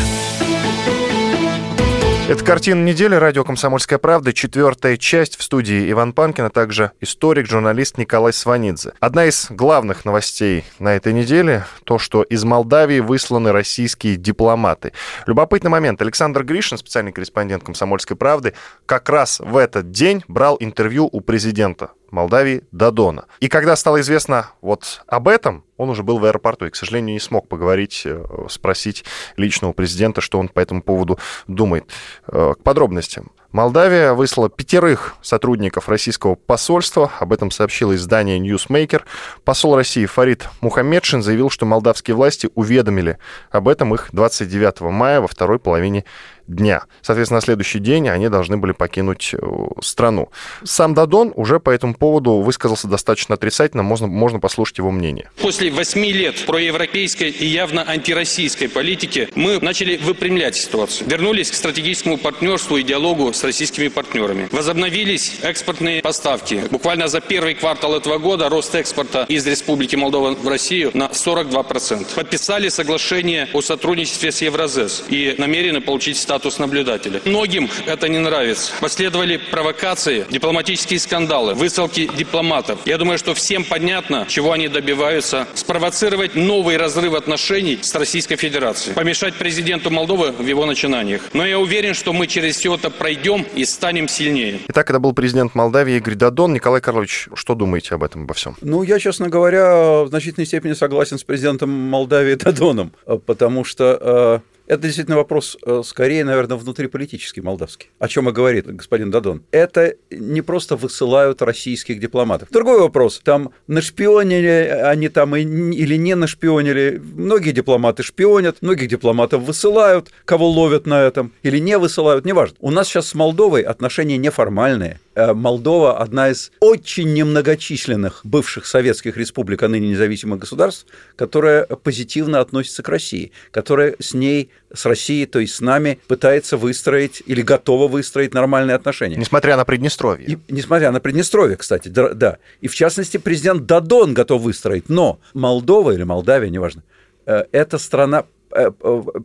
Это 2.27 2.43
«Картина 2.43 2.83
недели», 2.83 3.15
радио 3.15 3.45
«Комсомольская 3.45 3.97
правда», 3.97 4.33
четвертая 4.33 4.97
часть 4.97 5.37
в 5.37 5.43
студии 5.43 5.89
Иван 5.89 6.11
Панкин, 6.11 6.43
а 6.43 6.49
также 6.49 6.91
историк, 6.99 7.47
журналист 7.47 7.97
Николай 7.97 8.33
Сванидзе. 8.33 8.91
Одна 8.99 9.23
из 9.23 9.47
главных 9.49 10.03
новостей 10.03 10.65
на 10.79 10.97
этой 10.97 11.13
неделе– 11.13 11.63
то, 11.85 11.97
что 11.97 12.23
из 12.23 12.43
Молдавии 12.43 12.99
высланы 12.99 13.53
российские 13.53 14.17
дипломаты. 14.17 14.91
Любопытный 15.27 15.71
момент. 15.71 16.01
Александр 16.01 16.43
Гришин, 16.43 16.77
специальный 16.77 17.13
корреспондент 17.13 17.63
«Комсомольской 17.63 18.17
правды», 18.17 18.53
как 18.85 19.07
раз 19.07 19.39
в 19.39 19.55
этот 19.55 19.91
день 19.91 20.25
брал 20.27 20.57
интервью 20.59 21.07
у 21.09 21.21
президента 21.21 21.91
Молдавии 22.13 22.61
Дадона. 22.71 23.25
И 23.39 23.49
когда 23.49 23.75
стало 23.75 23.99
известно 24.01 24.51
вот 24.61 25.01
об 25.07 25.27
этом, 25.27 25.63
он 25.77 25.89
уже 25.89 26.03
был 26.03 26.19
в 26.19 26.25
аэропорту 26.25 26.67
и, 26.67 26.69
к 26.69 26.75
сожалению, 26.75 27.15
не 27.15 27.19
смог 27.19 27.47
поговорить, 27.47 28.03
э, 28.05 28.23
спросить 28.49 29.03
личного 29.35 29.73
президента, 29.73 30.21
что 30.21 30.37
он 30.37 30.47
по 30.47 30.59
этому 30.59 30.83
поводу 30.83 31.17
думает. 31.47 31.85
Э, 32.27 32.53
к 32.53 32.61
подробностям. 32.63 33.31
Молдавия 33.51 34.13
выслала 34.13 34.49
пятерых 34.49 35.15
сотрудников 35.21 35.87
российского 35.87 36.33
посольства. 36.33 37.11
Об 37.19 37.33
этом 37.33 37.51
сообщило 37.51 37.95
издание 37.95 38.39
Newsmaker. 38.39 39.03
Посол 39.43 39.75
России 39.75 40.07
Фарид 40.07 40.49
Мухаммедшин 40.61 41.21
заявил, 41.21 41.51
что 41.51 41.67
молдавские 41.67 42.15
власти 42.15 42.49
уведомили 42.55 43.19
об 43.51 43.67
этом 43.67 43.93
их 43.93 44.09
29 44.11 44.81
мая 44.81 45.21
во 45.21 45.27
второй 45.27 45.59
половине 45.59 46.03
дня. 46.47 46.83
Соответственно, 47.01 47.37
на 47.37 47.41
следующий 47.41 47.79
день 47.79 48.09
они 48.09 48.29
должны 48.29 48.57
были 48.57 48.71
покинуть 48.71 49.33
э, 49.33 49.37
страну. 49.81 50.29
Сам 50.63 50.93
Дадон 50.93 51.33
уже 51.35 51.59
по 51.59 51.69
этому 51.69 51.95
поводу 51.95 52.41
высказался 52.41 52.87
достаточно 52.87 53.35
отрицательно, 53.35 53.83
можно, 53.83 54.07
можно 54.07 54.39
послушать 54.39 54.77
его 54.77 54.91
мнение. 54.91 55.29
После 55.41 55.71
восьми 55.71 56.11
лет 56.11 56.45
проевропейской 56.45 57.29
и 57.29 57.45
явно 57.45 57.83
антироссийской 57.87 58.69
политики 58.69 59.29
мы 59.35 59.59
начали 59.59 59.97
выпрямлять 59.97 60.55
ситуацию. 60.55 61.09
Вернулись 61.09 61.51
к 61.51 61.53
стратегическому 61.55 62.17
партнерству 62.17 62.77
и 62.77 62.83
диалогу 62.83 63.33
с 63.33 63.43
российскими 63.43 63.87
партнерами. 63.87 64.49
Возобновились 64.51 65.39
экспортные 65.41 66.01
поставки. 66.01 66.63
Буквально 66.69 67.07
за 67.07 67.21
первый 67.21 67.55
квартал 67.55 67.95
этого 67.95 68.17
года 68.17 68.49
рост 68.49 68.75
экспорта 68.75 69.25
из 69.27 69.45
Республики 69.47 69.95
Молдова 69.95 70.35
в 70.35 70.47
Россию 70.47 70.91
на 70.93 71.05
42%. 71.05 72.15
Подписали 72.15 72.69
соглашение 72.69 73.47
о 73.53 73.61
сотрудничестве 73.61 74.31
с 74.31 74.41
Евразес 74.41 75.03
и 75.09 75.35
намерены 75.37 75.81
получить 75.81 76.17
статус 76.17 76.32
наблюдателя. 76.59 77.21
Многим 77.25 77.69
это 77.85 78.09
не 78.09 78.19
нравится. 78.19 78.73
Последовали 78.79 79.37
провокации, 79.37 80.25
дипломатические 80.29 80.99
скандалы, 80.99 81.53
высылки 81.53 82.09
дипломатов. 82.17 82.79
Я 82.85 82.97
думаю, 82.97 83.17
что 83.17 83.33
всем 83.33 83.63
понятно, 83.63 84.25
чего 84.27 84.51
они 84.51 84.67
добиваются. 84.67 85.47
Спровоцировать 85.53 86.35
новый 86.35 86.77
разрыв 86.77 87.13
отношений 87.13 87.79
с 87.81 87.93
Российской 87.95 88.35
Федерацией. 88.35 88.95
Помешать 88.95 89.35
президенту 89.35 89.91
Молдовы 89.91 90.31
в 90.31 90.45
его 90.45 90.65
начинаниях. 90.65 91.21
Но 91.33 91.45
я 91.45 91.59
уверен, 91.59 91.93
что 91.93 92.13
мы 92.13 92.27
через 92.27 92.57
все 92.57 92.75
это 92.75 92.89
пройдем 92.89 93.45
и 93.55 93.65
станем 93.65 94.07
сильнее. 94.07 94.59
Итак, 94.69 94.89
это 94.89 94.99
был 94.99 95.13
президент 95.13 95.55
Молдавии 95.55 95.95
Игорь 95.95 96.15
Дадон. 96.15 96.53
Николай 96.53 96.81
Карлович, 96.81 97.29
что 97.35 97.55
думаете 97.55 97.95
об 97.95 98.03
этом, 98.03 98.23
обо 98.23 98.33
всем? 98.33 98.55
Ну, 98.61 98.83
я, 98.83 98.99
честно 98.99 99.29
говоря, 99.29 100.03
в 100.03 100.07
значительной 100.07 100.45
степени 100.45 100.73
согласен 100.73 101.17
с 101.17 101.23
президентом 101.23 101.69
Молдавии 101.69 102.35
Дадоном, 102.35 102.91
потому 103.25 103.63
что 103.63 104.41
э, 104.43 104.52
это 104.67 104.83
действительно 104.83 105.17
вопрос 105.17 105.57
э, 105.65 105.81
скорее, 105.85 106.23
наверное, 106.23 106.57
внутриполитический, 106.57 107.41
молдавский. 107.41 107.89
О 107.99 108.07
чем 108.07 108.29
и 108.29 108.31
говорит 108.31 108.65
господин 108.67 109.11
Дадон. 109.11 109.43
Это 109.51 109.95
не 110.09 110.41
просто 110.41 110.75
высылают 110.75 111.41
российских 111.41 111.99
дипломатов. 111.99 112.49
Другой 112.51 112.79
вопрос. 112.79 113.21
Там 113.23 113.51
нашпионили 113.67 114.81
они 114.83 115.09
там 115.09 115.35
или 115.35 115.95
не 115.95 116.15
нашпионили. 116.15 117.01
Многие 117.15 117.51
дипломаты 117.51 118.03
шпионят, 118.03 118.61
многих 118.61 118.87
дипломатов 118.87 119.43
высылают, 119.43 120.11
кого 120.25 120.49
ловят 120.49 120.85
на 120.85 121.01
этом, 121.01 121.33
или 121.43 121.57
не 121.57 121.77
высылают, 121.77 122.25
неважно. 122.25 122.55
У 122.59 122.71
нас 122.71 122.87
сейчас 122.87 123.07
с 123.07 123.13
Молдовой 123.15 123.61
отношения 123.61 124.17
неформальные. 124.17 124.99
Э, 125.15 125.33
Молдова 125.33 125.99
одна 125.99 126.29
из 126.29 126.51
очень 126.59 127.13
немногочисленных 127.13 128.21
бывших 128.23 128.65
советских 128.65 129.15
республик, 129.15 129.61
а 129.61 129.67
ныне 129.67 129.89
независимых 129.89 130.39
государств, 130.39 130.87
которая 131.15 131.65
позитивно 131.65 132.39
относится 132.39 132.81
к 132.81 132.89
России, 132.89 133.31
которая 133.51 133.95
с 133.99 134.13
ней, 134.13 134.49
с 134.73 134.85
Россией, 134.85 135.27
то 135.27 135.39
есть 135.39 135.55
с 135.55 135.61
нами, 135.61 135.99
пытается 136.07 136.57
выстроить 136.57 137.21
или 137.25 137.41
готова 137.41 137.87
выстроить 137.87 138.33
нормальные 138.33 138.75
отношения. 138.75 139.15
Несмотря 139.15 139.55
на 139.55 139.65
Приднестровье. 139.65 140.27
И, 140.27 140.37
несмотря 140.51 140.91
на 140.91 140.99
Приднестровье, 140.99 141.57
кстати, 141.57 141.89
да, 141.89 142.09
да. 142.13 142.37
И 142.61 142.67
в 142.67 142.73
частности, 142.75 143.17
президент 143.17 143.65
Дадон 143.65 144.13
готов 144.15 144.41
выстроить. 144.41 144.89
Но 144.89 145.19
Молдова 145.35 145.91
или 145.91 146.03
Молдавия, 146.03 146.49
неважно, 146.49 146.81
э, 147.27 147.43
это 147.51 147.77
страна 147.77 148.25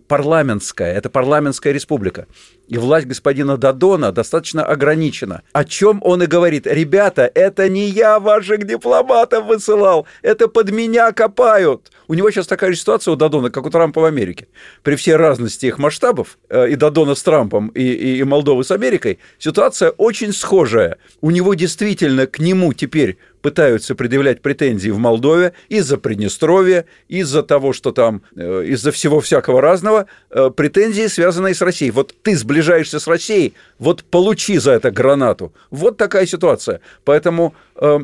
парламентская, 0.06 0.94
это 0.94 1.10
парламентская 1.10 1.72
республика. 1.72 2.26
И 2.66 2.76
власть 2.76 3.06
господина 3.06 3.56
Дадона 3.56 4.12
достаточно 4.12 4.64
ограничена. 4.64 5.42
О 5.52 5.64
чем 5.64 6.00
он 6.04 6.22
и 6.22 6.26
говорит, 6.26 6.66
ребята, 6.66 7.30
это 7.34 7.68
не 7.68 7.86
я 7.86 8.20
ваших 8.20 8.66
дипломатов 8.66 9.46
высылал, 9.46 10.06
это 10.22 10.48
под 10.48 10.70
меня 10.70 11.12
копают. 11.12 11.90
У 12.08 12.14
него 12.14 12.30
сейчас 12.30 12.46
такая 12.46 12.72
же 12.72 12.78
ситуация 12.78 13.12
у 13.12 13.16
Дадона, 13.16 13.50
как 13.50 13.66
у 13.66 13.70
Трампа 13.70 14.00
в 14.00 14.04
Америке. 14.04 14.48
При 14.82 14.96
всей 14.96 15.16
разности 15.16 15.66
их 15.66 15.78
масштабов, 15.78 16.38
э, 16.48 16.70
и 16.70 16.76
Дадона 16.76 17.14
с 17.14 17.22
Трампом, 17.22 17.68
и, 17.68 17.82
и, 17.82 18.18
и 18.18 18.24
Молдовы 18.24 18.64
с 18.64 18.70
Америкой, 18.70 19.18
ситуация 19.38 19.90
очень 19.90 20.32
схожая. 20.32 20.98
У 21.20 21.30
него 21.30 21.54
действительно 21.54 22.26
к 22.26 22.38
нему 22.38 22.72
теперь 22.72 23.18
пытаются 23.40 23.94
предъявлять 23.94 24.42
претензии 24.42 24.90
в 24.90 24.98
Молдове 24.98 25.52
из-за 25.68 25.98
Приднестровья, 25.98 26.86
из-за 27.08 27.42
того, 27.42 27.72
что 27.72 27.92
там, 27.92 28.22
э, 28.36 28.64
из-за 28.66 28.92
всего 28.92 29.20
всякого 29.20 29.60
разного, 29.60 30.06
э, 30.30 30.50
претензии, 30.50 31.06
связанные 31.06 31.54
с 31.54 31.62
Россией. 31.62 31.90
Вот 31.90 32.14
ты 32.22 32.36
сближаешься 32.36 33.00
с 33.00 33.06
Россией, 33.06 33.54
вот 33.78 34.04
получи 34.04 34.58
за 34.58 34.72
это 34.72 34.90
гранату. 34.90 35.52
Вот 35.70 35.96
такая 35.96 36.26
ситуация. 36.26 36.80
Поэтому 37.04 37.54
э, 37.76 38.00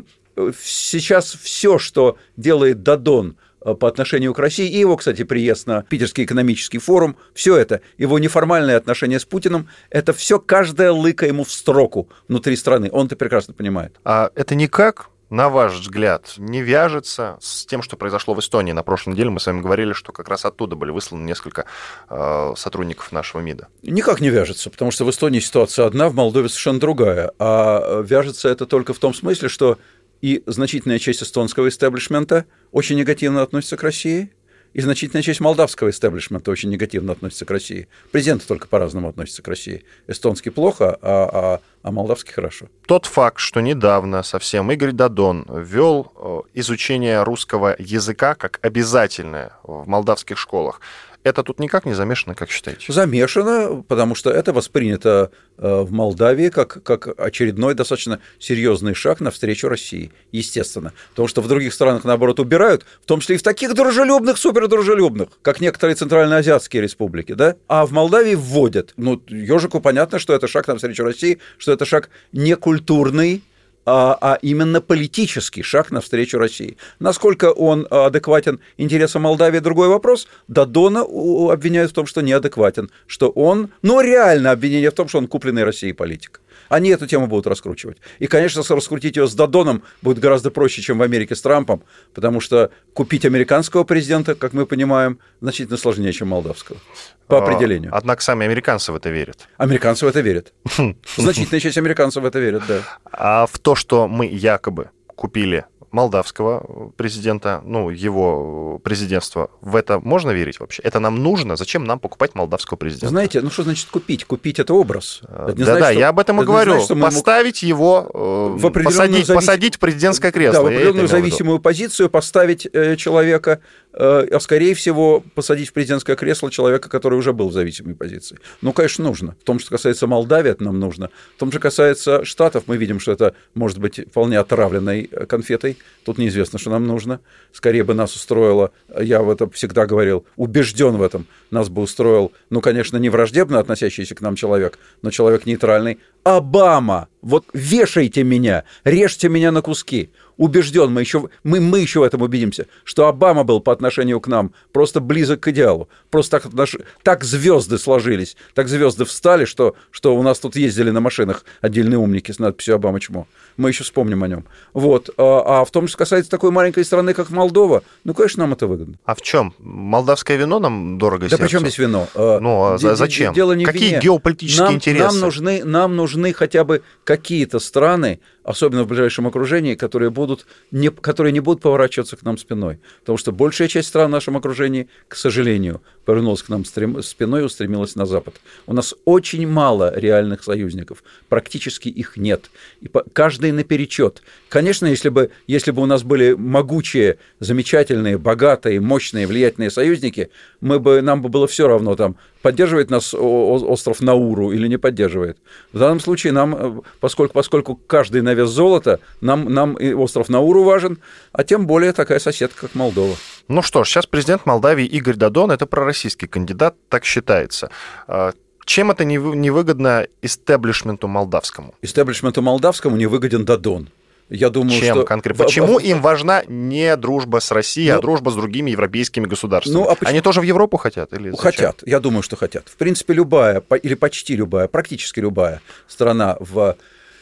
сейчас 0.63 1.37
все, 1.41 1.79
что 1.79 2.19
делает 2.37 2.83
Дадон 2.83 3.37
по 3.65 3.89
отношению 3.89 4.35
к 4.35 4.39
России, 4.39 4.69
и 4.69 4.79
его, 4.79 4.97
кстати, 4.97 5.25
приезд 5.25 5.67
на 5.67 5.83
Питерский 5.83 6.25
экономический 6.25 6.79
форум, 6.79 7.17
все 7.33 7.57
это, 7.57 7.81
его 7.97 8.19
неформальные 8.19 8.77
отношения 8.77 9.19
с 9.19 9.25
Путиным, 9.25 9.69
это 9.89 10.13
все 10.13 10.39
каждая 10.39 10.93
лыка 10.93 11.27
ему 11.27 11.45
в 11.45 11.51
строку 11.51 12.11
внутри 12.29 12.57
страны. 12.57 12.91
Он 12.93 13.07
это 13.07 13.17
прекрасно 13.17 13.55
понимает. 13.55 13.97
А 14.05 14.31
это 14.35 14.55
никак 14.55 15.09
на 15.35 15.49
ваш 15.49 15.75
взгляд, 15.75 16.35
не 16.39 16.63
вяжется 16.63 17.39
с 17.41 17.67
тем, 17.67 17.83
что 17.83 17.97
произошло 17.97 18.35
в 18.35 18.39
Эстонии? 18.39 18.71
На 18.71 18.85
прошлой 18.85 19.15
неделе 19.15 19.31
мы 19.31 19.41
с 19.41 19.47
вами 19.47 19.61
говорили, 19.61 19.93
что 19.93 20.13
как 20.13 20.29
раз 20.29 20.45
оттуда 20.45 20.77
были 20.77 20.93
высланы 20.93 21.25
несколько 21.25 21.65
э, 22.09 22.55
сотрудников 22.57 23.11
нашего 23.11 23.41
МИДа. 23.41 23.67
Никак 23.83 24.21
не 24.21 24.31
вяжется, 24.31 24.71
потому 24.71 24.93
что 24.93 25.05
в 25.05 25.11
Эстонии 25.11 25.41
ситуация 25.41 25.87
одна, 25.87 26.09
в 26.09 26.15
Молдове 26.15 26.49
совершенно 26.49 26.79
другая. 26.79 27.33
А 27.41 28.01
вяжется 28.03 28.49
это 28.49 28.65
только 28.65 28.95
в 28.95 29.01
том 29.01 29.13
смысле, 29.13 29.49
что 29.49 29.79
и 30.21 30.45
значительная 30.47 31.01
часть 31.01 31.25
эстонского 31.25 31.69
истеблишмента 31.69 32.45
очень 32.71 32.97
негативно 32.97 33.43
относится 33.43 33.77
к 33.77 33.83
России, 33.83 34.33
и 34.75 34.81
значительная 34.81 35.23
часть 35.23 35.41
молдавского 35.41 35.91
истеблишмента 35.91 36.51
очень 36.51 36.69
негативно 36.69 37.13
относится 37.13 37.47
к 37.47 37.51
России. 37.51 37.89
Президенты 38.11 38.47
только 38.47 38.69
по-разному 38.69 39.09
относятся 39.09 39.41
к 39.41 39.49
России. 39.49 39.85
Эстонский 40.09 40.51
плохо, 40.51 40.99
а, 41.01 41.29
а, 41.33 41.61
а 41.83 41.91
молдавский 41.91 42.33
хорошо. 42.33 42.67
Тот 42.87 43.07
факт, 43.07 43.39
что 43.39 43.61
недавно 43.61 44.23
совсем 44.23 44.71
Игорь 44.73 44.93
Дадон 44.93 45.47
ввел 45.49 46.13
э, 46.17 46.41
изучение 46.55 47.23
русского 47.23 47.77
языка 47.79 48.35
как 48.35 48.59
обязательное 48.63 49.53
в 49.63 49.87
молдавских 49.87 50.39
школах, 50.39 50.81
это 51.25 51.43
тут 51.43 51.59
никак 51.59 51.87
не 51.87 51.95
замешано, 51.95 52.35
как 52.35 52.51
считаете? 52.51 52.93
Замешано, 52.93 53.83
потому 53.89 54.15
что 54.15 54.31
это 54.31 54.53
воспринято 54.53 55.31
э, 55.57 55.81
в 55.81 55.91
Молдавии 55.91 56.51
как, 56.51 56.83
как 56.83 57.19
очередной 57.19 57.75
достаточно 57.75 58.21
серьезный 58.39 58.95
шаг 58.95 59.21
навстречу 59.21 59.69
России, 59.69 60.13
естественно. 60.33 60.93
Потому 61.11 61.27
что 61.29 61.41
в 61.41 61.49
других 61.49 61.73
странах, 61.73 62.05
наоборот, 62.05 62.41
убирают, 62.41 62.85
в 63.03 63.07
том 63.07 63.21
числе 63.21 63.37
и 63.37 63.39
в 63.39 63.43
таких 63.43 63.75
дружелюбных, 63.75 64.37
супердружелюбных, 64.37 65.31
как 65.41 65.61
некоторые 65.61 65.97
центральноазиатские 65.97 66.83
республики, 66.83 67.33
да? 67.33 67.57
А 67.69 67.87
в 67.87 67.93
Молдавии 67.93 68.35
вводят. 68.35 68.93
Ну, 68.99 69.21
ежику 69.29 69.81
понятно, 69.81 70.19
что 70.19 70.35
это 70.35 70.47
шаг 70.47 70.69
навстречу 70.69 71.05
России, 71.05 71.39
что 71.57 71.73
это 71.73 71.87
шаг 71.87 72.11
некультурный, 72.33 73.43
а, 73.87 74.17
а 74.21 74.39
именно 74.43 74.81
политический 74.81 75.63
шаг 75.63 75.91
навстречу 75.91 76.39
России. 76.39 76.77
Насколько 76.99 77.53
он 77.53 77.87
адекватен 77.91 78.61
интересам 78.77 79.23
Молдавии, 79.23 79.59
другой 79.59 79.89
вопрос. 79.89 80.29
Дадона 80.49 81.03
обвиняют 81.03 81.91
в 81.91 81.95
том, 81.95 82.07
что 82.07 82.21
неадекватен, 82.21 82.91
что 83.07 83.29
он, 83.29 83.71
ну 83.83 84.01
реально 84.01 84.51
обвинение 84.51 84.91
в 84.91 84.95
том, 84.95 85.09
что 85.09 85.19
он 85.19 85.27
купленный 85.27 85.65
Россией 85.65 85.93
политик. 85.93 86.41
Они 86.69 86.91
эту 86.91 87.07
тему 87.07 87.27
будут 87.27 87.47
раскручивать. 87.47 87.99
И, 88.19 88.27
конечно, 88.27 88.63
раскрутить 88.69 89.17
ее 89.17 89.27
с 89.27 89.35
Дадоном 89.35 89.83
будет 90.03 90.19
гораздо 90.19 90.51
проще, 90.51 90.83
чем 90.83 90.99
в 90.99 91.03
Америке 91.03 91.35
с 91.35 91.43
Трампом, 91.43 91.83
потому 92.15 92.41
что 92.41 92.71
купить 92.93 93.25
американского 93.25 93.85
президента, 93.85 94.35
как 94.35 94.53
мы 94.53 94.67
понимаем, 94.67 95.19
значительно 95.41 95.77
сложнее, 95.77 96.13
чем 96.13 96.29
молдавского. 96.29 96.79
По 97.27 97.39
а, 97.39 97.43
определению. 97.43 97.91
Однако 97.95 98.23
сами 98.23 98.45
американцы 98.45 98.93
в 98.93 98.97
это 98.97 99.11
верят. 99.11 99.49
Американцы 99.57 100.05
в 100.05 100.09
это 100.09 100.21
верят. 100.21 100.53
Значительная 101.17 101.61
часть 101.61 101.79
американцев 101.79 102.23
в 102.23 102.27
это 102.27 102.39
верят, 102.39 102.63
да. 102.69 102.81
А 103.05 103.47
в 103.47 103.59
то, 103.59 103.75
что 103.75 104.09
мы 104.09 104.27
якобы 104.27 104.91
купили 105.15 105.65
молдавского 105.95 106.91
президента, 106.97 107.63
ну, 107.65 107.89
его 107.89 108.81
президентства, 108.83 109.51
в 109.61 109.77
это 109.77 110.01
можно 110.01 110.33
верить 110.33 110.59
вообще? 110.59 110.83
Это 110.83 110.99
нам 110.99 111.23
нужно? 111.23 111.57
Зачем 111.57 111.85
нам 111.85 112.01
покупать 112.01 112.35
молдавского 112.35 112.77
президента? 112.77 113.09
Знаете, 113.09 113.41
ну 113.41 113.51
что 113.51 113.63
значит 113.63 113.89
купить? 113.89 114.25
Купить 114.25 114.59
это 114.59 114.75
образ. 114.75 115.21
Да-да, 115.23 115.91
я 115.91 116.09
об 116.09 116.19
этом 116.19 116.43
и 116.43 116.45
говорю. 116.45 116.81
Значит, 116.81 117.01
поставить 117.01 117.63
ему... 117.63 117.69
его, 117.69 118.11
э, 118.13 118.59
в 118.59 118.71
посадить, 118.71 119.27
завис... 119.27 119.41
посадить 119.41 119.77
в 119.77 119.79
президентское 119.79 120.33
кресло. 120.33 120.59
Да, 120.59 120.63
в 120.63 120.67
определенную 120.67 121.07
зависимую 121.07 121.61
позицию 121.61 122.11
поставить 122.11 122.67
э, 122.73 122.97
человека, 122.97 123.61
э, 123.61 123.84
а 123.97 124.39
скорее 124.41 124.75
всего 124.75 125.23
посадить 125.35 125.69
в 125.69 125.73
президентское 125.73 126.17
кресло 126.17 126.51
человека, 126.51 126.89
который 126.89 127.19
уже 127.19 127.33
был 127.33 127.49
в 127.49 127.53
зависимой 127.53 127.95
позиции. 127.95 128.39
Ну, 128.61 128.73
конечно, 128.73 129.05
нужно. 129.05 129.37
В 129.41 129.45
том, 129.45 129.59
что 129.59 129.71
касается 129.71 130.07
Молдавии, 130.07 130.51
это 130.51 130.65
нам 130.65 130.81
нужно. 130.81 131.11
В 131.37 131.39
том, 131.39 131.51
что 131.51 131.61
касается 131.61 132.25
Штатов, 132.25 132.65
мы 132.67 132.77
видим, 132.77 133.01
что 133.01 133.13
это 133.13 133.35
может 133.55 133.79
быть 133.79 134.01
вполне 134.09 134.39
отравленной 134.39 135.05
конфетой 135.29 135.77
Тут 136.05 136.19
неизвестно, 136.19 136.59
что 136.59 136.71
нам 136.71 136.87
нужно. 136.87 137.21
Скорее 137.53 137.83
бы 137.83 137.95
нас 137.95 138.15
устроило, 138.15 138.73
я 139.01 139.23
в 139.23 139.31
этом 139.31 139.51
всегда 139.51 139.87
говорил, 139.87 140.27
убежден 140.37 140.97
в 140.97 141.03
этом, 141.03 141.27
нас 141.51 141.69
бы 141.69 141.83
устроил, 141.83 142.33
ну, 142.51 142.61
конечно, 142.61 142.99
не 142.99 143.09
враждебно 143.09 143.59
относящийся 143.59 144.15
к 144.15 144.21
нам 144.21 144.37
человек, 144.37 144.79
но 145.03 145.11
человек 145.11 145.47
нейтральный. 145.47 145.99
Обама! 146.23 147.09
Вот 147.23 147.47
вешайте 147.55 148.23
меня, 148.23 148.65
режьте 148.85 149.29
меня 149.29 149.51
на 149.51 149.63
куски 149.63 150.11
убежден, 150.37 150.93
мы 150.93 151.01
еще, 151.01 151.29
мы, 151.43 151.61
мы 151.61 151.81
еще 151.81 152.01
в 152.01 152.03
этом 152.03 152.23
убедимся, 152.23 152.67
что 152.85 153.07
Обама 153.07 153.45
был 153.45 153.61
по 153.61 153.73
отношению 153.73 154.21
к 154.21 154.29
нам 154.29 154.53
просто 154.73 155.01
близок 155.01 155.41
к 155.41 155.49
идеалу. 155.49 155.89
Просто 156.11 156.41
так, 156.41 156.53
наш, 156.53 156.77
так 157.03 157.25
звезды 157.25 157.79
сложились, 157.79 158.37
так 158.55 158.69
звезды 158.69 159.05
встали, 159.05 159.45
что, 159.45 159.75
что 159.91 160.17
у 160.17 160.23
нас 160.23 160.39
тут 160.39 160.57
ездили 160.57 160.91
на 160.91 161.01
машинах 161.01 161.45
отдельные 161.61 161.99
умники 161.99 162.33
с 162.33 162.39
надписью 162.39 162.77
«Обама 162.77 163.01
чмо». 163.01 163.27
Мы 163.57 163.71
еще 163.71 163.85
вспомним 163.85 164.25
о 164.25 164.29
нем. 164.29 164.45
Вот. 164.73 165.11
А, 165.17 165.61
а 165.61 165.65
в 165.65 165.71
том, 165.71 165.87
что 165.87 165.99
касается 165.99 166.31
такой 166.31 166.51
маленькой 166.51 166.85
страны, 166.85 167.15
как 167.15 167.31
Молдова, 167.31 167.83
ну, 168.05 168.15
конечно, 168.15 168.43
нам 168.43 168.53
это 168.53 168.67
выгодно. 168.67 168.97
А 169.05 169.15
в 169.15 169.23
чем? 169.23 169.55
Молдавское 169.59 170.37
вино 170.37 170.59
нам 170.59 170.99
дорого 170.99 171.29
Да 171.29 171.39
при 171.39 171.49
чем 171.49 171.61
здесь 171.61 171.79
вино? 171.79 172.09
А, 172.15 172.41
ну, 172.41 172.75
а 172.75 172.79
зачем? 172.79 173.33
Дело 173.33 173.53
не 173.53 173.65
Какие 173.65 173.91
вине. 173.91 174.01
геополитические 174.01 174.65
нам, 174.65 174.75
интересы? 174.75 175.05
Нам 175.05 175.21
нужны, 175.21 175.65
нам 175.65 175.97
нужны 175.97 176.33
хотя 176.33 176.65
бы 176.65 176.83
какие-то 177.05 177.59
страны, 177.59 178.21
особенно 178.45 178.85
в 178.85 178.87
ближайшем 178.87 179.27
окружении, 179.27 179.75
которые, 179.75 180.11
будут 180.11 180.47
не, 180.71 180.91
которые 180.91 181.33
не 181.33 181.41
будут 181.41 181.63
поворачиваться 181.63 182.17
к 182.17 182.23
нам 182.23 182.39
спиной. 182.39 182.79
Потому 183.01 183.19
что 183.19 183.33
большая 183.33 183.69
часть 183.69 183.89
стран 183.89 184.09
в 184.09 184.13
нашем 184.13 184.37
окружении, 184.37 184.89
к 185.09 185.17
сожалению, 185.17 185.83
повернулась 186.05 186.43
к 186.43 186.49
нам 186.49 186.65
спиной 186.65 187.41
и 187.41 187.45
устремилась 187.45 187.97
на 187.97 188.07
Запад. 188.07 188.35
У 188.67 188.73
нас 188.73 188.95
очень 189.05 189.47
мало 189.47 189.93
реальных 189.97 190.43
союзников, 190.43 191.03
практически 191.29 191.89
их 191.89 192.17
нет. 192.17 192.51
И 192.81 192.89
по, 192.89 193.05
каждый 193.13 193.53
наперечет. 193.53 194.23
Конечно, 194.49 194.87
если 194.87 195.09
бы, 195.09 195.31
если 195.47 195.71
бы 195.71 195.83
у 195.83 195.87
нас 195.87 196.03
были 196.03 196.35
могучие, 196.35 197.19
замечательные, 197.41 198.19
богатые, 198.19 198.81
мощные, 198.81 199.27
влиятельные 199.27 199.71
союзники, 199.71 200.31
мы 200.61 200.79
бы, 200.79 201.03
нам 201.03 201.23
бы 201.23 201.29
было 201.29 201.47
все 201.47 201.69
равно, 201.69 201.97
там, 201.97 202.17
поддерживает 202.45 202.91
нас 202.91 203.15
остров 203.15 204.03
Науру 204.03 204.53
или 204.53 204.69
не 204.69 204.77
поддерживает. 204.77 205.39
В 205.73 205.79
данном 205.79 205.99
случае 205.99 206.35
нам, 206.35 206.55
э, 206.55 206.81
поскольку, 207.01 207.33
поскольку 207.33 207.75
каждый 207.75 208.21
на 208.21 208.35
вес 208.35 208.51
золота, 208.51 209.01
нам, 209.23 209.51
нам 209.51 209.75
и 209.77 209.95
остров 209.95 210.29
Науру 210.29 210.63
важен, 210.63 210.99
а 211.33 211.43
тем 211.43 211.67
более 211.67 211.95
такая 211.95 212.19
соседка, 212.19 212.63
как 212.63 212.75
Молдова. 212.75 213.17
Ну 213.49 213.63
что 213.63 213.83
ж, 213.83 213.89
сейчас 213.89 214.07
президент 214.07 214.45
Молдавии 214.45 214.85
Игорь 214.85 215.17
Дадон, 215.17 215.51
это 215.51 215.65
пророссийский 215.95 216.29
кандидат, 216.29 216.75
так 216.89 217.05
считается. 217.05 217.71
А, 218.09 218.33
чем 218.65 218.91
это 218.91 219.05
невыгодно 219.05 220.07
истеблишменту 220.23 221.09
молдавскому? 221.09 221.75
Истеблишменту 221.83 222.43
молдавскому 222.43 222.97
невыгоден 222.97 223.45
Дадон. 223.45 223.89
Я 224.31 224.49
думаю, 224.49 224.81
Чем 224.81 224.97
что... 224.97 225.05
конкретно? 225.05 225.45
Почему 225.45 225.79
им 225.79 226.01
важна 226.01 226.45
не 226.49 226.97
дружба 226.97 227.41
с 227.41 227.53
Россией, 227.53 227.91
а 227.91 227.95
ну, 227.95 227.99
а 227.99 228.03
дружба 228.03 228.31
с 228.31 228.35
другими 228.35 228.71
европейскими 228.71 229.27
государствами? 229.27 229.75
Ну, 229.75 229.85
а 229.85 229.95
почему... 229.95 230.11
Они 230.11 230.21
тоже 230.23 230.41
в 230.41 230.45
Европу 230.45 230.79
хотят? 230.79 231.13
Или 231.13 231.31
зачем? 231.31 231.43
хотят, 231.43 231.83
я 231.85 232.01
думаю, 232.01 232.23
что 232.23 232.37
хотят. 232.37 232.69
В 232.69 232.77
принципе, 232.77 233.13
любая, 233.13 233.63
или 233.83 233.95
почти 233.95 234.35
любая, 234.35 234.67
практически 234.67 235.21
любая 235.21 235.61
страна 235.87 236.37
в 236.41 236.77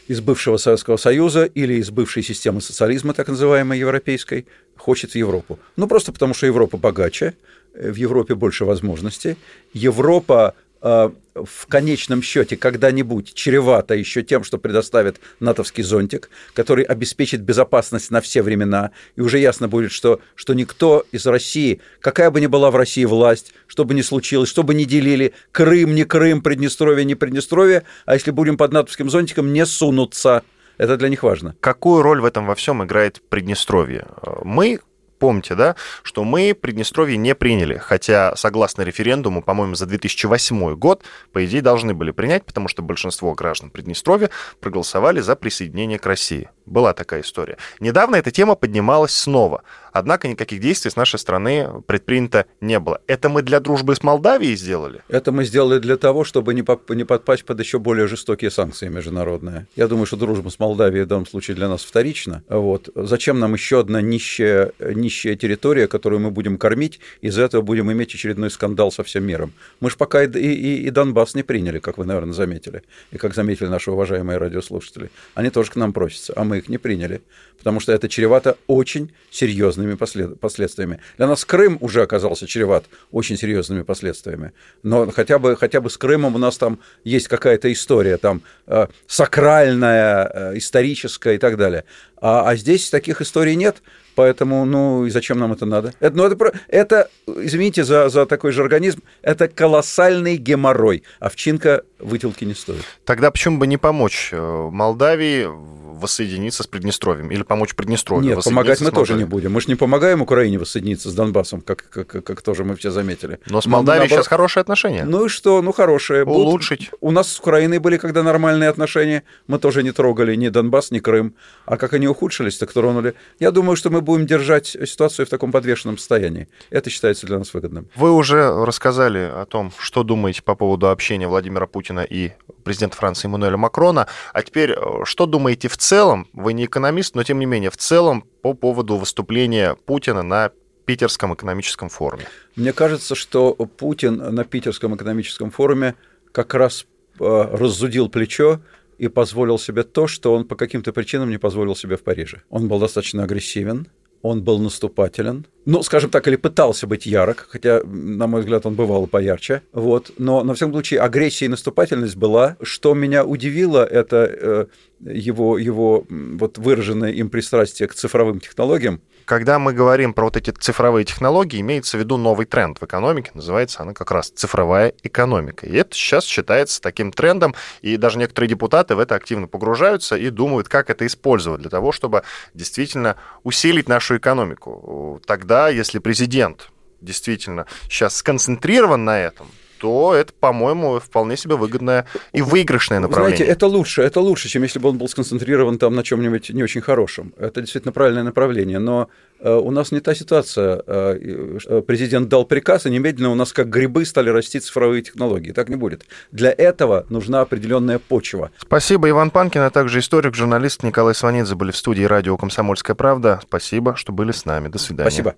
из 0.09 0.21
бывшего 0.21 0.57
Советского 0.57 0.97
Союза 0.97 1.45
или 1.45 1.75
из 1.75 1.91
бывшей 1.91 2.23
системы 2.23 2.61
социализма, 2.61 3.15
так 3.15 3.29
называемой 3.29 3.79
европейской, 3.79 4.47
хочет 4.77 5.13
в 5.13 5.15
Европу. 5.15 5.59
Ну, 5.77 5.87
просто 5.87 6.13
потому 6.13 6.35
что 6.35 6.47
Европа 6.47 6.77
богаче, 6.77 7.35
э, 7.75 7.91
в 7.91 7.97
Европе 7.97 8.35
больше 8.35 8.65
возможностей. 8.65 9.37
Европа 9.73 10.55
в 10.83 11.67
конечном 11.69 12.23
счете 12.23 12.57
когда-нибудь 12.57 13.35
чревато 13.35 13.95
еще 13.95 14.23
тем, 14.23 14.43
что 14.43 14.59
предоставит 14.59 15.21
натовский 15.41 15.83
зонтик, 15.83 16.29
который 16.55 16.85
обеспечит 16.85 17.41
безопасность 17.41 18.11
на 18.11 18.21
все 18.21 18.43
времена, 18.43 18.91
и 19.17 19.21
уже 19.21 19.39
ясно 19.39 19.69
будет, 19.69 19.93
что, 19.93 20.21
что 20.35 20.55
никто 20.55 21.07
из 21.13 21.25
России, 21.27 21.81
какая 22.01 22.31
бы 22.31 22.41
ни 22.41 22.47
была 22.47 22.71
в 22.71 22.77
России 22.77 23.05
власть, 23.05 23.55
что 23.67 23.85
бы 23.85 23.95
ни 23.95 24.03
случилось, 24.03 24.49
что 24.49 24.65
бы 24.65 24.75
ни 24.75 24.85
делили, 24.85 25.33
Крым, 25.53 25.95
не 25.95 26.05
Крым, 26.05 26.43
Приднестровье, 26.43 27.05
не 27.05 27.15
Приднестровье, 27.15 27.85
а 28.05 28.15
если 28.15 28.33
будем 28.33 28.57
под 28.57 28.73
натовским 28.73 29.09
зонтиком, 29.09 29.53
не 29.53 29.65
сунутся. 29.65 30.43
Это 30.79 30.97
для 30.97 31.09
них 31.09 31.23
важно. 31.23 31.55
Какую 31.61 32.03
роль 32.03 32.21
в 32.21 32.25
этом 32.25 32.47
во 32.47 32.55
всем 32.55 32.83
играет 32.83 33.23
Приднестровье? 33.29 34.07
Мы 34.43 34.81
помните, 35.23 35.55
да, 35.55 35.77
что 36.03 36.25
мы 36.25 36.53
Приднестровье 36.53 37.17
не 37.17 37.37
приняли, 37.37 37.77
хотя, 37.77 38.35
согласно 38.35 38.83
референдуму, 38.83 39.41
по-моему, 39.41 39.77
за 39.77 39.87
2008 39.87 40.75
год, 40.75 41.05
по 41.33 41.45
идее, 41.45 41.63
должны 41.63 41.95
были 41.95 42.11
принять, 42.11 42.45
потому 42.45 42.67
что 42.67 42.83
большинство 42.83 43.33
граждан 43.33 43.71
Приднестровья 43.71 44.31
проголосовали 44.61 45.21
за 45.21 45.37
присоединение 45.37 46.01
к 46.01 46.07
России. 46.07 46.49
Была 46.67 46.93
такая 46.93 47.21
история. 47.21 47.57
Недавно 47.79 48.17
эта 48.17 48.33
тема 48.33 48.57
поднималась 48.57 49.15
снова. 49.15 49.63
Однако 49.93 50.27
никаких 50.27 50.61
действий 50.61 50.91
с 50.91 50.97
нашей 50.97 51.19
стороны 51.19 51.83
предпринято 51.87 52.47
не 52.61 52.81
было. 52.81 53.01
Это 53.07 53.29
мы 53.29 53.43
для 53.43 53.61
дружбы 53.61 53.95
с 53.95 54.03
Молдавией 54.03 54.57
сделали? 54.57 55.03
Это 55.09 55.33
мы 55.33 55.45
сделали 55.45 55.79
для 55.79 55.97
того, 55.97 56.25
чтобы 56.25 56.55
не, 56.55 56.63
поп- 56.63 56.91
не 56.91 57.05
подпасть 57.05 57.45
под 57.45 57.61
еще 57.61 57.79
более 57.79 58.09
жестокие 58.09 58.51
санкции 58.51 58.89
международные. 58.89 59.67
Я 59.77 59.89
думаю, 59.89 60.07
что 60.07 60.17
дружба 60.17 60.49
с 60.49 60.59
Молдавией 60.59 61.05
в 61.05 61.09
данном 61.09 61.27
случае 61.27 61.57
для 61.57 61.69
нас 61.69 61.85
вторична. 61.85 62.43
Вот. 62.49 62.89
Зачем 62.95 63.39
нам 63.39 63.53
еще 63.53 63.81
одна 63.81 64.01
нищая, 64.01 64.73
нищая 64.81 65.12
территория, 65.21 65.87
которую 65.89 66.21
мы 66.21 66.31
будем 66.31 66.59
кормить, 66.59 67.01
из-за 67.21 67.43
этого 67.43 67.63
будем 67.63 67.91
иметь 67.93 68.15
очередной 68.15 68.51
скандал 68.51 68.91
со 68.91 69.03
всем 69.03 69.25
миром? 69.25 69.53
Мы 69.81 69.91
же 69.91 69.97
пока 69.97 70.25
и, 70.25 70.29
и, 70.29 70.87
и 70.87 70.91
Донбасс 70.91 71.35
не 71.35 71.43
приняли, 71.43 71.79
как 71.79 71.99
вы, 71.99 72.05
наверное, 72.05 72.35
заметили, 72.35 72.83
и 73.11 73.19
как 73.19 73.35
заметили 73.35 73.69
наши 73.69 73.91
уважаемые 73.91 74.39
радиослушатели. 74.39 75.11
Они 75.35 75.51
тоже 75.51 75.71
к 75.71 75.77
нам 75.77 75.93
просятся, 75.93 76.33
а 76.37 76.45
мы 76.45 76.59
их 76.59 76.69
не 76.69 76.79
приняли, 76.79 77.23
потому 77.59 77.81
что 77.81 77.93
это 77.93 78.09
чревато 78.09 78.57
очень 78.67 79.13
серьезными 79.31 79.95
послед... 79.95 80.41
последствиями. 80.41 80.99
Для 81.17 81.27
нас 81.27 81.45
Крым 81.45 81.79
уже 81.81 82.03
оказался 82.03 82.47
чреват 82.47 82.87
очень 83.11 83.37
серьезными 83.37 83.83
последствиями. 83.83 84.53
Но 84.83 85.11
хотя 85.11 85.39
бы, 85.39 85.57
хотя 85.57 85.81
бы 85.81 85.91
с 85.91 85.97
Крымом 85.97 86.35
у 86.35 86.39
нас 86.39 86.59
там 86.59 86.79
есть 87.05 87.29
какая-то 87.29 87.73
история, 87.73 88.17
там 88.17 88.43
э, 88.67 88.87
сакральная, 89.07 90.31
э, 90.33 90.59
историческая 90.59 91.35
и 91.35 91.39
так 91.39 91.57
далее. 91.57 91.85
А, 92.23 92.49
а 92.49 92.57
здесь 92.57 92.89
таких 92.89 93.21
историй 93.21 93.57
нет. 93.57 93.83
Поэтому, 94.15 94.65
ну, 94.65 95.07
и 95.07 95.11
зачем 95.11 95.39
нам 95.39 95.53
это 95.53 95.67
надо? 95.67 95.93
Это, 95.99 96.17
ну, 96.17 96.25
это, 96.25 96.53
это 96.69 97.11
извините 97.27 97.83
за, 97.83 98.11
за 98.11 98.27
такой 98.27 98.53
же 98.53 98.63
организм, 98.63 99.03
это 99.23 99.49
колоссальный 99.49 100.37
геморрой. 100.37 101.03
Овчинка 101.19 101.83
вытелки 101.99 102.45
не 102.45 102.55
стоит. 102.55 102.85
Тогда 103.05 103.31
почему 103.31 103.59
бы 103.59 103.67
не 103.67 103.79
помочь 103.79 104.29
э, 104.33 104.69
Молдавии 104.71 105.49
воссоединиться 105.93 106.63
с 106.63 106.67
Приднестровьем 106.67 107.31
или 107.31 107.43
помочь 107.43 107.75
Приднестровью? 107.75 108.37
Нет, 108.37 108.45
помогать 108.45 108.81
мы 108.81 108.91
тоже 108.91 109.15
не 109.15 109.25
будем. 109.25 109.53
Мы 109.53 109.61
же 109.61 109.69
не 109.69 109.75
помогаем 109.75 110.23
Украине 110.23 110.59
воссоединиться 110.59 111.11
с 111.11 111.15
Донбассом, 111.15 111.61
как, 111.61 111.89
как, 111.89 112.25
как 112.25 112.43
тоже 112.43 112.65
мы 112.65 112.77
все 112.77 112.91
заметили. 112.91 113.39
Но 113.47 113.61
с 113.61 113.67
Молдавией 113.67 114.09
сейчас 114.09 114.27
хорошие 114.27 114.63
отношения. 114.63 115.05
Ну 115.05 115.27
и 115.27 115.29
что? 115.29 115.63
Ну, 115.63 115.73
хорошие. 115.73 116.25
Улучшить. 116.25 116.91
Будут... 116.91 116.99
У 117.01 117.11
нас 117.11 117.29
с 117.33 117.41
Украиной 117.41 117.79
были 117.79 117.97
когда 117.97 118.23
нормальные 118.23 118.69
отношения. 118.69 119.23
Мы 119.47 119.59
тоже 119.59 119.83
не 119.83 119.93
трогали 119.93 120.35
ни 120.35 120.49
Донбасс, 120.49 120.91
ни 120.91 120.99
Крым. 120.99 121.35
А 121.67 121.77
как 121.77 121.93
они 121.95 122.09
ухудшились, 122.09 122.59
так 122.59 122.73
тронули. 122.73 123.15
Я 123.39 123.51
думаю, 123.51 123.77
что 123.77 123.91
мы 123.91 124.01
будем 124.01 124.27
держать 124.27 124.67
ситуацию 124.67 125.27
в 125.27 125.29
таком 125.29 125.53
подвешенном 125.53 125.99
состоянии. 125.99 126.49
Это 126.71 126.91
считается 126.91 127.27
для 127.27 127.39
нас 127.39 127.53
выгодным. 127.55 127.89
Вы 127.95 128.13
уже 128.13 128.65
рассказали 128.65 129.19
о 129.19 129.47
том, 129.47 129.73
что 129.79 130.03
думаете 130.03 130.43
по 130.43 130.55
поводу 130.55 130.89
общения 130.91 131.29
Владимира 131.29 131.67
Путина 131.67 132.01
и 132.01 132.33
президента 132.63 132.97
Франции 132.97 133.27
Эммануэля 133.27 133.57
Макрона. 133.57 134.07
А 134.33 134.43
теперь, 134.43 134.75
что 135.05 135.27
думаете 135.27 135.69
в 135.69 135.77
целом? 135.77 136.29
Вы 136.33 136.53
не 136.53 136.65
экономист, 136.65 137.15
но 137.15 137.23
тем 137.23 137.39
не 137.39 137.47
менее, 137.47 137.71
в 137.71 137.77
целом 137.77 138.25
по 138.43 138.55
поводу 138.55 138.97
выступления 138.97 139.77
Путина 139.87 140.23
на 140.23 140.51
Питерском 140.85 141.35
экономическом 141.35 141.89
форуме? 141.89 142.27
Мне 142.57 142.73
кажется, 142.73 143.15
что 143.15 143.55
Путин 143.55 144.17
на 144.17 144.45
Питерском 144.45 144.97
экономическом 144.97 145.51
форуме 145.51 145.95
как 146.33 146.55
раз 146.55 146.87
раззудил 147.19 148.09
плечо 148.09 148.61
и 148.99 149.09
позволил 149.09 149.59
себе 149.59 149.83
то, 149.83 150.07
что 150.07 150.35
он 150.35 150.45
по 150.45 150.57
каким-то 150.57 150.93
причинам 150.93 151.31
не 151.31 151.39
позволил 151.39 151.77
себе 151.77 151.97
в 151.97 152.03
Париже. 152.03 152.43
Он 152.51 152.69
был 152.69 152.79
достаточно 152.79 153.25
агрессивен, 153.25 153.89
он 154.23 154.43
был 154.43 154.59
наступателен, 154.59 155.47
ну, 155.65 155.83
скажем 155.83 156.11
так, 156.11 156.27
или 156.27 156.37
пытался 156.37 156.87
быть 156.87 157.07
ярок, 157.07 157.47
хотя, 157.51 157.83
на 157.85 158.27
мой 158.27 158.41
взгляд, 158.41 158.67
он 158.67 158.75
бывал 158.75 159.07
поярче, 159.07 159.63
вот, 159.73 160.13
но, 160.19 160.43
на 160.43 160.55
всяком 160.55 160.73
случае, 160.73 161.01
агрессия 161.01 161.47
и 161.47 161.49
наступательность 161.49 162.17
была. 162.17 162.57
Что 162.63 162.95
меня 162.95 163.25
удивило, 163.25 163.85
это 163.85 164.29
э, 164.31 164.67
его, 165.01 165.59
его 165.59 166.05
вот 166.09 166.59
выраженное 166.59 167.13
им 167.13 167.31
пристрастие 167.31 167.89
к 167.89 167.95
цифровым 167.95 168.41
технологиям, 168.41 169.01
когда 169.25 169.59
мы 169.59 169.73
говорим 169.73 170.15
про 170.15 170.25
вот 170.25 170.37
эти 170.37 170.51
цифровые 170.51 171.05
технологии, 171.05 171.61
имеется 171.61 171.97
в 171.97 172.01
виду 172.01 172.17
новый 172.17 172.47
тренд 172.47 172.81
в 172.81 172.85
экономике, 172.85 173.31
называется 173.35 173.83
она 173.83 173.95
как 173.95 174.11
раз 174.11 174.31
цифровая 174.31 174.95
экономика. 175.03 175.67
И 175.67 175.75
это 175.75 175.95
сейчас 175.95 176.25
считается 176.25 176.81
таким 176.81 177.13
трендом, 177.13 177.55
и 177.81 177.97
даже 177.97 178.19
некоторые 178.19 178.49
депутаты 178.49 178.95
в 178.95 178.99
это 178.99 179.15
активно 179.15 179.49
погружаются 179.49 180.17
и 180.17 180.31
думают, 180.31 180.69
как 180.69 180.91
это 180.91 181.07
использовать 181.07 181.61
для 181.61 181.71
того, 181.71 181.93
чтобы 181.93 182.23
действительно 182.55 183.17
усилить 183.43 183.89
нашу 183.89 184.17
экономику. 184.17 185.21
Тогда, 185.27 185.69
если 185.69 185.99
президент 185.99 186.71
действительно 187.01 187.67
сейчас 187.89 188.17
сконцентрирован 188.17 189.05
на 189.05 189.19
этом, 189.19 189.49
то 189.83 190.15
это, 190.15 190.33
по-моему, 190.39 191.01
вполне 191.01 191.37
себе 191.37 191.57
выгодное 191.57 192.07
и 192.33 192.41
выигрышное 192.41 193.01
направление. 193.01 193.37
Знаете, 193.37 193.53
это 193.53 193.67
лучше, 193.67 194.03
это 194.03 194.21
лучше, 194.21 194.49
чем 194.49 194.63
если 194.63 194.79
бы 194.79 194.91
он 194.91 194.97
был 194.97 195.09
сконцентрирован 195.09 195.77
там 195.77 195.97
на 195.97 196.05
чем-нибудь 196.05 196.51
не 196.51 196.63
очень 196.63 196.81
хорошем. 196.81 197.35
Это 197.37 197.61
действительно 197.61 197.91
правильное 197.91 198.23
направление, 198.23 198.79
но 198.79 199.09
э, 199.41 199.53
у 199.53 199.73
нас 199.73 199.91
не 199.91 199.99
та 199.99 200.15
ситуация. 200.15 200.81
Э, 200.87 201.59
э, 201.67 201.83
президент 201.85 202.29
дал 202.29 202.45
приказ, 202.45 202.87
и 202.87 202.91
немедленно 202.91 203.31
у 203.31 203.35
нас 203.35 203.53
как 203.53 203.71
грибы 203.71 204.05
стали 204.05 204.31
расти 204.31 204.61
цифровые 204.61 205.03
технологии. 205.03 205.51
Так 205.51 205.69
не 205.69 205.75
будет. 205.75 206.07
Для 206.31 206.55
этого 206.57 207.05
нужна 207.09 207.41
определенная 207.41 207.99
почва. 207.99 208.53
Спасибо, 208.61 209.11
Иван 209.11 209.33
Панкин, 209.33 209.63
а 209.63 209.71
также 209.71 209.99
историк, 209.99 210.37
журналист 210.37 210.85
Николай 210.85 211.17
Сванидзе 211.17 211.57
были 211.57 211.73
в 211.73 211.77
студии 211.77 212.05
радио 212.05 212.37
«Комсомольская 212.37 212.95
правда». 212.95 213.41
Спасибо, 213.43 213.97
что 213.97 214.13
были 214.13 214.31
с 214.31 214.45
нами. 214.45 214.69
До 214.69 214.79
свидания. 214.79 215.11
Спасибо. 215.11 215.35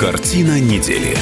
Картина 0.00 0.58
недели. 0.58 1.14